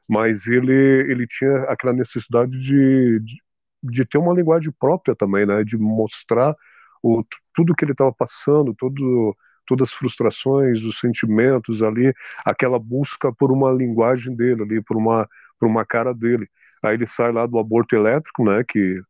Mas 0.09 0.47
ele, 0.47 0.73
ele 0.73 1.25
tinha 1.27 1.63
aquela 1.63 1.93
necessidade 1.93 2.59
de, 2.59 3.19
de 3.19 3.41
de 3.83 4.05
ter 4.05 4.17
uma 4.17 4.33
linguagem 4.33 4.71
própria 4.79 5.15
também, 5.15 5.45
né? 5.45 5.63
De 5.63 5.77
mostrar 5.77 6.55
o, 7.01 7.23
tudo 7.53 7.75
que 7.75 7.85
ele 7.85 7.91
estava 7.91 8.11
passando, 8.11 8.73
todo, 8.73 9.35
todas 9.65 9.89
as 9.89 9.93
frustrações, 9.93 10.83
os 10.83 10.99
sentimentos 10.99 11.83
ali, 11.83 12.13
aquela 12.45 12.79
busca 12.79 13.31
por 13.31 13.51
uma 13.51 13.71
linguagem 13.71 14.35
dele 14.35 14.63
ali, 14.63 14.81
por 14.81 14.97
uma, 14.97 15.27
por 15.59 15.67
uma 15.67 15.85
cara 15.85 16.13
dele. 16.13 16.47
Aí 16.83 16.95
ele 16.95 17.07
sai 17.07 17.31
lá 17.31 17.45
do 17.45 17.59
aborto 17.59 17.95
elétrico, 17.95 18.43
né? 18.43 18.63
Que 18.67 19.01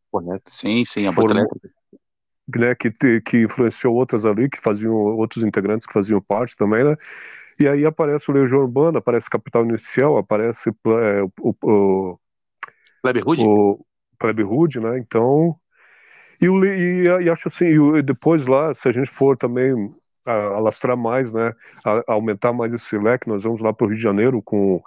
sim, 0.45 0.84
sim, 0.86 1.07
aborto 1.07 1.34
formou, 1.34 1.49
elétrico. 1.49 1.78
Né, 2.55 2.76
que, 2.76 3.22
que 3.22 3.41
influenciou 3.41 3.93
outras 3.93 4.26
ali, 4.26 4.49
que 4.49 4.59
faziam 4.59 4.93
outros 4.93 5.43
integrantes 5.43 5.86
que 5.86 5.93
faziam 5.93 6.22
parte 6.22 6.55
também, 6.55 6.84
né? 6.84 6.95
E 7.59 7.68
aí 7.68 7.86
aparece 7.86 8.30
o 8.30 8.34
Legião 8.34 8.61
Urbana, 8.61 8.99
aparece 8.99 9.30
Capital 9.30 9.65
Inicial, 9.65 10.18
aparece 10.18 10.70
é, 10.70 11.24
o, 11.24 11.32
o, 11.41 11.55
o, 11.63 12.20
o 13.43 13.86
Plebe 14.20 14.43
Hood, 14.43 14.80
né? 14.80 14.97
Então, 14.99 15.55
e, 16.41 16.45
e, 16.47 17.03
e, 17.24 17.30
acho 17.30 17.47
assim, 17.47 17.65
e 17.97 18.01
depois 18.01 18.45
lá, 18.45 18.74
se 18.74 18.88
a 18.88 18.91
gente 18.91 19.09
for 19.09 19.38
também 19.38 19.93
alastrar 20.26 20.97
mais, 20.97 21.32
né, 21.32 21.53
a, 21.86 22.13
aumentar 22.13 22.53
mais 22.53 22.74
esse 22.74 22.97
leque, 22.97 23.28
nós 23.30 23.43
vamos 23.43 23.61
lá 23.61 23.74
para 23.74 23.86
o 23.86 23.88
Rio 23.88 23.97
de 23.97 24.03
Janeiro 24.03 24.41
com 24.41 24.82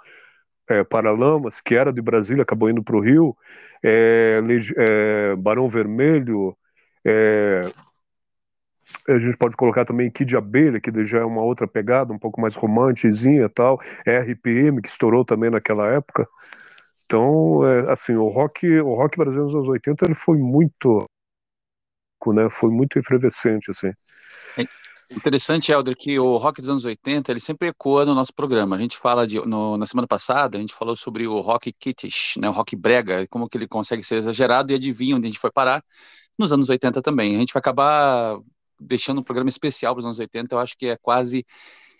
é, 0.69 0.83
Paralamas, 0.83 1.59
que 1.61 1.75
era 1.75 1.91
de 1.91 2.01
Brasília, 2.01 2.43
acabou 2.43 2.69
indo 2.69 2.83
para 2.83 2.95
o 2.95 3.01
Rio, 3.01 3.35
é, 3.83 4.39
é, 4.77 5.35
Barão 5.35 5.67
Vermelho, 5.67 6.55
é, 7.03 7.61
a 9.07 9.17
gente 9.17 9.37
pode 9.37 9.55
colocar 9.55 9.85
também 9.85 10.11
Kid 10.11 10.35
Abelha, 10.35 10.79
que 10.79 10.91
já 11.05 11.19
é 11.19 11.25
uma 11.25 11.41
outra 11.41 11.67
pegada, 11.67 12.13
um 12.13 12.19
pouco 12.19 12.39
mais 12.39 12.55
românticazinha 12.55 13.45
e 13.45 13.49
tal, 13.49 13.79
RPM, 14.05 14.81
que 14.81 14.89
estourou 14.89 15.25
também 15.25 15.49
naquela 15.49 15.87
época. 15.87 16.27
Então, 17.11 17.67
é, 17.67 17.91
assim, 17.91 18.13
o 18.13 18.29
rock, 18.29 18.65
o 18.65 18.95
rock 18.95 19.17
brasileiro 19.17 19.43
nos 19.43 19.53
anos 19.53 19.67
80 19.67 20.05
ele 20.05 20.15
foi 20.15 20.37
muito, 20.37 21.05
né, 22.27 22.49
foi 22.49 22.71
muito 22.71 22.97
efervescente, 22.97 23.69
assim. 23.69 23.91
É 24.57 24.65
interessante, 25.13 25.73
Helder, 25.73 25.93
que 25.97 26.17
o 26.17 26.37
rock 26.37 26.61
dos 26.61 26.69
anos 26.69 26.85
80 26.85 27.29
ele 27.29 27.41
sempre 27.41 27.67
ecoa 27.67 28.05
no 28.05 28.15
nosso 28.15 28.33
programa. 28.33 28.77
A 28.77 28.79
gente 28.79 28.97
fala 28.97 29.27
de, 29.27 29.45
no, 29.45 29.75
na 29.75 29.85
semana 29.85 30.07
passada, 30.07 30.57
a 30.57 30.61
gente 30.61 30.73
falou 30.73 30.95
sobre 30.95 31.27
o 31.27 31.41
rock 31.41 31.73
kitsch, 31.73 32.37
né, 32.37 32.47
o 32.47 32.53
rock 32.53 32.77
brega, 32.77 33.27
como 33.27 33.49
que 33.49 33.57
ele 33.57 33.67
consegue 33.67 34.03
ser 34.03 34.15
exagerado 34.15 34.71
e 34.71 34.75
adivinha 34.75 35.17
onde 35.17 35.25
a 35.25 35.29
gente 35.29 35.39
foi 35.39 35.51
parar 35.51 35.83
nos 36.39 36.53
anos 36.53 36.69
80 36.69 37.01
também. 37.01 37.35
A 37.35 37.39
gente 37.39 37.51
vai 37.51 37.59
acabar 37.59 38.39
deixando 38.79 39.19
um 39.19 39.23
programa 39.23 39.49
especial 39.49 39.93
para 39.93 39.99
os 39.99 40.05
anos 40.05 40.17
80, 40.17 40.55
eu 40.55 40.59
acho 40.59 40.77
que 40.77 40.85
é 40.85 40.95
quase 40.95 41.45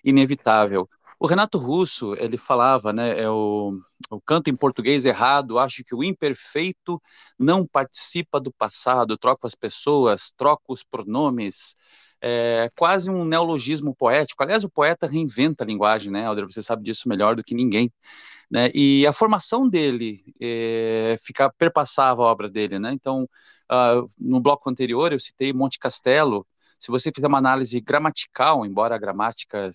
inevitável. 0.05 0.87
O 1.23 1.27
Renato 1.27 1.59
Russo, 1.59 2.15
ele 2.15 2.35
falava, 2.35 2.91
né, 2.91 3.21
é 3.21 3.29
o, 3.29 3.71
o 4.09 4.19
canto 4.19 4.49
em 4.49 4.55
português 4.55 5.05
errado, 5.05 5.59
acho 5.59 5.83
que 5.83 5.93
o 5.93 6.03
imperfeito 6.03 6.99
não 7.37 7.63
participa 7.63 8.39
do 8.39 8.51
passado, 8.51 9.15
troca 9.19 9.45
as 9.45 9.53
pessoas, 9.53 10.33
troca 10.35 10.63
os 10.67 10.83
pronomes, 10.83 11.75
é 12.19 12.71
quase 12.75 13.11
um 13.11 13.23
neologismo 13.23 13.95
poético. 13.95 14.41
Aliás, 14.41 14.63
o 14.63 14.69
poeta 14.69 15.05
reinventa 15.05 15.63
a 15.63 15.67
linguagem, 15.67 16.11
né, 16.11 16.25
Alder? 16.25 16.45
Você 16.45 16.63
sabe 16.63 16.81
disso 16.81 17.07
melhor 17.07 17.35
do 17.35 17.43
que 17.43 17.53
ninguém. 17.53 17.93
Né? 18.49 18.71
E 18.73 19.05
a 19.05 19.13
formação 19.13 19.69
dele 19.69 20.23
é, 20.41 21.17
fica, 21.23 21.51
perpassava 21.55 22.23
a 22.23 22.31
obra 22.31 22.49
dele, 22.49 22.79
né? 22.79 22.93
Então, 22.93 23.29
uh, 23.71 24.09
no 24.17 24.39
bloco 24.41 24.67
anterior 24.71 25.13
eu 25.13 25.19
citei 25.19 25.53
Monte 25.53 25.77
Castelo. 25.77 26.47
Se 26.79 26.89
você 26.89 27.11
fizer 27.13 27.27
uma 27.27 27.37
análise 27.37 27.79
gramatical, 27.79 28.65
embora 28.65 28.95
a 28.95 28.97
gramática 28.97 29.69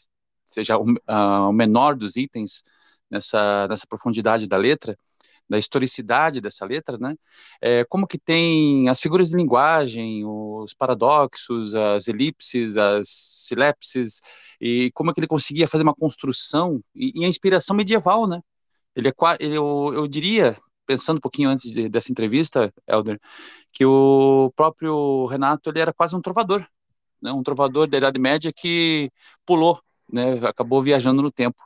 seja 0.46 0.78
o, 0.78 0.86
o 1.08 1.52
menor 1.52 1.96
dos 1.96 2.16
itens 2.16 2.62
nessa, 3.10 3.66
nessa 3.68 3.86
profundidade 3.86 4.48
da 4.48 4.56
letra, 4.56 4.96
da 5.48 5.58
historicidade 5.58 6.40
dessa 6.40 6.64
letra, 6.64 6.96
né? 6.98 7.14
É, 7.60 7.84
como 7.84 8.06
que 8.06 8.18
tem 8.18 8.88
as 8.88 9.00
figuras 9.00 9.30
de 9.30 9.36
linguagem, 9.36 10.24
os 10.24 10.74
paradoxos, 10.74 11.74
as 11.74 12.08
elipses, 12.08 12.76
as 12.76 13.08
silepses, 13.08 14.20
e 14.60 14.90
como 14.92 15.10
é 15.10 15.14
que 15.14 15.20
ele 15.20 15.26
conseguia 15.26 15.68
fazer 15.68 15.84
uma 15.84 15.94
construção 15.94 16.80
e, 16.94 17.20
e 17.20 17.24
a 17.24 17.28
inspiração 17.28 17.76
medieval, 17.76 18.26
né? 18.26 18.40
Ele 18.94 19.08
é 19.08 19.12
ele, 19.40 19.56
eu, 19.56 19.92
eu 19.94 20.08
diria, 20.08 20.56
pensando 20.86 21.18
um 21.18 21.20
pouquinho 21.20 21.50
antes 21.50 21.70
de, 21.70 21.88
dessa 21.88 22.10
entrevista, 22.10 22.72
Elder, 22.86 23.20
que 23.72 23.84
o 23.84 24.52
próprio 24.56 25.26
Renato 25.26 25.70
ele 25.70 25.80
era 25.80 25.92
quase 25.92 26.16
um 26.16 26.20
trovador, 26.20 26.66
né? 27.22 27.32
Um 27.32 27.42
trovador 27.42 27.88
da 27.88 27.98
Idade 27.98 28.18
Média 28.18 28.52
que 28.54 29.10
pulou 29.44 29.80
né, 30.10 30.34
acabou 30.46 30.82
viajando 30.82 31.22
no 31.22 31.30
tempo. 31.30 31.62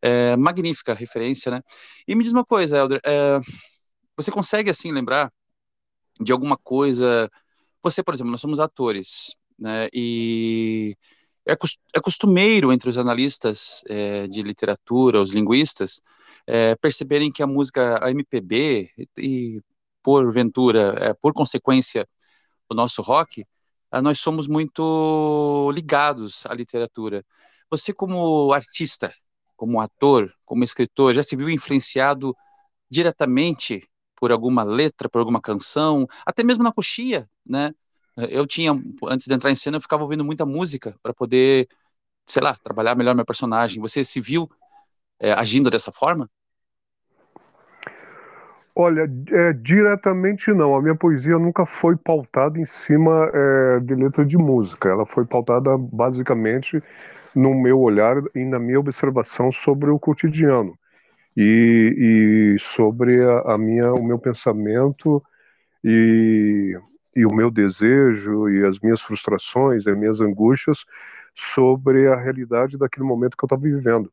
É, 0.00 0.36
magnífica 0.36 0.94
referência, 0.94 1.50
né? 1.50 1.60
E 2.06 2.14
me 2.14 2.22
diz 2.22 2.32
uma 2.32 2.44
coisa, 2.44 2.76
Helder, 2.78 3.00
é, 3.04 3.40
você 4.16 4.30
consegue, 4.30 4.70
assim, 4.70 4.92
lembrar 4.92 5.32
de 6.20 6.32
alguma 6.32 6.56
coisa... 6.56 7.30
Você, 7.82 8.02
por 8.02 8.14
exemplo, 8.14 8.30
nós 8.32 8.40
somos 8.40 8.60
atores, 8.60 9.36
né, 9.58 9.88
e 9.92 10.96
é, 11.46 11.54
é 11.94 12.00
costumeiro 12.00 12.72
entre 12.72 12.90
os 12.90 12.98
analistas 12.98 13.82
é, 13.88 14.26
de 14.28 14.42
literatura, 14.42 15.20
os 15.20 15.32
linguistas, 15.32 16.02
é, 16.46 16.74
perceberem 16.76 17.30
que 17.30 17.42
a 17.42 17.46
música 17.46 18.04
a 18.04 18.10
MPB 18.10 18.90
e, 19.16 19.60
porventura, 20.02 20.94
é, 20.98 21.14
por 21.14 21.32
consequência, 21.32 22.08
o 22.68 22.74
nosso 22.74 23.02
rock, 23.02 23.44
nós 24.02 24.18
somos 24.18 24.46
muito 24.46 25.70
ligados 25.74 26.44
à 26.46 26.54
literatura. 26.54 27.24
Você, 27.70 27.92
como 27.92 28.52
artista, 28.52 29.12
como 29.56 29.80
ator, 29.80 30.32
como 30.44 30.64
escritor, 30.64 31.14
já 31.14 31.22
se 31.22 31.36
viu 31.36 31.50
influenciado 31.50 32.34
diretamente 32.90 33.86
por 34.16 34.32
alguma 34.32 34.62
letra, 34.62 35.08
por 35.08 35.18
alguma 35.18 35.40
canção, 35.40 36.06
até 36.26 36.42
mesmo 36.42 36.64
na 36.64 36.72
coxia, 36.72 37.28
né? 37.46 37.72
Eu 38.16 38.46
tinha, 38.46 38.72
antes 39.04 39.26
de 39.28 39.34
entrar 39.34 39.50
em 39.50 39.56
cena, 39.56 39.76
eu 39.76 39.80
ficava 39.80 40.02
ouvindo 40.02 40.24
muita 40.24 40.44
música 40.44 40.96
para 41.02 41.14
poder, 41.14 41.68
sei 42.26 42.42
lá, 42.42 42.56
trabalhar 42.56 42.96
melhor 42.96 43.14
meu 43.14 43.24
personagem. 43.24 43.80
Você 43.80 44.02
se 44.02 44.20
viu 44.20 44.50
é, 45.20 45.32
agindo 45.32 45.70
dessa 45.70 45.92
forma? 45.92 46.28
Olha, 48.74 49.10
é, 49.30 49.52
diretamente 49.52 50.52
não. 50.52 50.74
A 50.76 50.82
minha 50.82 50.94
poesia 50.94 51.38
nunca 51.38 51.66
foi 51.66 51.96
pautada 51.96 52.58
em 52.58 52.64
cima 52.64 53.30
é, 53.32 53.80
de 53.80 53.94
letra 53.94 54.24
de 54.24 54.36
música. 54.36 54.88
Ela 54.88 55.04
foi 55.06 55.24
pautada 55.24 55.76
basicamente 55.76 56.82
no 57.34 57.54
meu 57.54 57.80
olhar 57.80 58.16
e 58.34 58.44
na 58.44 58.58
minha 58.58 58.80
observação 58.80 59.50
sobre 59.52 59.90
o 59.90 59.98
cotidiano 59.98 60.78
e, 61.36 62.54
e 62.56 62.58
sobre 62.58 63.22
a, 63.24 63.54
a, 63.54 63.58
minha, 63.58 63.92
o 63.92 64.02
meu 64.02 64.18
pensamento 64.18 65.22
e, 65.84 66.76
e 67.14 67.24
o 67.24 67.32
meu 67.32 67.50
desejo 67.50 68.48
e 68.48 68.66
as 68.66 68.80
minhas 68.80 69.00
frustrações, 69.00 69.86
e 69.86 69.90
as 69.90 69.96
minhas 69.96 70.20
angústias 70.20 70.84
sobre 71.34 72.08
a 72.08 72.16
realidade 72.16 72.76
daquele 72.76 73.06
momento 73.06 73.36
que 73.36 73.44
eu 73.44 73.46
estava 73.46 73.62
vivendo. 73.62 74.12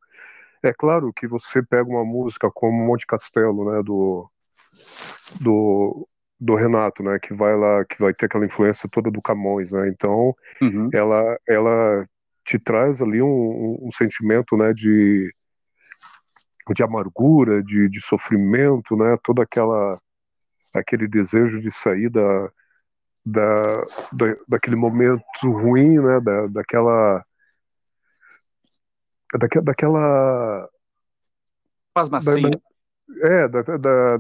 É 0.62 0.72
claro 0.74 1.12
que 1.14 1.28
você 1.28 1.64
pega 1.64 1.90
uma 1.90 2.06
música 2.06 2.50
como 2.52 2.86
Monte 2.86 3.08
Castelo, 3.08 3.72
né, 3.72 3.82
do 3.84 4.30
do, 5.40 6.08
do 6.40 6.56
Renato, 6.56 7.02
né, 7.02 7.18
que 7.20 7.34
vai 7.34 7.56
lá, 7.58 7.86
que 7.86 8.00
vai 8.00 8.14
ter 8.14 8.26
aquela 8.26 8.46
influência 8.46 8.90
toda 8.90 9.10
do 9.10 9.22
Camões, 9.22 9.72
né? 9.72 9.88
Então, 9.88 10.36
uhum. 10.62 10.90
ela 10.94 11.40
ela 11.48 12.08
te 12.46 12.60
traz 12.60 13.02
ali 13.02 13.22
um, 13.22 13.78
um, 13.82 13.92
sentimento, 13.92 14.56
né, 14.56 14.72
de 14.74 15.34
de 16.74 16.84
amargura, 16.84 17.62
de, 17.62 17.88
de 17.90 18.02
sofrimento, 18.02 18.96
né? 18.96 19.18
Toda 19.24 19.44
aquela 19.44 20.00
aquele 20.74 21.08
desejo 21.08 21.62
de 21.62 21.70
sair 21.70 22.10
da, 22.10 22.52
da, 23.24 23.82
da 24.14 24.36
daquele 24.48 24.76
momento 24.76 25.24
ruim, 25.44 26.00
né? 26.00 26.20
Da, 26.20 26.48
daquela 26.48 27.24
daquela, 29.38 29.64
daquela 29.64 30.70
Pasmacinha. 31.94 32.50
Da, 32.50 33.30
é, 33.30 33.48
da, 33.48 33.62
da, 33.62 34.18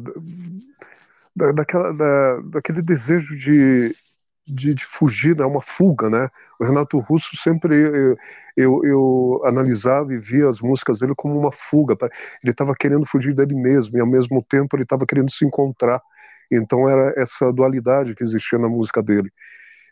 da, 1.36 1.52
daquela, 1.52 1.94
da, 1.94 2.40
daquele 2.42 2.82
desejo 2.82 3.36
de, 3.36 3.96
de, 4.48 4.74
de, 4.74 4.86
fugir, 4.86 5.36
né, 5.36 5.46
uma 5.46 5.62
fuga, 5.62 6.10
né? 6.10 6.30
O 6.60 6.66
Renato 6.66 7.00
Russo 7.00 7.36
sempre 7.36 7.76
eu, 7.76 8.18
eu, 8.56 8.86
eu, 8.86 9.42
analisava 9.46 10.14
e 10.14 10.18
via 10.18 10.48
as 10.48 10.62
músicas 10.62 11.00
dele 11.00 11.14
como 11.16 11.38
uma 11.38 11.52
fuga. 11.52 11.98
Ele 12.44 12.52
estava 12.52 12.76
querendo 12.76 13.06
fugir 13.06 13.34
dele 13.34 13.56
mesmo 13.56 13.98
e 13.98 14.02
ao 14.02 14.08
mesmo 14.08 14.44
tempo 14.44 14.76
ele 14.76 14.84
estava 14.84 15.06
querendo 15.06 15.32
se 15.32 15.46
encontrar. 15.46 16.02
Então 16.52 16.88
era 16.88 17.14
essa 17.20 17.52
dualidade 17.52 18.16
que 18.16 18.24
existia 18.24 18.60
na 18.60 18.70
música 18.70 19.02
dele. 19.02 19.32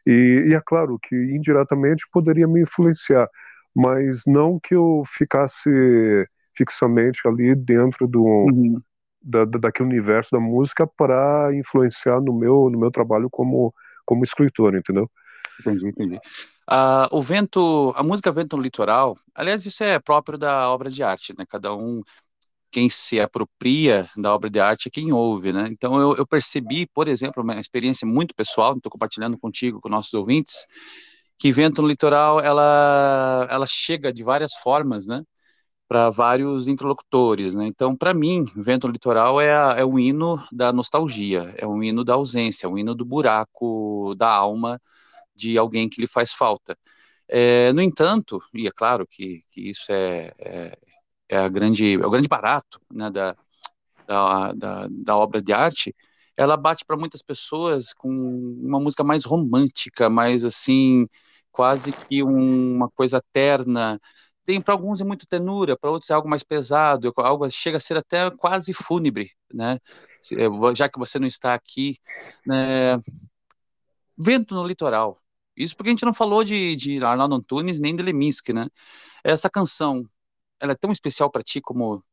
E, 0.05 0.45
e 0.49 0.53
é 0.53 0.61
claro 0.63 0.99
que 0.99 1.15
indiretamente 1.15 2.05
poderia 2.11 2.47
me 2.47 2.61
influenciar, 2.61 3.27
mas 3.75 4.23
não 4.27 4.59
que 4.59 4.75
eu 4.75 5.03
ficasse 5.07 5.69
fixamente 6.55 7.27
ali 7.27 7.55
dentro 7.55 8.07
do, 8.07 8.23
uhum. 8.23 8.81
da, 9.21 9.45
daquele 9.45 9.89
universo 9.89 10.31
da 10.31 10.39
música 10.39 10.85
para 10.85 11.49
influenciar 11.53 12.21
no 12.21 12.33
meu, 12.33 12.69
no 12.69 12.79
meu 12.79 12.91
trabalho 12.91 13.29
como, 13.29 13.73
como 14.05 14.23
escritor, 14.23 14.75
entendeu? 14.75 15.09
Entendi, 15.59 15.87
entendi. 15.87 16.15
Uh, 16.69 17.07
o 17.11 17.21
vento, 17.21 17.93
a 17.95 18.03
música 18.03 18.31
Vento 18.31 18.57
no 18.57 18.63
Litoral, 18.63 19.17
aliás, 19.35 19.65
isso 19.65 19.83
é 19.83 19.99
próprio 19.99 20.37
da 20.37 20.69
obra 20.69 20.89
de 20.89 21.03
arte, 21.03 21.33
né? 21.37 21.45
Cada 21.47 21.75
um, 21.75 22.01
quem 22.71 22.89
se 22.89 23.19
apropria 23.19 24.09
da 24.17 24.33
obra 24.33 24.49
de 24.49 24.59
arte 24.59 24.87
é 24.87 24.91
quem 24.91 25.13
ouve, 25.13 25.51
né? 25.51 25.67
Então 25.69 25.99
eu, 25.99 26.15
eu 26.15 26.25
percebi, 26.25 26.87
por 26.87 27.07
exemplo, 27.07 27.43
uma 27.43 27.59
experiência 27.59 28.07
muito 28.07 28.33
pessoal, 28.33 28.75
estou 28.75 28.91
compartilhando 28.91 29.37
contigo, 29.37 29.81
com 29.81 29.89
nossos 29.89 30.13
ouvintes, 30.13 30.65
que 31.37 31.51
Vento 31.51 31.81
no 31.81 31.87
Litoral, 31.87 32.39
ela, 32.39 33.47
ela 33.49 33.67
chega 33.67 34.13
de 34.13 34.23
várias 34.23 34.53
formas, 34.55 35.05
né? 35.05 35.21
Para 35.93 36.09
vários 36.09 36.67
interlocutores, 36.67 37.53
né? 37.53 37.67
Então, 37.67 37.95
para 37.95 38.15
mim, 38.15 38.45
Vento 38.55 38.87
Litoral 38.87 39.39
é, 39.39 39.53
a, 39.55 39.75
é 39.77 39.85
um 39.85 39.99
hino 39.99 40.43
da 40.51 40.73
nostalgia, 40.73 41.53
é 41.55 41.67
um 41.67 41.83
hino 41.83 42.03
da 42.03 42.15
ausência, 42.15 42.65
é 42.65 42.69
um 42.69 42.79
hino 42.79 42.95
do 42.95 43.05
buraco 43.05 44.15
da 44.17 44.27
alma 44.27 44.81
de 45.35 45.55
alguém 45.55 45.87
que 45.87 46.01
lhe 46.01 46.07
faz 46.07 46.33
falta. 46.33 46.75
É, 47.27 47.71
no 47.73 47.81
entanto, 47.81 48.39
e 48.55 48.65
é 48.67 48.71
claro 48.71 49.05
que, 49.05 49.43
que 49.51 49.69
isso 49.69 49.91
é, 49.91 50.33
é, 50.39 50.77
é, 51.29 51.37
a 51.37 51.47
grande, 51.47 51.93
é 51.93 52.07
o 52.07 52.09
grande 52.09 52.27
barato 52.27 52.81
né, 52.91 53.11
da, 53.11 53.35
da, 54.07 54.53
da, 54.53 54.87
da 54.89 55.15
obra 55.15 55.43
de 55.43 55.53
arte, 55.53 55.95
ela 56.35 56.57
bate 56.57 56.83
para 56.85 56.97
muitas 56.97 57.21
pessoas 57.21 57.93
com 57.93 58.09
uma 58.09 58.79
música 58.79 59.03
mais 59.03 59.25
romântica, 59.25 60.09
mais 60.09 60.43
assim, 60.43 61.07
quase 61.51 61.91
que 61.91 62.23
um, 62.23 62.77
uma 62.77 62.89
coisa 62.89 63.23
terna, 63.31 63.99
tem 64.45 64.61
para 64.61 64.73
alguns 64.73 65.01
é 65.01 65.03
muito 65.03 65.27
tenura, 65.27 65.77
para 65.77 65.89
outros 65.91 66.09
é 66.09 66.13
algo 66.13 66.29
mais 66.29 66.43
pesado, 66.43 67.13
algo 67.17 67.49
chega 67.49 67.77
a 67.77 67.79
ser 67.79 67.97
até 67.97 68.29
quase 68.31 68.73
fúnebre, 68.73 69.31
né? 69.53 69.79
Já 70.75 70.89
que 70.89 70.99
você 70.99 71.19
não 71.19 71.27
está 71.27 71.53
aqui, 71.53 71.97
né? 72.45 72.97
Vento 74.17 74.55
no 74.55 74.65
litoral. 74.65 75.19
Isso 75.55 75.75
porque 75.75 75.89
a 75.89 75.91
gente 75.91 76.05
não 76.05 76.13
falou 76.13 76.43
de, 76.43 76.75
de 76.75 77.03
Arnaldo 77.03 77.35
Antunes 77.35 77.79
nem 77.79 77.95
de 77.95 78.03
Leminski, 78.03 78.53
né? 78.53 78.67
Essa 79.23 79.49
canção, 79.49 80.03
ela 80.59 80.73
é 80.73 80.75
tão 80.75 80.91
especial 80.91 81.29
para 81.29 81.43
ti 81.43 81.61
como 81.61 82.03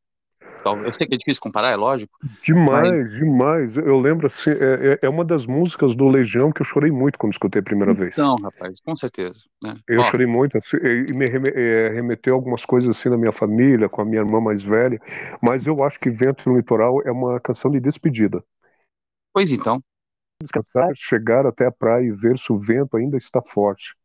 eu 0.83 0.93
sei 0.93 1.07
que 1.07 1.15
é 1.15 1.17
difícil 1.17 1.41
comparar, 1.41 1.71
é 1.71 1.75
lógico. 1.75 2.13
Demais, 2.41 2.91
mas... 2.91 3.15
demais. 3.15 3.77
Eu 3.77 3.99
lembro 3.99 4.27
assim, 4.27 4.51
é, 4.51 4.93
é, 4.93 4.99
é 5.01 5.09
uma 5.09 5.25
das 5.25 5.45
músicas 5.45 5.95
do 5.95 6.07
Legião 6.07 6.51
que 6.51 6.61
eu 6.61 6.65
chorei 6.65 6.91
muito 6.91 7.17
quando 7.17 7.33
escutei 7.33 7.59
a 7.59 7.63
primeira 7.63 7.93
vez. 7.93 8.13
Então, 8.13 8.35
rapaz, 8.35 8.79
com 8.79 8.95
certeza. 8.95 9.39
Né? 9.61 9.75
Eu 9.87 10.01
Ó. 10.01 10.03
chorei 10.03 10.27
muito 10.27 10.57
assim, 10.57 10.77
e 10.77 11.13
me 11.13 11.25
é, 11.25 11.89
remeteu 11.89 12.35
algumas 12.35 12.65
coisas 12.65 12.95
assim 12.95 13.09
na 13.09 13.17
minha 13.17 13.31
família, 13.31 13.89
com 13.89 14.01
a 14.01 14.05
minha 14.05 14.21
irmã 14.21 14.39
mais 14.39 14.63
velha, 14.63 14.99
mas 15.41 15.65
eu 15.65 15.83
acho 15.83 15.99
que 15.99 16.09
Vento 16.09 16.49
no 16.49 16.57
Litoral 16.57 17.01
é 17.03 17.11
uma 17.11 17.39
canção 17.39 17.71
de 17.71 17.79
despedida. 17.79 18.43
Pois 19.33 19.51
então. 19.51 19.81
Descansar, 20.41 20.89
chegar 20.95 21.45
até 21.45 21.65
a 21.65 21.71
praia 21.71 22.05
e 22.05 22.11
ver 22.11 22.37
se 22.37 22.51
o 22.51 22.57
vento 22.57 22.97
ainda 22.97 23.17
está 23.17 23.41
forte. 23.41 23.95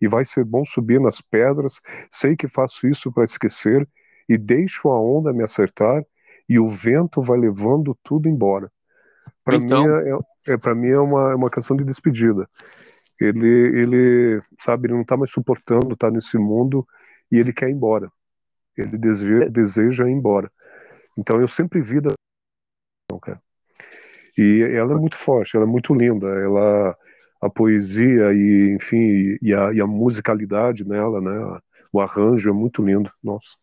E 0.00 0.06
vai 0.06 0.24
ser 0.24 0.44
bom 0.44 0.64
subir 0.64 1.00
nas 1.00 1.20
pedras, 1.20 1.80
sei 2.10 2.36
que 2.36 2.46
faço 2.46 2.86
isso 2.86 3.10
para 3.10 3.24
esquecer 3.24 3.88
e 4.28 4.36
deixo 4.36 4.88
a 4.88 5.00
onda 5.00 5.32
me 5.32 5.42
acertar 5.42 6.04
e 6.48 6.58
o 6.58 6.68
vento 6.68 7.20
vai 7.20 7.38
levando 7.38 7.96
tudo 8.02 8.28
embora. 8.28 8.70
Para 9.44 9.56
então... 9.56 9.82
mim 9.82 9.88
é, 9.88 10.10
é, 10.10 10.54
é 10.54 10.56
para 10.56 10.74
mim 10.74 10.88
é 10.88 10.98
uma, 10.98 11.32
é 11.32 11.34
uma 11.34 11.50
canção 11.50 11.76
de 11.76 11.84
despedida. 11.84 12.48
Ele 13.20 13.48
ele 13.48 14.40
sabe 14.58 14.86
ele 14.86 14.94
não 14.94 15.02
está 15.02 15.16
mais 15.16 15.30
suportando 15.30 15.94
estar 15.94 16.08
tá 16.08 16.10
nesse 16.10 16.38
mundo 16.38 16.86
e 17.30 17.38
ele 17.38 17.52
quer 17.52 17.68
ir 17.68 17.72
embora. 17.72 18.10
Ele 18.76 18.98
deseja, 18.98 19.48
deseja 19.48 20.08
ir 20.08 20.12
embora. 20.12 20.50
Então 21.16 21.40
eu 21.40 21.48
sempre 21.48 21.80
vi 21.80 22.00
da 22.00 22.10
e 24.38 24.62
ela 24.62 24.92
é 24.92 24.96
muito 24.96 25.16
forte, 25.16 25.56
ela 25.56 25.64
é 25.64 25.68
muito 25.68 25.94
linda, 25.94 26.26
ela 26.26 26.94
a 27.40 27.48
poesia 27.48 28.32
e 28.34 28.74
enfim 28.74 29.38
e 29.40 29.54
a, 29.54 29.72
e 29.72 29.80
a 29.80 29.86
musicalidade 29.86 30.86
nela, 30.86 31.20
né? 31.20 31.60
O 31.92 32.00
arranjo 32.00 32.50
é 32.50 32.52
muito 32.52 32.84
lindo, 32.84 33.10
nossa. 33.22 33.56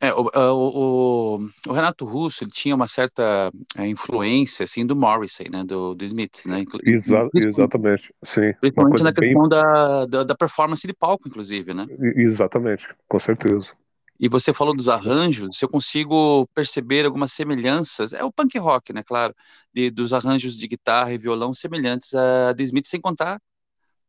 É, 0.00 0.12
o, 0.12 0.30
o, 0.34 1.38
o, 1.68 1.72
Renato 1.72 2.04
Russo 2.04 2.44
ele 2.44 2.50
tinha 2.50 2.74
uma 2.74 2.86
certa 2.86 3.50
é, 3.78 3.86
influência 3.86 4.64
assim 4.64 4.84
do 4.84 4.94
Morrissey, 4.94 5.48
né, 5.50 5.64
do, 5.64 5.94
do 5.94 6.04
Smith, 6.04 6.44
né? 6.46 6.64
Exa 6.84 7.26
exatamente, 7.34 8.12
sim. 8.22 8.52
Principalmente 8.60 9.02
na 9.02 9.12
questão 9.12 9.48
bem... 9.48 9.48
da, 9.48 10.06
da, 10.06 10.24
da, 10.24 10.34
performance 10.34 10.86
de 10.86 10.92
palco, 10.92 11.26
inclusive, 11.28 11.72
né? 11.72 11.86
Exatamente, 12.14 12.88
com 13.08 13.18
certeza. 13.18 13.72
E 14.20 14.28
você 14.28 14.52
falou 14.52 14.76
dos 14.76 14.88
arranjos, 14.88 15.56
se 15.56 15.64
eu 15.64 15.68
consigo 15.68 16.46
perceber 16.54 17.06
algumas 17.06 17.32
semelhanças, 17.32 18.12
é 18.12 18.22
o 18.22 18.32
punk 18.32 18.58
rock, 18.58 18.92
né, 18.92 19.02
claro, 19.02 19.34
de, 19.72 19.90
dos 19.90 20.12
arranjos 20.12 20.58
de 20.58 20.68
guitarra 20.68 21.12
e 21.14 21.18
violão 21.18 21.54
semelhantes 21.54 22.14
a 22.14 22.52
de 22.52 22.64
Smith, 22.64 22.86
sem 22.86 23.00
contar 23.00 23.40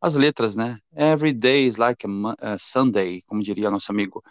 as 0.00 0.14
letras, 0.14 0.54
né? 0.54 0.78
Every 0.94 1.32
day 1.32 1.66
is 1.66 1.76
like 1.76 2.06
a, 2.06 2.52
a 2.52 2.58
Sunday, 2.58 3.22
como 3.26 3.42
diria 3.42 3.70
nosso 3.70 3.90
amigo 3.90 4.22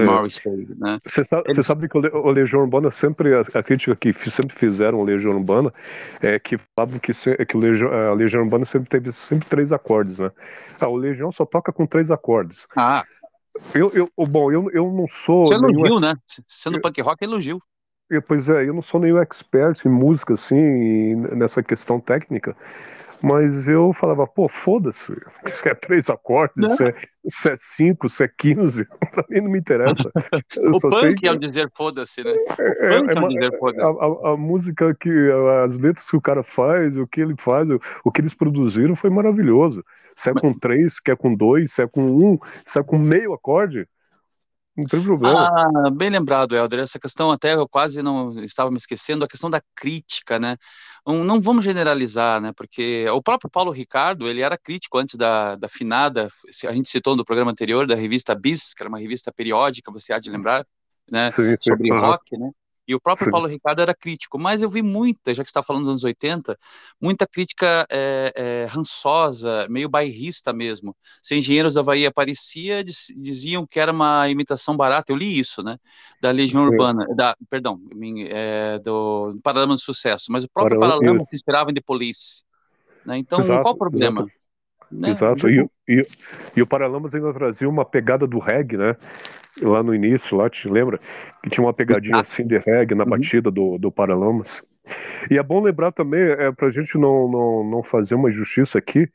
é. 0.00 0.74
Né? 0.76 0.98
Você 1.06 1.24
sabe, 1.24 1.62
sabe, 1.62 1.88
que 1.88 1.98
o 1.98 2.30
Legião 2.30 2.62
Urbana 2.62 2.90
sempre, 2.90 3.34
a, 3.34 3.62
crítica 3.62 3.94
que 3.94 4.12
sempre 4.30 4.56
fizeram 4.56 4.98
o 4.98 5.04
Legião 5.04 5.32
Urbana 5.32 5.72
é 6.20 6.38
que 6.38 6.58
falavam 6.74 6.98
que, 6.98 7.12
se, 7.12 7.36
que 7.46 7.56
o 7.56 7.60
Legião, 7.60 7.92
a 7.92 8.14
Legião 8.14 8.42
Urbana 8.42 8.64
sempre 8.64 8.88
teve 8.88 9.12
sempre 9.12 9.48
três 9.48 9.72
acordes, 9.72 10.18
né? 10.18 10.30
Ah, 10.80 10.88
o 10.88 10.96
Legião 10.96 11.30
só 11.30 11.44
toca 11.44 11.72
com 11.72 11.86
três 11.86 12.10
acordes. 12.10 12.66
Ah. 12.76 13.04
Eu, 13.74 13.90
eu, 13.94 14.26
bom, 14.26 14.50
eu, 14.50 14.68
eu 14.72 14.92
não 14.92 15.06
sou. 15.06 15.46
Você 15.46 15.54
elogiu, 15.54 16.00
né? 16.00 16.14
Sendo 16.46 16.78
eu, 16.78 16.80
punk 16.80 17.00
rock, 17.00 17.22
elogio. 17.22 17.60
Eu, 18.10 18.20
pois 18.20 18.48
é, 18.48 18.68
eu 18.68 18.74
não 18.74 18.82
sou 18.82 19.00
nenhum 19.00 19.18
expert 19.18 19.84
em 19.86 19.88
música, 19.88 20.34
assim, 20.34 21.14
nessa 21.32 21.62
questão 21.62 22.00
técnica. 22.00 22.56
Mas 23.24 23.66
eu 23.66 23.90
falava, 23.94 24.26
pô, 24.26 24.46
foda-se, 24.50 25.16
se 25.46 25.66
é 25.66 25.74
três 25.74 26.10
acordes, 26.10 26.76
se 26.76 26.86
é, 26.86 26.94
se 27.26 27.50
é 27.50 27.54
cinco, 27.56 28.06
se 28.06 28.22
é 28.22 28.28
quinze, 28.28 28.86
pra 29.12 29.24
mim 29.30 29.40
não 29.40 29.50
me 29.50 29.58
interessa. 29.58 30.10
o 30.60 30.78
punk 30.78 31.00
sei 31.00 31.14
que... 31.14 31.26
é 31.26 31.32
o 31.32 31.38
dizer 31.38 31.70
foda-se, 31.74 32.22
né? 32.22 32.32
É, 32.58 32.86
é, 32.86 32.94
é, 32.96 32.98
é 32.98 33.28
dizer 33.28 33.58
foda-se. 33.58 33.90
A, 33.90 33.94
a, 33.94 34.32
a, 34.32 34.36
música 34.36 34.94
que, 34.94 35.10
as 35.64 35.78
letras 35.78 36.10
que 36.10 36.16
o 36.16 36.20
cara 36.20 36.42
faz, 36.42 36.98
o 36.98 37.06
que 37.06 37.22
ele 37.22 37.34
faz, 37.38 37.70
o, 37.70 37.80
o 38.04 38.12
que 38.12 38.20
eles 38.20 38.34
produziram 38.34 38.94
foi 38.94 39.08
maravilhoso. 39.08 39.82
Se 40.14 40.28
é 40.28 40.34
com 40.34 40.52
três, 40.52 40.96
se 41.02 41.10
é 41.10 41.16
com 41.16 41.34
dois, 41.34 41.72
se 41.72 41.82
é 41.82 41.86
com 41.86 42.02
um, 42.02 42.38
se 42.66 42.78
é 42.78 42.82
com 42.82 42.98
meio 42.98 43.32
acorde, 43.32 43.88
Não 44.76 44.88
tem 44.88 45.02
problema. 45.02 45.48
Ah, 45.48 45.90
bem 45.90 46.10
lembrado, 46.10 46.56
Helder. 46.56 46.80
Essa 46.80 46.98
questão 46.98 47.30
até 47.30 47.54
eu 47.54 47.68
quase 47.68 48.02
não 48.02 48.42
estava 48.42 48.70
me 48.70 48.76
esquecendo, 48.76 49.24
a 49.24 49.28
questão 49.28 49.48
da 49.48 49.62
crítica, 49.74 50.38
né? 50.38 50.56
Não 51.06 51.40
vamos 51.40 51.64
generalizar, 51.64 52.40
né? 52.40 52.52
Porque 52.56 53.06
o 53.10 53.22
próprio 53.22 53.50
Paulo 53.50 53.70
Ricardo, 53.70 54.28
ele 54.28 54.40
era 54.40 54.58
crítico 54.58 54.98
antes 54.98 55.16
da, 55.16 55.54
da 55.54 55.68
finada, 55.68 56.28
a 56.66 56.72
gente 56.72 56.88
citou 56.88 57.14
no 57.14 57.24
programa 57.24 57.52
anterior, 57.52 57.86
da 57.86 57.94
revista 57.94 58.34
Bis, 58.34 58.74
que 58.74 58.82
era 58.82 58.88
uma 58.88 58.98
revista 58.98 59.32
periódica, 59.32 59.92
você 59.92 60.12
há 60.12 60.18
de 60.18 60.30
lembrar, 60.30 60.66
né? 61.10 61.30
Sim, 61.30 61.56
sim. 61.56 61.70
Sobre 61.70 61.90
rock, 61.90 62.36
né? 62.36 62.50
E 62.86 62.94
o 62.94 63.00
próprio 63.00 63.26
Sim. 63.26 63.30
Paulo 63.30 63.46
Ricardo 63.46 63.80
era 63.80 63.94
crítico, 63.94 64.38
mas 64.38 64.60
eu 64.60 64.68
vi 64.68 64.82
muita, 64.82 65.32
já 65.32 65.42
que 65.42 65.48
está 65.48 65.62
falando 65.62 65.82
dos 65.82 65.90
anos 65.90 66.04
80, 66.04 66.56
muita 67.00 67.26
crítica 67.26 67.86
é, 67.90 68.32
é, 68.36 68.64
rançosa, 68.66 69.66
meio 69.70 69.88
bairrista 69.88 70.52
mesmo. 70.52 70.94
Se 71.22 71.34
Engenheiros 71.34 71.74
da 71.74 71.82
Bahia 71.82 72.08
aparecia, 72.08 72.84
diziam 72.84 73.66
que 73.66 73.80
era 73.80 73.90
uma 73.92 74.28
imitação 74.28 74.76
barata. 74.76 75.12
Eu 75.12 75.16
li 75.16 75.38
isso, 75.38 75.62
né? 75.62 75.78
Da 76.20 76.30
Legião 76.30 76.62
Sim. 76.62 76.68
Urbana, 76.68 77.06
da, 77.16 77.36
perdão, 77.48 77.80
é, 78.28 78.78
do 78.80 79.38
Paralama 79.42 79.74
do 79.74 79.80
Sucesso, 79.80 80.30
mas 80.30 80.44
o 80.44 80.48
próprio 80.48 80.78
Paralama, 80.78 81.20
se 81.20 81.34
inspirava 81.34 81.70
em 81.70 81.74
The 81.74 81.80
Police. 81.80 82.44
Né? 83.04 83.18
Então, 83.18 83.38
exato, 83.38 83.62
qual 83.62 83.74
o 83.74 83.78
problema? 83.78 84.20
Exato. 84.20 84.44
Né? 84.90 85.08
Exato. 85.08 85.48
E, 85.48 85.68
e, 85.88 86.06
e, 86.56 86.62
o 86.62 86.66
Paralamas 86.66 87.14
ainda 87.14 87.32
trazia 87.32 87.68
uma 87.68 87.84
pegada 87.84 88.26
do 88.26 88.38
reggae, 88.38 88.76
né? 88.76 88.96
Lá 89.62 89.82
no 89.82 89.94
início, 89.94 90.36
lá, 90.36 90.50
te 90.50 90.68
lembra? 90.68 90.98
Que 91.42 91.50
tinha 91.50 91.64
uma 91.64 91.72
pegadinha 91.72 92.20
assim 92.20 92.46
de 92.46 92.58
reggae 92.58 92.94
na 92.94 93.04
uhum. 93.04 93.10
batida 93.10 93.50
do, 93.50 93.78
do 93.78 93.90
Paralamas. 93.90 94.62
E 95.30 95.38
é 95.38 95.42
bom 95.42 95.62
lembrar 95.62 95.92
também, 95.92 96.20
é, 96.20 96.52
pra 96.52 96.70
gente 96.70 96.98
não, 96.98 97.30
não, 97.30 97.64
não 97.64 97.82
fazer 97.82 98.14
uma 98.14 98.28
injustiça 98.28 98.78
aqui, 98.78 99.08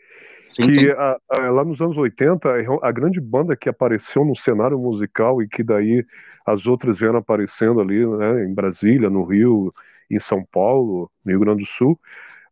sim, 0.49 0.67
que 0.67 0.81
sim. 0.81 0.89
A, 0.89 1.17
a, 1.29 1.49
lá 1.51 1.63
nos 1.63 1.81
anos 1.81 1.97
80, 1.97 2.49
a 2.81 2.91
grande 2.91 3.19
banda 3.19 3.55
que 3.55 3.69
apareceu 3.69 4.25
no 4.25 4.35
cenário 4.35 4.79
musical 4.79 5.41
e 5.41 5.47
que 5.47 5.61
daí 5.61 6.03
as 6.45 6.65
outras 6.65 6.97
vieram 6.97 7.19
aparecendo 7.19 7.79
ali, 7.79 8.05
né, 8.05 8.45
em 8.45 8.53
Brasília, 8.53 9.09
no 9.09 9.23
Rio, 9.23 9.73
em 10.09 10.19
São 10.19 10.43
Paulo, 10.43 11.11
no 11.23 11.31
Rio 11.31 11.41
Grande 11.41 11.63
do 11.63 11.69
Sul, 11.69 11.99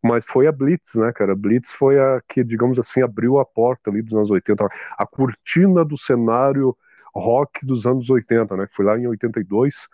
mas 0.02 0.24
foi 0.24 0.46
a 0.46 0.52
Blitz, 0.52 0.94
né, 0.94 1.12
cara? 1.12 1.32
A 1.32 1.36
Blitz 1.36 1.72
foi 1.72 1.98
a 1.98 2.20
que, 2.28 2.44
digamos 2.44 2.78
assim, 2.78 3.02
abriu 3.02 3.38
a 3.40 3.44
porta 3.44 3.90
ali 3.90 4.00
dos 4.00 4.14
anos 4.14 4.30
80, 4.30 4.68
a 4.96 5.06
cortina 5.06 5.84
do 5.84 5.98
cenário 5.98 6.76
rock 7.18 7.64
dos 7.64 7.86
anos 7.86 8.08
80, 8.08 8.56
né? 8.56 8.66
Foi 8.74 8.84
lá 8.84 8.98
em 8.98 9.06
82. 9.06 9.88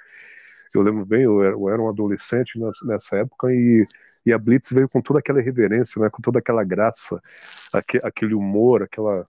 Eu 0.74 0.82
lembro 0.82 1.04
bem, 1.06 1.22
eu 1.22 1.42
era, 1.42 1.52
eu 1.54 1.68
era 1.68 1.82
um 1.82 1.88
adolescente 1.88 2.58
nessa 2.84 3.16
época 3.16 3.52
e, 3.52 3.86
e 4.26 4.32
a 4.32 4.38
Blitz 4.38 4.70
veio 4.70 4.88
com 4.88 5.00
toda 5.00 5.20
aquela 5.20 5.40
reverência, 5.40 6.00
né? 6.00 6.10
Com 6.10 6.20
toda 6.20 6.38
aquela 6.38 6.64
graça, 6.64 7.20
aquele 8.02 8.34
humor, 8.34 8.82
aquela 8.82 9.26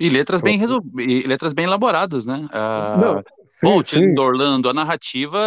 e 0.00 0.08
letras 0.08 0.40
bem 0.40 0.56
resol... 0.56 0.80
e 0.96 1.26
letras 1.26 1.52
bem 1.52 1.64
elaboradas, 1.64 2.24
né? 2.24 2.48
Uh, 2.52 3.00
Não, 3.64 3.82
sim, 3.82 4.14
do 4.14 4.22
Orlando, 4.22 4.68
a 4.68 4.74
narrativa 4.74 5.38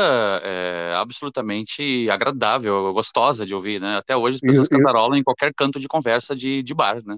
é 0.43 0.93
absolutamente 0.97 2.09
agradável, 2.09 2.91
gostosa 2.93 3.45
de 3.45 3.55
ouvir, 3.55 3.79
né? 3.79 3.95
Até 3.95 4.15
hoje 4.15 4.35
as 4.35 4.41
pessoas 4.41 4.67
e, 4.67 4.69
cantarolam 4.69 5.17
em 5.17 5.23
qualquer 5.23 5.53
canto 5.55 5.79
de 5.79 5.87
conversa 5.87 6.35
de, 6.35 6.61
de 6.61 6.73
bar, 6.73 7.01
né? 7.05 7.17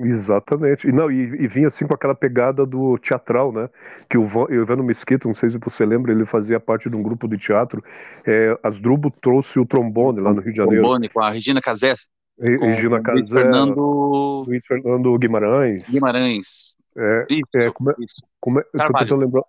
Exatamente. 0.00 0.88
E, 0.88 0.92
não, 0.92 1.10
e, 1.10 1.22
e, 1.22 1.48
vinha 1.48 1.66
assim 1.66 1.86
com 1.86 1.94
aquela 1.94 2.14
pegada 2.14 2.64
do 2.64 2.96
teatral, 2.98 3.52
né? 3.52 3.68
Que 4.08 4.16
o 4.16 4.24
Ivano 4.50 4.84
Mesquita, 4.84 5.26
não 5.26 5.34
sei 5.34 5.50
se 5.50 5.58
você 5.58 5.84
lembra, 5.84 6.12
ele 6.12 6.24
fazia 6.24 6.60
parte 6.60 6.88
de 6.88 6.96
um 6.96 7.02
grupo 7.02 7.26
de 7.26 7.36
teatro. 7.36 7.82
É, 8.24 8.56
Asdrubo 8.62 9.10
trouxe 9.10 9.58
o 9.58 9.66
trombone 9.66 10.20
lá 10.20 10.32
no 10.32 10.40
Rio 10.40 10.52
de 10.52 10.58
Janeiro. 10.58 10.82
Trombone 10.82 11.08
com 11.08 11.20
a 11.20 11.30
Regina 11.30 11.60
Casé. 11.60 11.94
Regina 12.38 13.02
Casé. 13.02 13.18
Luiz 13.18 13.30
Fernando... 13.30 14.44
Luiz 14.46 14.66
Fernando 14.66 15.18
Guimarães. 15.18 15.82
Guimarães. 15.88 16.76
É, 16.96 17.26
isso, 17.30 17.42
é, 17.54 17.70
como 17.70 17.90
é, 17.90 17.94
como 18.40 18.60
é, 18.60 18.62
tô 18.62 18.92
tentando 18.98 19.16
lembrar. 19.16 19.42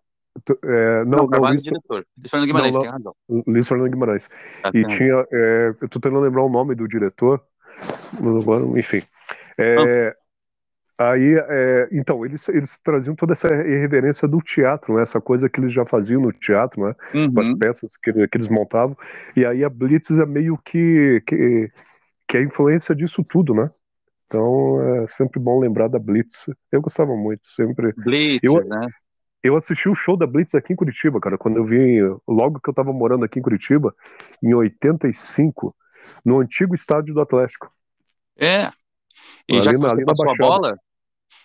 É, 0.63 1.03
não, 1.05 1.19
não, 1.19 1.27
não 1.27 1.49
Luiz, 1.49 1.63
diretor. 1.63 2.05
Luiz 2.17 2.29
Fernando 2.29 2.47
Guimarães, 2.47 2.75
não, 2.75 2.81
não, 2.81 2.89
tem 2.89 2.91
razão. 2.91 3.15
Luiz 3.47 3.67
Fernando 3.67 3.89
Guimarães. 3.89 4.29
Ah, 4.63 4.71
e 4.73 4.85
tinha, 4.85 5.25
é, 5.31 5.75
eu 5.81 5.89
tô 5.89 5.99
tentando 5.99 6.19
lembrar 6.19 6.43
o 6.43 6.49
nome 6.49 6.75
do 6.75 6.87
diretor, 6.87 7.41
agora, 8.17 8.63
enfim. 8.79 9.01
É, 9.57 10.15
Aí, 10.99 11.33
é, 11.37 11.87
então, 11.93 12.25
eles, 12.25 12.49
eles 12.49 12.77
traziam 12.79 13.15
toda 13.15 13.31
essa 13.31 13.47
irreverência 13.47 14.27
do 14.27 14.41
teatro, 14.41 14.95
né? 14.95 15.01
essa 15.01 15.21
coisa 15.21 15.47
que 15.49 15.57
eles 15.57 15.71
já 15.71 15.85
faziam 15.85 16.21
no 16.21 16.33
teatro, 16.33 16.85
né? 16.85 16.93
Uhum. 17.13 17.33
com 17.33 17.39
as 17.39 17.53
peças 17.53 17.95
que, 17.95 18.11
que, 18.11 18.37
eles 18.37 18.49
montavam. 18.49 18.97
E 19.33 19.45
aí 19.45 19.63
a 19.63 19.69
Blitz 19.69 20.19
é 20.19 20.25
meio 20.25 20.57
que, 20.57 21.23
que, 21.25 21.71
que 22.27 22.35
é 22.35 22.41
a 22.41 22.43
influência 22.43 22.93
disso 22.93 23.23
tudo, 23.23 23.53
né? 23.53 23.71
Então 24.25 24.81
é 24.81 25.07
sempre 25.07 25.39
bom 25.39 25.57
lembrar 25.57 25.87
da 25.87 25.97
Blitz. 25.97 26.49
Eu 26.69 26.81
gostava 26.81 27.15
muito, 27.15 27.47
sempre. 27.47 27.93
Blitz, 27.93 28.53
eu, 28.53 28.65
né? 28.65 28.85
Eu 29.41 29.55
assisti 29.55 29.87
o 29.87 29.95
show 29.95 30.17
da 30.17 30.27
Blitz 30.27 30.53
aqui 30.53 30.73
em 30.73 30.75
Curitiba, 30.75 31.21
cara, 31.21 31.37
quando 31.37 31.55
eu 31.55 31.63
vim, 31.63 32.01
logo 32.27 32.59
que 32.59 32.69
eu 32.69 32.73
tava 32.73 32.91
morando 32.91 33.23
aqui 33.23 33.39
em 33.39 33.41
Curitiba, 33.41 33.95
em 34.43 34.53
85, 34.53 35.73
no 36.25 36.41
antigo 36.41 36.75
estádio 36.75 37.13
do 37.13 37.21
Atlético. 37.21 37.71
É. 38.37 38.69
E 39.47 39.55
ali 39.55 39.61
já 39.61 39.71
que 39.71 39.77
você 39.77 39.95
na, 39.95 40.05
passou 40.05 40.29
a 40.29 40.35
bola, 40.35 40.77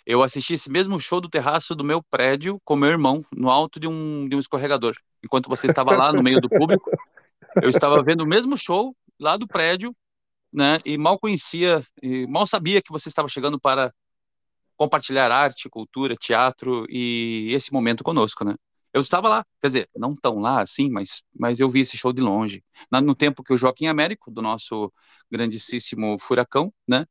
eu 0.06 0.22
assisti 0.22 0.54
esse 0.54 0.70
mesmo 0.70 1.00
show 1.00 1.20
do 1.20 1.28
terraço 1.28 1.74
do 1.74 1.84
meu 1.84 2.02
prédio 2.02 2.60
com 2.64 2.76
meu 2.76 2.90
irmão, 2.90 3.24
no 3.34 3.50
alto 3.50 3.80
de 3.80 3.88
um, 3.88 4.28
de 4.28 4.36
um 4.36 4.38
escorregador. 4.38 4.94
Enquanto 5.22 5.48
você 5.48 5.66
estava 5.66 5.96
lá 5.96 6.12
no 6.12 6.22
meio 6.22 6.40
do 6.40 6.48
público, 6.48 6.90
eu 7.62 7.70
estava 7.70 8.02
vendo 8.02 8.22
o 8.22 8.26
mesmo 8.26 8.56
show 8.56 8.94
lá 9.18 9.36
do 9.36 9.46
prédio, 9.46 9.94
né? 10.52 10.78
E 10.84 10.98
mal 10.98 11.18
conhecia, 11.18 11.82
e 12.02 12.26
mal 12.26 12.46
sabia 12.46 12.82
que 12.82 12.92
você 12.92 13.08
estava 13.08 13.28
chegando 13.28 13.58
para 13.58 13.92
compartilhar 14.76 15.32
arte, 15.32 15.70
cultura, 15.70 16.16
teatro 16.16 16.84
e 16.90 17.50
esse 17.52 17.72
momento 17.72 18.04
conosco, 18.04 18.44
né? 18.44 18.54
Eu 18.92 19.00
estava 19.00 19.28
lá, 19.28 19.44
quer 19.60 19.66
dizer, 19.66 19.88
não 19.96 20.14
tão 20.14 20.38
lá 20.38 20.62
assim, 20.62 20.88
mas, 20.88 21.22
mas 21.36 21.58
eu 21.58 21.68
vi 21.68 21.80
esse 21.80 21.96
show 21.96 22.12
de 22.12 22.22
longe. 22.22 22.62
No 23.02 23.14
tempo 23.14 23.42
que 23.42 23.52
o 23.52 23.58
Joaquim 23.58 23.86
Américo, 23.86 24.30
do 24.30 24.40
nosso 24.40 24.92
grandíssimo 25.28 26.16
Furacão, 26.18 26.72
né? 26.86 27.04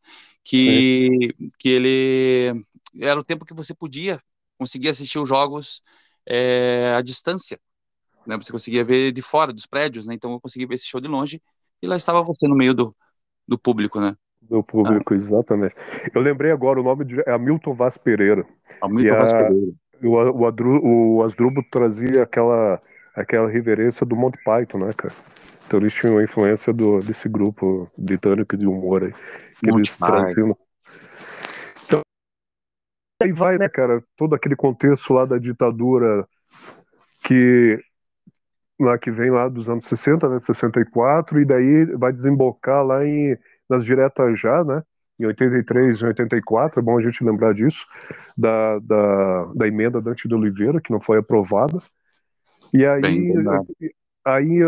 Que, 0.45 1.35
que 1.59 1.69
ele 1.69 2.63
era 2.99 3.19
o 3.19 3.23
tempo 3.23 3.45
que 3.45 3.53
você 3.53 3.73
podia 3.73 4.19
conseguir 4.57 4.89
assistir 4.89 5.19
os 5.19 5.27
jogos 5.27 5.81
é, 6.25 6.93
à 6.95 7.01
distância. 7.01 7.59
Né? 8.25 8.37
Você 8.37 8.51
conseguia 8.51 8.83
ver 8.83 9.11
de 9.11 9.21
fora 9.21 9.51
dos 9.51 9.65
prédios, 9.65 10.07
né? 10.07 10.13
Então 10.13 10.31
eu 10.31 10.39
consegui 10.39 10.65
ver 10.65 10.75
esse 10.75 10.87
show 10.87 11.01
de 11.01 11.07
longe 11.07 11.41
e 11.81 11.87
lá 11.87 11.95
estava 11.95 12.23
você 12.23 12.47
no 12.47 12.55
meio 12.55 12.73
do, 12.73 12.95
do 13.47 13.57
público, 13.57 13.99
né? 13.99 14.15
Do 14.41 14.63
público, 14.63 15.13
ah. 15.13 15.17
exatamente. 15.17 15.75
Eu 16.13 16.21
lembrei 16.21 16.51
agora, 16.51 16.79
o 16.79 16.83
nome 16.83 17.05
de, 17.05 17.19
é 17.21 17.31
Hamilton 17.31 17.73
Vaz 17.73 17.97
Pereira. 17.97 18.45
Hamilton 18.81 19.19
Vaz 19.19 19.33
Pereira. 19.33 19.73
O, 20.01 20.41
o, 20.41 20.45
Adru, 20.45 20.81
o 20.83 21.23
Asdrubo 21.23 21.63
trazia 21.71 22.23
aquela, 22.23 22.81
aquela 23.15 23.49
reverência 23.49 24.05
do 24.05 24.15
Monty 24.15 24.37
Python, 24.43 24.79
né, 24.79 24.91
cara? 24.95 25.13
Então 25.65 25.79
eles 25.79 25.93
tinham 25.93 26.17
a 26.17 26.23
influência 26.23 26.73
do, 26.73 26.99
desse 26.99 27.29
grupo 27.29 27.89
britânico 27.97 28.57
de 28.57 28.67
humor 28.67 29.03
aí, 29.03 29.13
que 29.59 29.71
Monty 29.71 29.79
eles 29.79 29.97
traziam 29.97 30.57
aí 33.21 33.31
vai, 33.31 33.57
né, 33.57 33.69
cara, 33.69 34.03
todo 34.17 34.35
aquele 34.35 34.55
contexto 34.55 35.13
lá 35.13 35.25
da 35.25 35.37
ditadura 35.37 36.27
que 37.23 37.79
lá 38.79 38.97
que 38.97 39.11
vem 39.11 39.31
lá 39.31 39.47
dos 39.47 39.69
anos 39.69 39.85
60, 39.85 40.27
né, 40.27 40.39
64, 40.39 41.39
e 41.39 41.45
daí 41.45 41.85
vai 41.95 42.11
desembocar 42.11 42.85
lá 42.85 43.05
em 43.05 43.37
nas 43.69 43.85
diretas 43.85 44.39
já, 44.39 44.63
né, 44.63 44.83
em 45.19 45.25
83 45.25 45.99
e 45.99 46.05
84, 46.05 46.79
é 46.79 46.83
bom 46.83 46.97
a 46.97 47.01
gente 47.01 47.23
lembrar 47.23 47.53
disso, 47.53 47.85
da, 48.37 48.77
da, 48.79 49.45
da 49.55 49.67
emenda 49.67 50.01
Dante 50.01 50.27
de 50.27 50.35
Oliveira, 50.35 50.81
que 50.81 50.91
não 50.91 50.99
foi 50.99 51.17
aprovada, 51.17 51.81
e 52.73 52.85
aí, 52.85 53.33
aí 54.25 54.59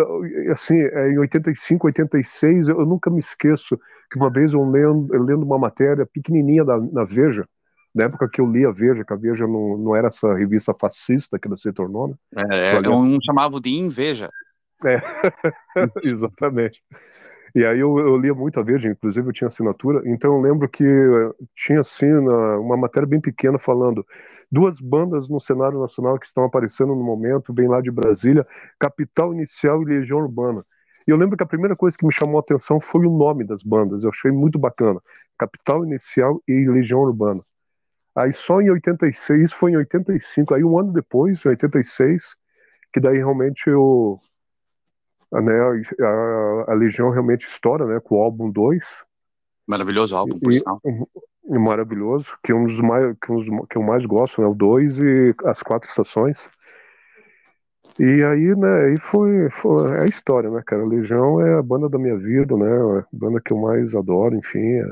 assim, 0.52 0.78
é, 0.78 1.10
em 1.12 1.18
85, 1.18 1.88
86, 1.88 2.68
eu 2.70 2.86
nunca 2.86 3.10
me 3.10 3.20
esqueço 3.20 3.78
que 4.12 4.18
uma 4.18 4.30
vez 4.30 4.54
eu 4.54 4.64
lendo, 4.64 5.14
eu 5.14 5.24
lendo 5.24 5.44
uma 5.44 5.58
matéria 5.58 6.06
pequenininha 6.06 6.64
da, 6.64 6.80
na 6.80 7.04
Veja, 7.04 7.48
na 7.96 8.04
época 8.04 8.28
que 8.28 8.42
eu 8.42 8.46
li 8.46 8.66
a 8.66 8.72
Veja, 8.72 9.06
que 9.06 9.14
a 9.14 9.16
Veja 9.16 9.48
não, 9.48 9.78
não 9.78 9.96
era 9.96 10.10
essa 10.10 10.34
revista 10.34 10.76
fascista 10.78 11.40
que 11.40 11.48
ela 11.48 11.56
se 11.56 11.72
tornou, 11.72 12.10
né? 12.10 12.16
É, 12.50 12.76
é 12.76 12.90
um 12.90 13.18
chamava 13.22 13.62
de 13.62 13.70
Inveja. 13.70 14.30
É, 14.86 15.02
exatamente. 16.04 16.84
E 17.56 17.64
aí 17.64 17.80
eu, 17.80 17.98
eu, 17.98 18.18
lia 18.18 18.34
muito 18.34 18.60
a 18.60 18.64
Veja, 18.64 18.90
inclusive 18.90 19.30
eu 19.30 19.32
tinha 19.32 19.48
assinatura, 19.48 20.02
então 20.06 20.36
eu 20.36 20.42
lembro 20.42 20.68
que 20.68 20.84
tinha 21.56 21.80
assim 21.80 22.12
uma 22.12 22.76
matéria 22.76 23.08
bem 23.08 23.22
pequena 23.22 23.58
falando 23.58 24.06
duas 24.52 24.82
bandas 24.82 25.30
no 25.30 25.40
cenário 25.40 25.80
nacional 25.80 26.20
que 26.20 26.26
estão 26.26 26.44
aparecendo 26.44 26.94
no 26.94 27.02
momento, 27.02 27.54
bem 27.54 27.70
lá 27.70 27.80
de 27.80 27.90
Brasília, 27.90 28.46
Capital 28.78 29.34
Inicial 29.34 29.82
e 29.82 29.86
Legião 29.86 30.20
Urbana. 30.20 30.66
E 31.08 31.12
eu 31.12 31.16
lembro 31.16 31.38
que 31.38 31.44
a 31.44 31.48
primeira 31.48 31.78
coisa 31.78 31.98
que 31.98 32.06
me 32.06 32.12
chamou 32.12 32.38
a 32.38 32.42
atenção 32.42 32.78
foi 32.78 33.06
o 33.06 33.18
nome 33.18 33.46
das 33.46 33.64
bandas, 33.64 34.04
eu 34.04 34.10
achei 34.10 34.32
muito 34.32 34.60
bacana, 34.60 35.00
Capital 35.38 35.86
Inicial 35.86 36.42
e 36.46 36.68
Legião 36.68 37.00
Urbana. 37.00 37.42
Aí 38.16 38.32
só 38.32 38.62
em 38.62 38.70
86, 38.70 39.42
isso 39.42 39.56
foi 39.56 39.72
em 39.72 39.78
85, 39.78 40.54
aí 40.54 40.64
um 40.64 40.80
ano 40.80 40.94
depois, 40.94 41.44
em 41.46 41.50
86, 41.50 42.36
que 42.94 43.00
daí 43.02 43.18
realmente 43.18 43.70
eu, 43.70 44.20
né, 45.32 45.54
a, 46.02 46.72
a, 46.72 46.74
Legião 46.74 47.10
realmente 47.10 47.46
estoura, 47.46 47.86
né, 47.86 48.00
com 48.00 48.16
o 48.16 48.22
álbum 48.22 48.50
2. 48.50 49.06
Maravilhoso 49.68 50.16
álbum, 50.16 50.40
por 50.40 50.54
sinal. 50.54 50.82
Maravilhoso, 51.48 52.38
que 52.42 52.52
é 52.52 52.56
um 52.56 52.66
dos 52.66 52.80
mais, 52.80 53.16
que, 53.22 53.32
é 53.32 53.34
um 53.34 53.38
dos, 53.38 53.68
que 53.70 53.78
eu 53.78 53.84
mais 53.84 54.06
gosto, 54.06 54.42
né, 54.42 54.48
o 54.48 54.54
2 54.54 55.00
e 55.00 55.36
as 55.44 55.62
quatro 55.62 55.90
estações. 55.90 56.50
E 58.00 58.24
aí, 58.24 58.56
né, 58.56 58.86
aí 58.86 58.98
foi, 59.00 59.50
foi 59.50 59.98
é 59.98 60.02
a 60.02 60.08
história, 60.08 60.50
né, 60.50 60.62
cara? 60.66 60.86
Legião 60.86 61.40
é 61.40 61.60
a 61.60 61.62
banda 61.62 61.88
da 61.88 61.98
minha 61.98 62.18
vida, 62.18 62.56
né? 62.58 63.00
A 63.00 63.06
banda 63.12 63.40
que 63.40 63.54
eu 63.54 63.58
mais 63.58 63.96
adoro, 63.96 64.36
enfim. 64.36 64.60
É, 64.60 64.92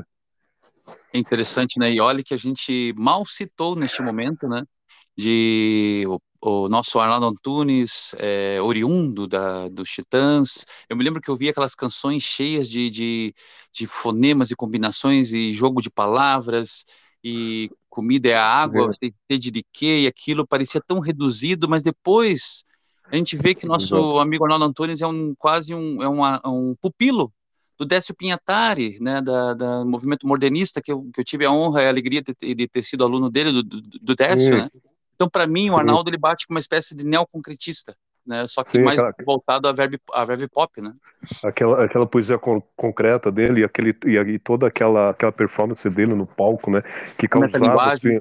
é 1.12 1.18
interessante, 1.18 1.78
né? 1.78 1.92
E 1.92 2.00
olha 2.00 2.22
que 2.22 2.34
a 2.34 2.36
gente 2.36 2.92
mal 2.96 3.24
citou 3.24 3.76
neste 3.76 4.02
momento, 4.02 4.48
né? 4.48 4.64
De 5.16 6.04
o, 6.08 6.18
o 6.40 6.68
nosso 6.68 6.98
Arnaldo 6.98 7.26
Antunes, 7.26 8.14
é, 8.18 8.60
oriundo 8.60 9.26
da, 9.26 9.68
dos 9.68 9.88
Titãs. 9.90 10.66
Eu 10.88 10.96
me 10.96 11.04
lembro 11.04 11.20
que 11.20 11.30
eu 11.30 11.36
vi 11.36 11.48
aquelas 11.48 11.74
canções 11.74 12.22
cheias 12.22 12.68
de, 12.68 12.90
de, 12.90 13.34
de 13.72 13.86
fonemas 13.86 14.50
e 14.50 14.56
combinações 14.56 15.32
e 15.32 15.52
jogo 15.52 15.80
de 15.80 15.90
palavras 15.90 16.84
e 17.22 17.70
comida 17.88 18.28
é 18.28 18.34
a 18.34 18.44
água, 18.44 18.92
sede 19.30 19.50
de 19.50 19.64
quê, 19.72 20.02
e 20.02 20.06
aquilo 20.06 20.46
parecia 20.46 20.80
tão 20.84 20.98
reduzido, 20.98 21.68
mas 21.68 21.82
depois 21.82 22.64
a 23.10 23.16
gente 23.16 23.36
vê 23.36 23.54
que 23.54 23.66
nosso 23.66 24.18
amigo 24.18 24.44
Arnaldo 24.44 24.64
Antunes 24.66 25.00
é 25.00 25.06
um 25.06 25.34
quase 25.38 25.74
um, 25.74 26.02
é 26.02 26.08
uma, 26.08 26.42
um 26.44 26.74
pupilo 26.74 27.32
do 27.78 27.84
Décio 27.84 28.14
Pinhatari, 28.14 28.98
né, 29.00 29.20
da, 29.20 29.54
da 29.54 29.84
movimento 29.84 30.26
modernista, 30.26 30.80
que 30.80 30.92
eu, 30.92 31.08
que 31.12 31.20
eu 31.20 31.24
tive 31.24 31.44
a 31.44 31.50
honra 31.50 31.82
e 31.82 31.86
a 31.86 31.88
alegria 31.88 32.22
de, 32.22 32.54
de 32.54 32.68
ter 32.68 32.82
sido 32.82 33.04
aluno 33.04 33.30
dele, 33.30 33.52
do, 33.52 33.62
do, 33.62 33.80
do 33.80 34.14
Décio, 34.14 34.56
né? 34.56 34.70
Então, 35.14 35.28
para 35.28 35.46
mim, 35.46 35.70
o 35.70 35.76
Arnaldo 35.76 36.10
ele 36.10 36.18
bate 36.18 36.46
com 36.46 36.54
uma 36.54 36.60
espécie 36.60 36.94
de 36.94 37.04
neoconcretista, 37.04 37.96
né? 38.26 38.46
Só 38.46 38.64
que 38.64 38.72
Sim, 38.72 38.82
mais 38.82 38.98
aquela... 38.98 39.14
voltado 39.24 39.68
a 39.68 39.72
verb, 39.72 39.98
a 40.12 40.24
verb 40.24 40.48
pop, 40.48 40.80
né? 40.80 40.92
Aquela, 41.42 41.84
aquela 41.84 42.06
poesia 42.06 42.38
con 42.38 42.60
concreta 42.76 43.30
dele 43.30 43.60
e, 43.60 43.64
aquele, 43.64 43.96
e, 44.06 44.16
e, 44.16 44.38
toda 44.38 44.66
aquela, 44.66 45.10
aquela 45.10 45.32
performance 45.32 45.88
dele 45.88 46.14
no 46.14 46.26
palco, 46.26 46.70
né? 46.70 46.82
Que 47.16 47.28
causava, 47.28 47.84
assim, 47.84 48.20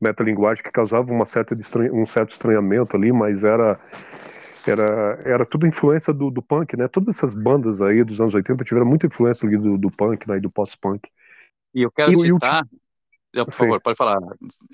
metalinguagem, 0.00 0.62
que 0.64 0.70
causava 0.70 1.12
uma 1.12 1.26
certa 1.26 1.54
um 1.92 2.06
certo 2.06 2.30
estranhamento 2.30 2.96
ali, 2.96 3.12
mas 3.12 3.44
era 3.44 3.78
era, 4.70 5.20
era 5.24 5.46
tudo 5.46 5.66
influência 5.66 6.12
do, 6.12 6.30
do 6.30 6.42
punk, 6.42 6.76
né? 6.76 6.88
Todas 6.88 7.16
essas 7.16 7.34
bandas 7.34 7.80
aí 7.82 8.04
dos 8.04 8.20
anos 8.20 8.34
80 8.34 8.64
tiveram 8.64 8.86
muita 8.86 9.06
influência 9.06 9.46
ali 9.46 9.56
do, 9.56 9.78
do 9.78 9.90
punk, 9.90 10.28
né? 10.28 10.36
E 10.36 10.40
do 10.40 10.50
pós-punk. 10.50 11.08
E 11.74 11.82
eu 11.82 11.90
quero 11.90 12.12
e, 12.12 12.16
citar, 12.16 12.64
por 13.32 13.52
Sim. 13.52 13.58
favor, 13.58 13.80
pode 13.80 13.96
falar. 13.96 14.18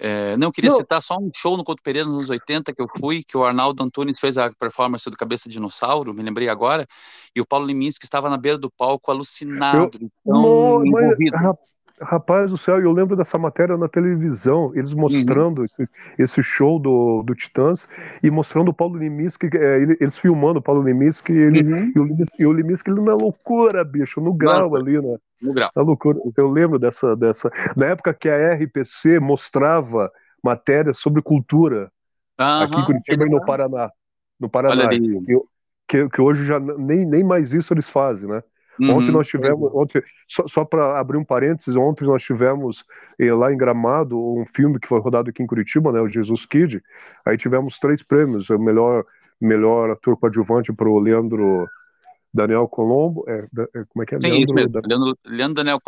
É, 0.01 0.36
não, 0.36 0.49
eu 0.49 0.53
queria 0.53 0.70
não. 0.70 0.76
citar 0.76 1.01
só 1.01 1.16
um 1.16 1.30
show 1.34 1.57
no 1.57 1.62
Couto 1.62 1.82
Pereira 1.82 2.07
nos 2.07 2.16
anos 2.16 2.30
80 2.30 2.74
que 2.74 2.82
eu 2.82 2.89
fui, 2.99 3.22
que 3.22 3.36
o 3.36 3.45
Arnaldo 3.45 3.82
Antunes 3.82 4.18
fez 4.18 4.36
a 4.36 4.53
performance 4.53 5.09
do 5.09 5.16
Cabeça 5.16 5.49
de 5.49 5.55
Dinossauro, 5.55 6.12
me 6.12 6.22
lembrei 6.22 6.49
agora, 6.49 6.84
e 7.34 7.41
o 7.41 7.47
Paulo 7.47 7.66
Liminski 7.66 8.05
estava 8.05 8.28
na 8.28 8.36
beira 8.36 8.59
do 8.59 8.70
palco 8.70 9.11
alucinado, 9.11 9.91
eu, 10.01 10.11
tão 10.24 10.84
envolvido. 10.84 11.36
Mas, 11.41 11.57
Rapaz 12.01 12.51
do 12.51 12.57
céu, 12.57 12.81
eu 12.81 12.93
lembro 12.93 13.17
dessa 13.17 13.37
matéria 13.39 13.77
na 13.77 13.89
televisão, 13.89 14.73
eles 14.75 14.93
uhum. 14.93 15.01
mostrando 15.01 15.59
uhum. 15.59 15.65
esse, 15.65 15.89
esse 16.19 16.43
show 16.43 16.79
do, 16.79 17.23
do 17.23 17.35
Titãs 17.35 17.89
e 18.23 18.31
mostrando 18.31 18.69
o 18.69 18.75
Paulo 18.75 18.97
Liminski, 18.97 19.49
é, 19.55 19.97
eles 20.01 20.19
filmando 20.19 20.59
o 20.59 20.63
Paulo 20.63 20.83
Liminski 20.83 21.33
ele, 21.33 21.63
uhum. 21.63 21.93
e, 21.95 21.99
o 21.99 22.05
Liminski, 22.05 22.47
o 22.47 22.53
Liminski 22.53 22.91
ele 22.91 23.01
na 23.01 23.15
loucura, 23.15 23.85
bicho, 23.85 24.21
no 24.21 24.33
grau 24.33 24.77
ali, 24.77 25.01
né? 25.01 25.17
No 25.41 25.53
grau. 25.53 25.71
Na 25.75 25.83
loucura. 25.83 26.19
Eu 26.37 26.49
lembro 26.49 26.79
dessa, 26.79 27.17
dessa. 27.17 27.51
Na 27.77 27.87
época 27.87 28.15
que 28.15 28.29
a 28.29 28.55
RPC 28.55 29.21
mostrava 29.21 30.11
matérias 30.43 30.99
sobre 30.99 31.23
cultura 31.23 31.91
uhum. 32.41 32.63
aqui 32.63 32.81
em 32.81 32.85
Curitiba 32.85 33.27
e 33.27 33.31
no 33.31 33.45
Paraná. 33.45 33.91
No 34.39 34.49
Paraná. 34.49 34.89
Que, 35.89 36.09
que 36.09 36.21
hoje 36.21 36.45
já 36.45 36.61
nem, 36.61 37.07
nem 37.07 37.25
mais 37.25 37.53
isso 37.53 37.73
eles 37.73 37.89
fazem, 37.89 38.29
né? 38.29 38.43
Uhum, 38.81 38.97
ontem 38.97 39.11
nós 39.11 39.26
tivemos, 39.26 39.70
ontem, 39.74 40.03
só, 40.26 40.47
só 40.47 40.64
para 40.64 41.01
abrir 41.01 41.16
um 41.16 41.24
parênteses, 41.24 41.74
ontem 41.76 42.05
nós 42.05 42.22
tivemos 42.22 42.85
eh, 43.18 43.33
lá 43.33 43.53
em 43.53 43.57
Gramado 43.57 44.18
um 44.18 44.45
filme 44.47 44.79
que 44.79 44.87
foi 44.89 45.01
rodado 45.01 45.31
aqui 45.31 45.43
em 45.43 45.47
Curitiba, 45.47 45.93
né, 45.93 46.01
o 46.01 46.09
Jesus 46.09 46.47
Kid. 46.47 46.83
Aí 47.26 47.37
tivemos 47.37 47.79
três 47.79 48.03
prêmios, 48.03 48.51
o 48.51 48.59
melhor 48.59 49.05
melhor 49.41 49.91
ator 49.91 50.16
coadjuvante 50.16 50.72
para 50.72 50.89
o 50.89 50.99
Leandro 50.99 51.68
Daniel 52.33 52.66
Colombo, 52.68 53.24
é, 53.29 53.47
é, 53.74 53.85
como 53.89 54.03
é 54.03 54.07
que 54.07 54.14
é? 54.16 54.20
Sim, 54.20 54.45
Leandro, 54.45 54.55
Leandro, 54.55 55.18
Leandro 55.26 55.55
Daniel 55.55 55.81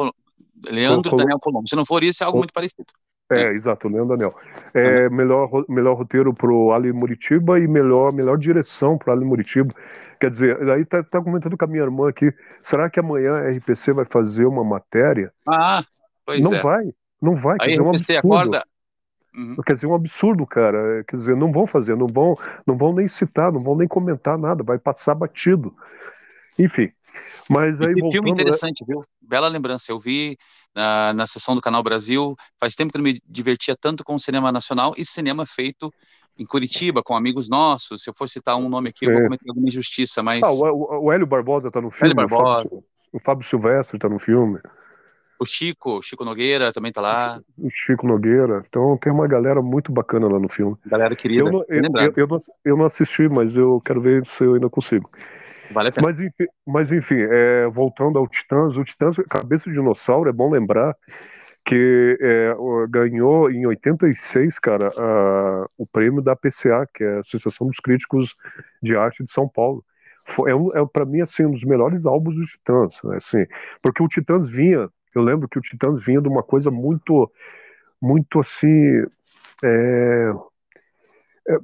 Leandro 0.69 1.17
Daniel 1.17 1.39
Colombo. 1.41 1.69
Se 1.69 1.77
não 1.77 1.85
for 1.85 2.03
isso, 2.03 2.23
é 2.23 2.27
algo 2.27 2.39
muito 2.39 2.53
parecido. 2.53 2.87
É, 3.31 3.43
é, 3.43 3.53
exato, 3.55 3.89
Leandro 3.89 4.17
Daniel. 4.17 4.35
É, 4.75 5.09
melhor, 5.09 5.49
melhor 5.69 5.97
roteiro 5.97 6.35
pro 6.35 6.73
Ali 6.73 6.93
Muritiba 6.93 7.59
e 7.59 7.69
melhor, 7.69 8.13
melhor 8.13 8.37
direção 8.37 8.99
pro 8.99 9.13
Ali 9.13 9.25
Muritiba. 9.25 9.73
Quer 10.21 10.31
dizer, 10.31 10.71
aí 10.71 10.85
tá, 10.85 11.03
tá 11.03 11.23
comentando 11.23 11.57
com 11.57 11.65
a 11.65 11.69
minha 11.69 11.83
irmã 11.83 12.09
aqui, 12.09 12.33
será 12.61 12.91
que 12.91 13.01
amanhã 13.01 13.37
a 13.37 13.51
RPC 13.51 13.93
vai 13.93 14.05
fazer 14.05 14.45
uma 14.45 14.65
matéria? 14.65 15.33
Ah, 15.49 15.83
pois 16.27 16.41
não 16.41 16.53
é. 16.55 16.61
vai, 16.61 16.85
não 17.23 17.35
vai. 17.35 17.57
Quer 17.59 17.69
dizer, 17.69 17.83
um 17.83 17.91
absurdo. 17.91 18.19
acorda... 18.19 18.65
Uhum. 19.33 19.57
Quer 19.65 19.75
dizer, 19.75 19.87
um 19.87 19.95
absurdo, 19.95 20.45
cara. 20.45 21.05
Quer 21.07 21.17
dizer, 21.17 21.37
não 21.37 21.53
vão 21.53 21.65
fazer, 21.67 21.97
não 21.97 22.09
vão, 22.09 22.37
não 22.67 22.77
vão 22.77 22.93
nem 22.93 23.07
citar, 23.07 23.53
não 23.53 23.63
vão 23.63 23.77
nem 23.77 23.87
comentar 23.87 24.37
nada, 24.37 24.65
vai 24.65 24.77
passar 24.77 25.15
batido. 25.15 25.73
Enfim, 26.59 26.91
mas 27.49 27.81
aí 27.81 27.93
voltando... 27.93 28.13
filme 28.13 28.31
né? 28.31 28.43
interessante, 28.43 28.85
viu? 28.87 29.05
Bela 29.21 29.49
lembrança. 29.49 29.91
Eu 29.91 29.99
vi 29.99 30.37
na, 30.75 31.13
na 31.13 31.27
sessão 31.27 31.55
do 31.55 31.61
Canal 31.61 31.83
Brasil. 31.83 32.37
Faz 32.59 32.75
tempo 32.75 32.93
que 32.93 32.99
eu 32.99 33.03
não 33.03 33.11
me 33.11 33.19
divertia 33.27 33.77
tanto 33.81 34.05
com 34.05 34.15
o 34.15 34.19
cinema 34.19 34.53
nacional 34.53 34.95
e 34.97 35.05
cinema 35.05 35.45
feito 35.47 35.93
em 36.39 36.47
Curitiba, 36.47 37.03
com 37.03 37.17
amigos 37.17 37.49
nossos. 37.49 38.03
Se 38.03 38.11
eu 38.11 38.15
for 38.15 38.29
citar 38.29 38.57
um 38.57 38.69
nome 38.69 38.91
aqui, 38.91 39.01
Sim. 39.01 39.07
eu 39.07 39.13
vou 39.13 39.23
cometer 39.25 39.49
alguma 39.49 39.69
injustiça, 39.69 40.23
mas... 40.23 40.43
Ah, 40.43 40.51
o, 40.51 41.07
o 41.07 41.13
Hélio 41.13 41.27
Barbosa 41.27 41.69
está 41.69 41.81
no 41.81 41.91
filme, 41.91 42.13
Hélio 42.13 42.17
Barbosa. 42.17 42.61
O, 42.61 42.63
Fábio, 42.63 42.85
o 43.13 43.19
Fábio 43.19 43.47
Silvestre 43.47 43.97
está 43.97 44.09
no 44.09 44.19
filme. 44.19 44.59
O 45.39 45.47
Chico, 45.47 45.99
o 45.99 46.03
Chico 46.03 46.25
Nogueira 46.25 46.71
também 46.71 46.91
está 46.91 47.01
lá. 47.01 47.41
O 47.59 47.71
Chico 47.71 48.07
Nogueira. 48.07 48.63
Então 48.69 48.97
tem 48.99 49.11
uma 49.11 49.27
galera 49.27 49.63
muito 49.63 49.91
bacana 49.91 50.29
lá 50.29 50.39
no 50.39 50.51
filme. 50.51 50.77
Galera 50.85 51.17
querida. 51.17 51.41
Eu 51.41 51.51
não, 51.51 51.65
eu, 51.67 51.83
eu, 51.83 52.13
eu, 52.17 52.27
não, 52.27 52.39
eu 52.63 52.77
não 52.77 52.85
assisti, 52.85 53.27
mas 53.27 53.57
eu 53.57 53.81
quero 53.85 54.03
ver 54.03 54.25
se 54.27 54.45
eu 54.45 54.55
ainda 54.55 54.69
consigo. 54.69 55.09
Vale 55.71 55.89
a 55.89 55.93
pena. 55.93 56.07
Mas 56.07 56.21
enfim, 56.21 56.47
mas, 56.67 56.93
enfim 56.93 57.21
é, 57.21 57.69
voltando 57.69 58.19
ao 58.19 58.27
Titãs, 58.27 58.77
o 58.77 58.85
Titãs, 58.85 59.17
cabeça 59.29 59.71
de 59.71 59.77
dinossauro, 59.77 60.29
é 60.29 60.33
bom 60.33 60.51
lembrar 60.51 60.97
que 61.65 62.19
é, 62.21 62.55
ganhou 62.89 63.51
em 63.51 63.67
86, 63.67 64.59
cara, 64.59 64.91
a, 64.97 65.67
o 65.79 65.87
prêmio 65.87 66.23
da 66.23 66.35
PCA, 66.35 66.87
que 66.93 67.05
é 67.05 67.17
a 67.17 67.21
Associação 67.21 67.67
dos 67.67 67.79
Críticos 67.79 68.35
de 68.83 68.97
Arte 68.97 69.23
de 69.23 69.31
São 69.31 69.49
Paulo. 69.49 69.85
Foi, 70.25 70.51
é, 70.51 70.55
é 70.55 70.87
para 70.93 71.05
mim 71.05 71.21
assim 71.21 71.45
um 71.45 71.51
dos 71.51 71.65
melhores 71.65 72.07
álbuns 72.07 72.35
dos 72.35 72.51
Titãs, 72.51 73.01
né, 73.05 73.17
assim, 73.17 73.47
porque 73.83 74.03
o 74.03 74.09
Titãs 74.09 74.49
vinha, 74.49 74.89
eu 75.15 75.23
lembro 75.23 75.49
que 75.49 75.59
o 75.59 75.63
Titãs 75.63 76.03
vinha 76.05 76.21
de 76.21 76.29
uma 76.29 76.43
coisa 76.43 76.71
muito, 76.71 77.31
muito 78.01 78.41
assim, 78.41 79.05
é, 79.63 80.33
é, 81.49 81.59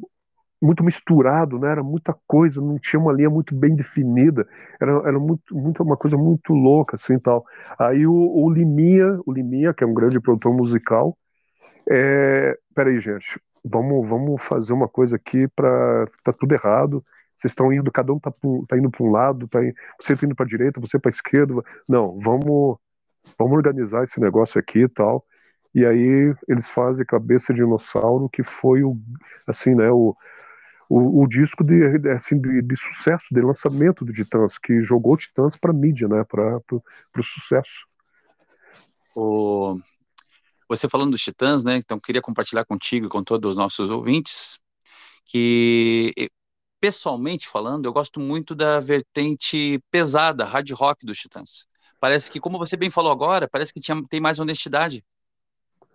muito 0.60 0.82
misturado, 0.82 1.58
né? 1.58 1.70
Era 1.70 1.82
muita 1.82 2.14
coisa, 2.26 2.60
não 2.60 2.78
tinha 2.78 3.00
uma 3.00 3.12
linha 3.12 3.30
muito 3.30 3.54
bem 3.54 3.74
definida. 3.74 4.46
Era, 4.80 4.92
era 5.08 5.18
muito, 5.18 5.54
muito 5.54 5.82
uma 5.82 5.96
coisa 5.96 6.16
muito 6.16 6.52
louca, 6.54 6.96
assim, 6.96 7.18
tal. 7.18 7.44
Aí 7.78 8.06
o, 8.06 8.12
o 8.14 8.50
Liminha, 8.50 9.20
o 9.26 9.32
Liminha, 9.32 9.74
que 9.74 9.84
é 9.84 9.86
um 9.86 9.94
grande 9.94 10.20
produtor 10.20 10.52
musical, 10.54 11.16
é... 11.88 12.58
peraí, 12.74 12.98
gente, 13.00 13.40
vamos, 13.70 14.08
vamos 14.08 14.42
fazer 14.42 14.72
uma 14.72 14.88
coisa 14.88 15.16
aqui 15.16 15.46
para 15.48 16.06
tá 16.24 16.32
tudo 16.32 16.52
errado. 16.52 17.04
Vocês 17.36 17.50
estão 17.52 17.72
indo, 17.72 17.92
cada 17.92 18.12
um 18.12 18.18
tá, 18.18 18.32
tá 18.68 18.78
indo 18.78 18.90
para 18.90 19.04
um 19.04 19.10
lado, 19.10 19.46
tá, 19.48 19.60
você 20.00 20.16
tá 20.16 20.24
indo 20.24 20.34
para 20.34 20.46
direita, 20.46 20.80
você 20.80 20.98
para 20.98 21.10
esquerda. 21.10 21.54
Não, 21.86 22.18
vamos, 22.18 22.78
vamos 23.38 23.56
organizar 23.56 24.04
esse 24.04 24.18
negócio 24.20 24.58
aqui 24.58 24.84
e 24.84 24.88
tal. 24.88 25.24
E 25.74 25.84
aí 25.84 26.34
eles 26.48 26.70
fazem 26.70 27.04
Cabeça 27.04 27.52
de 27.52 27.60
Dinossauro, 27.62 28.30
que 28.30 28.42
foi 28.42 28.82
o, 28.82 28.96
assim, 29.46 29.74
né, 29.74 29.90
o, 29.90 30.16
o, 30.88 31.22
o 31.22 31.28
disco 31.28 31.64
de, 31.64 32.08
assim, 32.10 32.40
de, 32.40 32.62
de, 32.62 32.76
sucesso, 32.76 33.26
de 33.30 33.40
lançamento 33.40 34.04
do 34.04 34.12
Titãs, 34.12 34.58
que 34.58 34.80
jogou 34.82 35.16
Titãs 35.16 35.56
para 35.56 35.72
mídia, 35.72 36.08
né, 36.08 36.24
para 36.24 36.60
o 36.68 37.22
sucesso. 37.22 37.86
O... 39.14 39.78
Você 40.68 40.88
falando 40.88 41.12
dos 41.12 41.22
Titãs, 41.22 41.64
né, 41.64 41.76
então 41.76 41.98
queria 41.98 42.22
compartilhar 42.22 42.64
contigo 42.64 43.06
e 43.06 43.08
com 43.08 43.22
todos 43.22 43.50
os 43.50 43.56
nossos 43.56 43.90
ouvintes 43.90 44.58
que, 45.24 46.12
pessoalmente 46.80 47.48
falando, 47.48 47.86
eu 47.86 47.92
gosto 47.92 48.20
muito 48.20 48.54
da 48.54 48.78
vertente 48.78 49.80
pesada, 49.90 50.44
hard 50.44 50.70
rock 50.70 51.04
dos 51.04 51.18
Titãs. 51.18 51.66
Parece 51.98 52.30
que, 52.30 52.38
como 52.38 52.58
você 52.58 52.76
bem 52.76 52.90
falou 52.90 53.10
agora, 53.10 53.48
parece 53.48 53.72
que 53.72 53.80
tinha, 53.80 54.00
tem 54.08 54.20
mais 54.20 54.38
honestidade. 54.38 55.04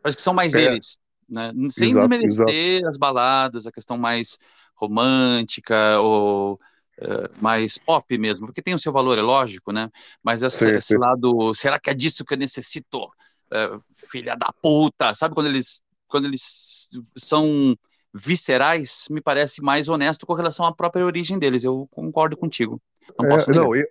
Parece 0.02 0.18
que 0.18 0.24
são 0.24 0.34
mais 0.34 0.54
é. 0.54 0.64
eles. 0.64 0.98
Né? 1.32 1.54
Sem 1.70 1.92
exato, 1.92 2.10
desmerecer 2.10 2.72
exato. 2.74 2.90
as 2.90 2.98
baladas, 2.98 3.66
a 3.66 3.72
questão 3.72 3.98
mais 3.98 4.38
romântica 4.76 6.00
ou 6.02 6.60
uh, 7.00 7.30
mais 7.42 7.78
pop 7.78 8.18
mesmo, 8.18 8.46
porque 8.46 8.62
tem 8.62 8.74
o 8.74 8.80
seu 8.80 8.92
valor, 8.92 9.18
é 9.18 9.22
lógico, 9.22 9.72
né? 9.72 9.90
Mas 10.22 10.44
essa, 10.44 10.66
sim, 10.66 10.72
esse 10.72 10.88
sim. 10.90 10.98
lado, 10.98 11.54
será 11.54 11.80
que 11.80 11.90
é 11.90 11.94
disso 11.94 12.26
que 12.26 12.34
eu 12.34 12.38
necessito? 12.38 13.04
Uh, 13.04 13.80
filha 14.10 14.36
da 14.36 14.48
puta, 14.62 15.14
sabe 15.14 15.36
quando 15.36 15.48
eles, 15.48 15.82
quando 16.08 16.26
eles 16.26 16.90
são 17.18 17.76
viscerais, 18.14 19.08
me 19.10 19.22
parece 19.22 19.62
mais 19.62 19.90
honesto 19.90 20.26
com 20.26 20.34
relação 20.34 20.66
à 20.66 20.74
própria 20.74 21.06
origem 21.06 21.38
deles. 21.38 21.64
Eu 21.64 21.88
concordo 21.92 22.38
contigo. 22.38 22.82
Não 23.20 23.28
posso 23.28 23.52
é, 23.52 23.54
não, 23.54 23.76
e, 23.76 23.86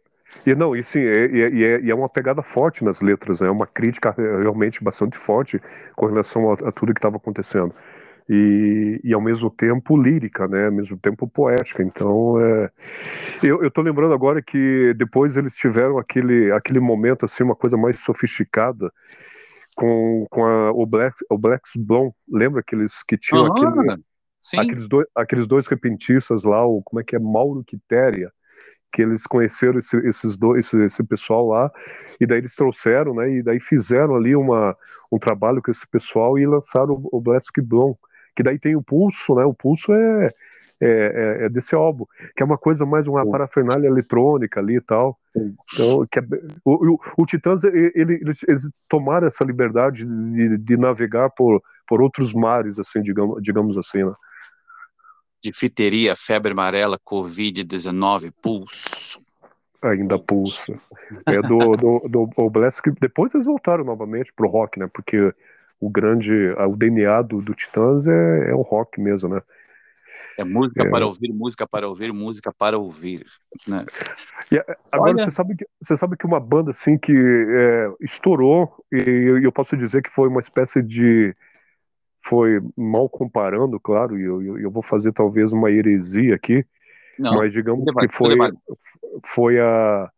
e, 0.46 0.54
não, 0.54 0.74
e 0.74 0.82
sim, 0.82 1.00
e, 1.00 1.26
e, 1.26 1.64
é, 1.64 1.80
e, 1.80 1.90
é, 1.90 1.94
uma 1.94 2.08
pegada 2.08 2.42
forte 2.42 2.84
nas 2.84 3.00
letras, 3.00 3.40
né? 3.40 3.48
é 3.48 3.50
uma 3.50 3.66
crítica 3.66 4.14
realmente 4.16 4.82
bastante 4.82 5.16
forte 5.16 5.60
com 5.96 6.06
relação 6.06 6.50
a, 6.50 6.54
a 6.54 6.72
tudo 6.72 6.94
que 6.94 6.98
estava 6.98 7.16
acontecendo. 7.16 7.74
e, 8.28 9.00
e 9.02 9.12
ao 9.12 9.20
mesmo 9.20 9.50
tempo 9.50 10.00
lírica, 10.00 10.46
né? 10.46 10.66
Ao 10.66 10.72
mesmo 10.72 10.96
tempo 10.96 11.26
poética. 11.26 11.82
Então, 11.82 12.40
é... 12.40 12.70
eu, 13.42 13.70
tô 13.72 13.82
lembrando 13.82 14.14
agora 14.14 14.40
que 14.40 14.94
depois 14.96 15.36
eles 15.36 15.56
tiveram 15.56 15.98
aquele, 15.98 16.52
aquele 16.52 16.78
momento, 16.78 17.24
assim, 17.24 17.42
uma 17.42 17.56
coisa 17.56 17.76
mais 17.76 17.98
sofisticada 17.98 18.92
com, 19.74 20.26
com 20.30 20.44
a, 20.44 20.70
o, 20.70 20.86
Black, 20.86 21.16
o 21.28 21.36
Black 21.36 21.64
Blonde. 21.76 22.14
Lembra 22.30 22.62
que 22.62 22.76
eles 22.76 23.02
que 23.02 23.18
tinham 23.18 23.46
Aham, 23.46 23.52
aquele, 23.52 24.04
aqueles, 24.58 24.88
dois, 24.88 25.06
aqueles 25.14 25.46
dois 25.48 25.66
repentistas 25.66 26.44
lá, 26.44 26.64
o, 26.64 26.82
como 26.84 27.00
é 27.00 27.04
que 27.04 27.16
é? 27.16 27.18
Mauro 27.18 27.64
Quitéria 27.64 28.32
que 28.92 29.02
eles 29.02 29.26
conheceram 29.26 29.78
esse, 29.78 29.96
esses 30.06 30.36
dois, 30.36 30.66
esse, 30.66 30.84
esse, 30.84 31.02
pessoal 31.02 31.46
lá, 31.46 31.70
e 32.20 32.26
daí 32.26 32.38
eles 32.38 32.54
trouxeram, 32.54 33.14
né, 33.14 33.30
e 33.30 33.42
daí 33.42 33.60
fizeram 33.60 34.16
ali 34.16 34.34
uma, 34.34 34.76
um 35.10 35.18
trabalho 35.18 35.62
com 35.62 35.70
esse 35.70 35.86
pessoal 35.86 36.38
e 36.38 36.46
lançaram 36.46 36.94
o, 36.94 37.18
o 37.18 37.20
Black 37.20 37.60
Blonde 37.60 37.96
que 38.34 38.42
daí 38.42 38.58
tem 38.58 38.76
o 38.76 38.82
pulso, 38.82 39.34
né? 39.34 39.44
O 39.44 39.54
pulso 39.54 39.92
é, 39.92 40.26
é, 40.80 40.88
é, 40.88 41.44
é 41.44 41.48
desse 41.48 41.74
álbum, 41.74 42.06
que 42.34 42.42
é 42.42 42.46
uma 42.46 42.56
coisa 42.56 42.86
mais 42.86 43.06
uma 43.06 43.28
parafernália 43.30 43.86
eletrônica 43.86 44.58
ali 44.58 44.76
e 44.76 44.80
tal. 44.80 45.18
Então, 45.36 46.06
que 46.10 46.18
é, 46.18 46.22
o, 46.64 46.94
o, 46.94 47.00
o 47.18 47.26
Titãs, 47.26 47.62
ele, 47.64 47.92
eles, 47.94 48.42
eles, 48.48 48.70
tomaram 48.88 49.26
essa 49.26 49.44
liberdade 49.44 50.04
de, 50.04 50.58
de, 50.58 50.76
navegar 50.76 51.30
por, 51.30 51.62
por 51.86 52.00
outros 52.00 52.32
mares, 52.32 52.78
assim, 52.78 53.02
digamos, 53.02 53.42
digamos 53.42 53.76
assim, 53.76 54.04
né? 54.04 54.14
Difteria, 55.42 56.14
febre 56.14 56.52
amarela, 56.52 56.98
Covid-19, 56.98 58.32
pulso. 58.42 59.22
Ainda 59.82 60.18
pulsa. 60.18 60.78
É 61.26 61.40
do, 61.40 61.76
do, 61.76 61.98
do, 62.08 62.26
do 62.26 62.50
Blast, 62.50 62.82
depois 63.00 63.34
eles 63.34 63.46
voltaram 63.46 63.82
novamente 63.82 64.32
pro 64.32 64.48
rock, 64.48 64.78
né? 64.78 64.86
Porque 64.92 65.32
o 65.80 65.88
grande, 65.88 66.30
o 66.50 66.76
DNA 66.76 67.22
do, 67.22 67.40
do 67.40 67.54
Titãs 67.54 68.06
é, 68.06 68.50
é 68.50 68.54
o 68.54 68.60
rock 68.60 69.00
mesmo, 69.00 69.30
né? 69.30 69.42
É 70.38 70.44
música 70.44 70.86
é. 70.86 70.90
para 70.90 71.06
ouvir, 71.06 71.32
música 71.32 71.66
para 71.66 71.88
ouvir, 71.88 72.12
música 72.12 72.52
para 72.52 72.78
ouvir. 72.78 73.26
Né? 73.66 73.84
E, 74.50 74.56
é, 74.56 74.76
agora 74.90 75.12
Olha... 75.12 75.24
você 75.24 75.30
sabe 75.30 75.56
que 75.56 75.66
você 75.80 75.96
sabe 75.96 76.16
que 76.16 76.26
uma 76.26 76.40
banda 76.40 76.70
assim 76.70 76.96
que 76.96 77.12
é, 77.12 77.90
estourou 78.00 78.84
e 78.92 79.40
eu 79.42 79.52
posso 79.52 79.76
dizer 79.76 80.02
que 80.02 80.10
foi 80.10 80.28
uma 80.28 80.40
espécie 80.40 80.82
de 80.82 81.34
foi 82.22 82.60
mal 82.76 83.08
comparando, 83.08 83.78
claro, 83.80 84.18
e 84.18 84.24
eu, 84.24 84.58
eu, 84.58 84.70
vou 84.70 84.82
fazer 84.82 85.12
talvez 85.12 85.52
uma 85.52 85.70
heresia 85.70 86.34
aqui, 86.34 86.64
Não, 87.18 87.36
mas 87.36 87.52
digamos 87.52 87.84
que 87.92 88.08
foi 88.08 88.36
foi 89.22 89.60
a, 89.60 90.10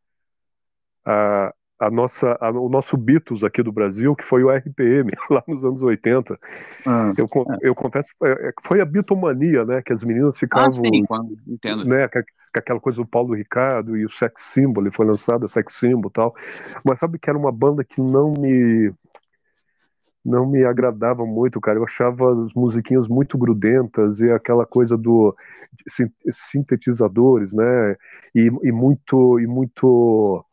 a 1.05 1.55
a 1.82 1.90
nossa, 1.90 2.38
a, 2.40 2.48
o 2.50 2.68
nosso 2.68 2.96
Beatles 2.96 3.42
aqui 3.42 3.61
do 3.61 3.72
Brasil, 3.72 4.14
que 4.14 4.24
foi 4.24 4.44
o 4.44 4.50
RPM, 4.50 5.11
lá 5.28 5.42
nos 5.48 5.64
anos 5.64 5.82
80. 5.82 6.38
Ah, 6.86 7.12
eu, 7.18 7.24
é. 7.24 7.59
eu 7.61 7.74
confesso, 7.74 8.09
é, 8.22 8.30
é 8.30 8.53
foi 8.62 8.80
a 8.80 8.84
bitomania, 8.84 9.64
né? 9.64 9.82
Que 9.82 9.92
as 9.92 10.05
meninas 10.05 10.38
ficavam. 10.38 10.68
Ah, 10.68 10.74
sim, 10.74 11.05
entendo. 11.48 11.84
Né, 11.84 12.07
com, 12.07 12.20
aquela 12.55 12.78
coisa 12.78 13.03
do 13.03 13.07
Paulo 13.07 13.34
Ricardo 13.34 13.96
e 13.96 14.05
o 14.05 14.11
Sex 14.11 14.42
Symbol, 14.42 14.84
foi 14.92 15.07
lançado 15.07 15.44
o 15.44 15.48
Sex 15.48 15.74
Symbol 15.74 16.09
e 16.09 16.12
tal. 16.12 16.36
Mas 16.84 17.00
sabe 17.00 17.18
que 17.18 17.28
era 17.28 17.38
uma 17.38 17.50
banda 17.50 17.82
que 17.82 18.00
não 18.00 18.32
me. 18.32 18.92
Não 20.24 20.46
me 20.46 20.64
agradava 20.64 21.26
muito, 21.26 21.60
cara. 21.60 21.78
Eu 21.78 21.84
achava 21.84 22.40
as 22.40 22.52
musiquinhas 22.54 23.08
muito 23.08 23.36
grudentas 23.36 24.20
e 24.20 24.30
aquela 24.30 24.64
coisa 24.64 24.96
do 24.96 25.34
sintetizadores, 26.30 27.52
né? 27.52 27.96
E, 28.34 28.50
e 28.62 28.72
muito 28.72 29.40
e 29.40 29.46
muito 29.46 30.44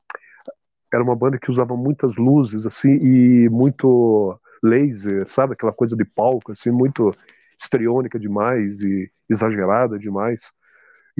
era 0.92 1.04
uma 1.04 1.16
banda 1.16 1.38
que 1.38 1.52
usava 1.52 1.76
muitas 1.78 2.16
luzes, 2.16 2.66
assim, 2.66 2.90
e 2.90 3.50
muito 3.50 4.40
laser, 4.64 5.28
sabe? 5.28 5.54
Aquela 5.54 5.72
coisa 5.72 5.96
de 5.96 6.04
palco, 6.04 6.52
assim, 6.52 6.72
muito 6.72 7.14
estriônica 7.60 8.20
demais 8.20 8.82
e 8.82 9.12
exagerada 9.30 10.00
demais. 10.00 10.52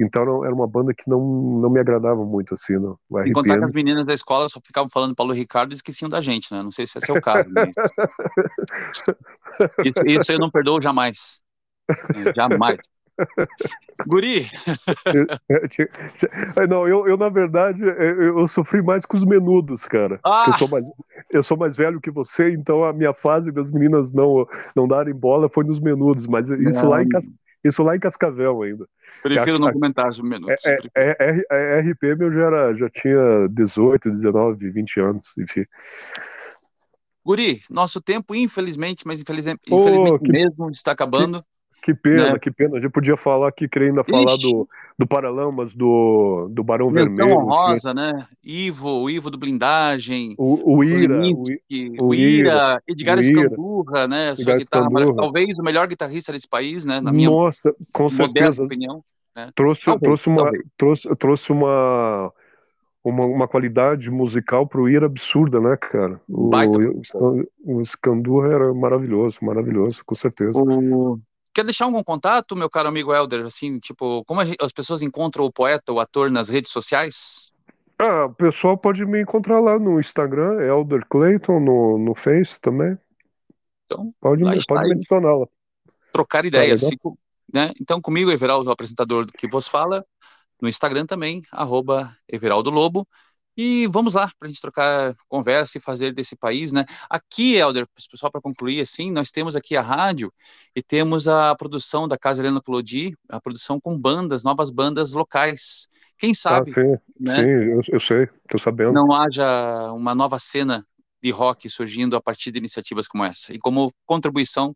Então 0.02 0.44
era 0.44 0.54
uma 0.54 0.66
banda 0.66 0.94
que 0.94 1.08
não, 1.08 1.20
não 1.60 1.70
me 1.70 1.80
agradava 1.80 2.24
muito, 2.24 2.54
assim, 2.54 2.74
no 2.74 2.98
RPM. 3.10 3.32
Contar 3.32 3.58
que 3.58 3.64
as 3.64 3.72
meninas 3.72 4.06
da 4.06 4.14
escola 4.14 4.48
só 4.48 4.60
ficavam 4.64 4.88
falando 4.90 5.14
Paulo 5.14 5.32
Ricardo 5.32 5.72
e 5.72 5.74
esqueciam 5.74 6.08
da 6.08 6.20
gente, 6.20 6.52
né? 6.52 6.62
Não 6.62 6.70
sei 6.70 6.86
se 6.86 6.98
esse 6.98 7.10
é 7.10 7.14
o 7.14 7.20
caso, 7.20 7.48
mas... 7.52 7.70
isso, 9.84 10.02
isso 10.06 10.32
eu 10.32 10.38
não 10.38 10.50
perdoo 10.50 10.80
jamais. 10.80 11.40
Jamais. 12.34 12.78
Guri! 14.06 14.46
Não, 16.68 16.88
eu, 16.88 17.06
eu 17.06 17.16
na 17.16 17.28
verdade, 17.28 17.82
eu, 17.82 18.38
eu, 18.38 18.48
sofri 18.48 18.82
mais 18.82 19.04
com 19.04 19.16
os 19.16 19.24
menudos, 19.24 19.84
cara. 19.84 20.18
Ah. 20.24 20.44
Eu, 20.46 20.52
sou 20.54 20.68
mais, 20.68 20.84
eu 21.34 21.42
sou 21.42 21.56
mais 21.56 21.76
velho 21.76 22.00
que 22.00 22.10
você, 22.10 22.50
então 22.50 22.84
a 22.84 22.92
minha 22.92 23.12
fase 23.12 23.52
das 23.52 23.70
meninas 23.70 24.12
não, 24.12 24.46
não 24.74 24.88
darem 24.88 25.14
bola 25.14 25.48
foi 25.48 25.64
nos 25.64 25.80
menudos, 25.80 26.26
mas 26.26 26.48
isso, 26.48 26.86
lá 26.86 27.02
em, 27.02 27.08
isso 27.64 27.82
lá 27.82 27.96
em 27.96 28.00
Cascavel 28.00 28.62
ainda. 28.62 28.86
Prefiro 29.22 29.58
não 29.58 29.72
comentar 29.72 30.12
sobre 30.14 30.30
menudos. 30.30 30.64
É, 30.64 30.78
é, 30.96 31.16
é, 31.20 31.44
é, 31.50 31.80
RPM 31.80 32.24
eu 32.24 32.32
já, 32.32 32.40
era, 32.40 32.74
já 32.74 32.88
tinha 32.88 33.48
18, 33.50 34.10
19, 34.10 34.70
20 34.70 35.00
anos, 35.00 35.34
enfim. 35.38 35.64
Guri, 37.24 37.62
nosso 37.68 38.00
tempo, 38.00 38.34
infelizmente, 38.34 39.06
mas 39.06 39.20
infelizmente, 39.20 39.60
oh, 39.70 39.80
infelizmente 39.80 40.22
que... 40.24 40.32
mesmo, 40.32 40.70
está 40.70 40.92
acabando. 40.92 41.44
Que 41.82 41.94
pena, 41.94 42.32
né? 42.32 42.38
que 42.38 42.50
pena. 42.50 42.76
A 42.76 42.80
gente 42.80 42.92
podia 42.92 43.16
falar 43.16 43.48
aqui, 43.48 43.66
querendo 43.66 44.00
ainda 44.00 44.04
falar 44.04 44.36
do, 44.36 44.68
do 44.98 45.06
Paralamas, 45.06 45.74
do, 45.74 46.48
do 46.50 46.62
Barão 46.62 46.90
Vermelho. 46.90 47.16
Vermelho. 47.16 47.38
Honrosa, 47.38 47.94
né? 47.94 48.26
Ivo, 48.44 49.00
o 49.02 49.08
Ivo 49.08 49.30
do 49.30 49.38
Blindagem. 49.38 50.34
O, 50.36 50.76
o 50.76 50.84
Ira. 50.84 51.20
O, 51.98 52.08
o 52.08 52.14
Ira, 52.14 52.82
Edgar 52.86 53.16
o 53.16 53.20
Escandurra, 53.20 54.06
né? 54.06 54.34
Sua 54.34 54.58
guitarra, 54.58 54.88
talvez 55.16 55.58
o 55.58 55.62
melhor 55.62 55.88
guitarrista 55.88 56.32
desse 56.32 56.48
país, 56.48 56.84
né? 56.84 57.00
Na 57.00 57.12
minha 57.12 57.30
Nossa, 57.30 57.74
com 57.92 58.08
certeza. 58.10 58.62
opinião. 58.62 59.02
Né? 59.34 59.50
Trouxe, 59.54 59.86
talvez, 59.86 60.02
trouxe, 60.02 60.28
uma, 60.28 60.50
trouxe, 60.76 61.16
trouxe 61.16 61.52
uma, 61.52 62.32
uma, 63.02 63.24
uma 63.24 63.48
qualidade 63.48 64.10
musical 64.10 64.66
pro 64.66 64.88
Ira 64.88 65.06
absurda, 65.06 65.60
né, 65.60 65.76
cara? 65.78 66.20
O, 66.28 66.50
o, 67.14 67.76
o 67.76 67.80
Escandurra 67.80 68.52
era 68.52 68.74
maravilhoso, 68.74 69.38
maravilhoso, 69.40 70.02
com 70.04 70.14
certeza. 70.14 70.62
O, 70.62 71.18
Quer 71.52 71.64
deixar 71.64 71.86
algum 71.86 72.02
contato, 72.02 72.54
meu 72.54 72.70
caro 72.70 72.88
amigo 72.88 73.12
Helder? 73.12 73.44
Assim, 73.44 73.78
tipo, 73.78 74.24
como 74.24 74.44
gente, 74.44 74.56
as 74.60 74.72
pessoas 74.72 75.02
encontram 75.02 75.44
o 75.44 75.52
poeta, 75.52 75.92
o 75.92 75.98
ator 75.98 76.30
nas 76.30 76.48
redes 76.48 76.70
sociais? 76.70 77.52
Ah, 77.98 78.26
o 78.26 78.34
pessoal 78.34 78.78
pode 78.78 79.04
me 79.04 79.20
encontrar 79.20 79.60
lá 79.60 79.78
no 79.78 80.00
Instagram, 80.00 80.62
Elder 80.62 81.04
Clayton, 81.08 81.60
no, 81.60 81.98
no 81.98 82.14
Face 82.14 82.58
também. 82.60 82.96
Então, 83.84 84.14
pode, 84.20 84.44
me, 84.44 84.64
pode 84.64 84.88
me 84.88 84.94
adicionar 84.94 85.36
lá. 85.36 85.46
Trocar 86.12 86.44
ideias. 86.44 86.80
Tá 86.80 86.86
assim, 86.86 86.96
né? 87.52 87.72
Então, 87.80 88.00
comigo, 88.00 88.30
Everaldo, 88.30 88.70
o 88.70 88.72
apresentador 88.72 89.26
que 89.26 89.48
vos 89.48 89.66
fala, 89.66 90.04
no 90.62 90.68
Instagram 90.68 91.04
também, 91.04 91.42
arroba 91.50 92.16
Everaldo 92.28 92.70
Lobo. 92.70 93.06
E 93.62 93.86
vamos 93.88 94.14
lá, 94.14 94.32
para 94.38 94.48
a 94.48 94.50
gente 94.50 94.58
trocar 94.58 95.14
conversa 95.28 95.76
e 95.76 95.82
fazer 95.82 96.14
desse 96.14 96.34
país, 96.34 96.72
né? 96.72 96.86
Aqui, 97.10 97.56
Helder, 97.56 97.86
só 98.14 98.30
para 98.30 98.40
concluir, 98.40 98.80
assim, 98.80 99.12
nós 99.12 99.30
temos 99.30 99.54
aqui 99.54 99.76
a 99.76 99.82
rádio 99.82 100.32
e 100.74 100.82
temos 100.82 101.28
a 101.28 101.54
produção 101.54 102.08
da 102.08 102.16
Casa 102.16 102.40
Helena 102.40 102.62
Colodi, 102.62 103.14
a 103.28 103.38
produção 103.38 103.78
com 103.78 103.98
bandas, 103.98 104.42
novas 104.42 104.70
bandas 104.70 105.12
locais. 105.12 105.90
Quem 106.16 106.30
ah, 106.30 106.34
sabe? 106.34 106.70
Ah, 106.70 106.74
sim, 106.74 106.96
né? 107.20 107.36
sim 107.36 107.42
eu, 107.42 107.80
eu 107.92 108.00
sei, 108.00 108.22
estou 108.22 108.58
sabendo. 108.58 108.94
Não 108.94 109.12
haja 109.12 109.92
uma 109.92 110.14
nova 110.14 110.38
cena 110.38 110.82
de 111.22 111.30
rock 111.30 111.68
surgindo 111.68 112.16
a 112.16 112.22
partir 112.22 112.50
de 112.50 112.58
iniciativas 112.58 113.06
como 113.06 113.24
essa 113.24 113.54
e 113.54 113.58
como 113.58 113.92
contribuição 114.06 114.74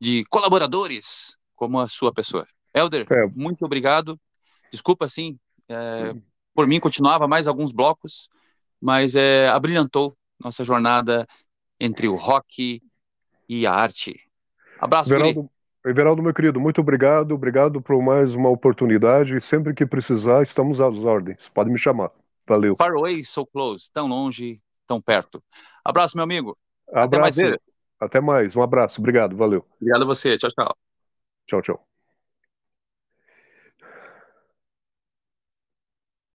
de 0.00 0.24
colaboradores 0.30 1.36
como 1.56 1.80
a 1.80 1.88
sua 1.88 2.14
pessoa. 2.14 2.46
Helder, 2.72 3.04
é. 3.10 3.26
muito 3.34 3.64
obrigado. 3.64 4.16
Desculpa, 4.70 5.06
assim, 5.06 5.36
é, 5.68 6.12
hum 6.14 6.22
por 6.56 6.66
mim 6.66 6.80
continuava 6.80 7.28
mais 7.28 7.46
alguns 7.46 7.70
blocos, 7.70 8.30
mas 8.80 9.14
é, 9.14 9.48
abrilhantou 9.48 10.16
nossa 10.42 10.64
jornada 10.64 11.26
entre 11.78 12.08
o 12.08 12.14
rock 12.14 12.82
e 13.46 13.66
a 13.66 13.72
arte. 13.72 14.18
Abraço, 14.80 15.14
Everaldo, 15.14 15.50
Everaldo, 15.84 16.22
meu 16.22 16.34
querido, 16.34 16.58
muito 16.58 16.80
obrigado, 16.80 17.32
obrigado 17.32 17.80
por 17.80 18.02
mais 18.02 18.34
uma 18.34 18.48
oportunidade. 18.48 19.40
Sempre 19.40 19.74
que 19.74 19.86
precisar, 19.86 20.42
estamos 20.42 20.80
às 20.80 20.98
ordens. 20.98 21.48
Pode 21.48 21.70
me 21.70 21.78
chamar. 21.78 22.10
Valeu. 22.48 22.74
Far 22.74 22.92
away, 22.92 23.22
so 23.22 23.46
close. 23.46 23.90
Tão 23.92 24.08
longe, 24.08 24.60
tão 24.86 25.00
perto. 25.00 25.42
Abraço, 25.84 26.16
meu 26.16 26.24
amigo. 26.24 26.56
Abraço. 26.88 27.38
Até 27.38 27.48
mais. 27.48 27.58
Até 28.00 28.20
mais. 28.20 28.56
Um 28.56 28.62
abraço. 28.62 29.00
Obrigado. 29.00 29.36
Valeu. 29.36 29.64
Obrigado 29.76 30.02
a 30.02 30.06
você. 30.06 30.36
Tchau, 30.36 30.50
tchau. 30.50 30.76
Tchau, 31.46 31.62
tchau. 31.62 31.95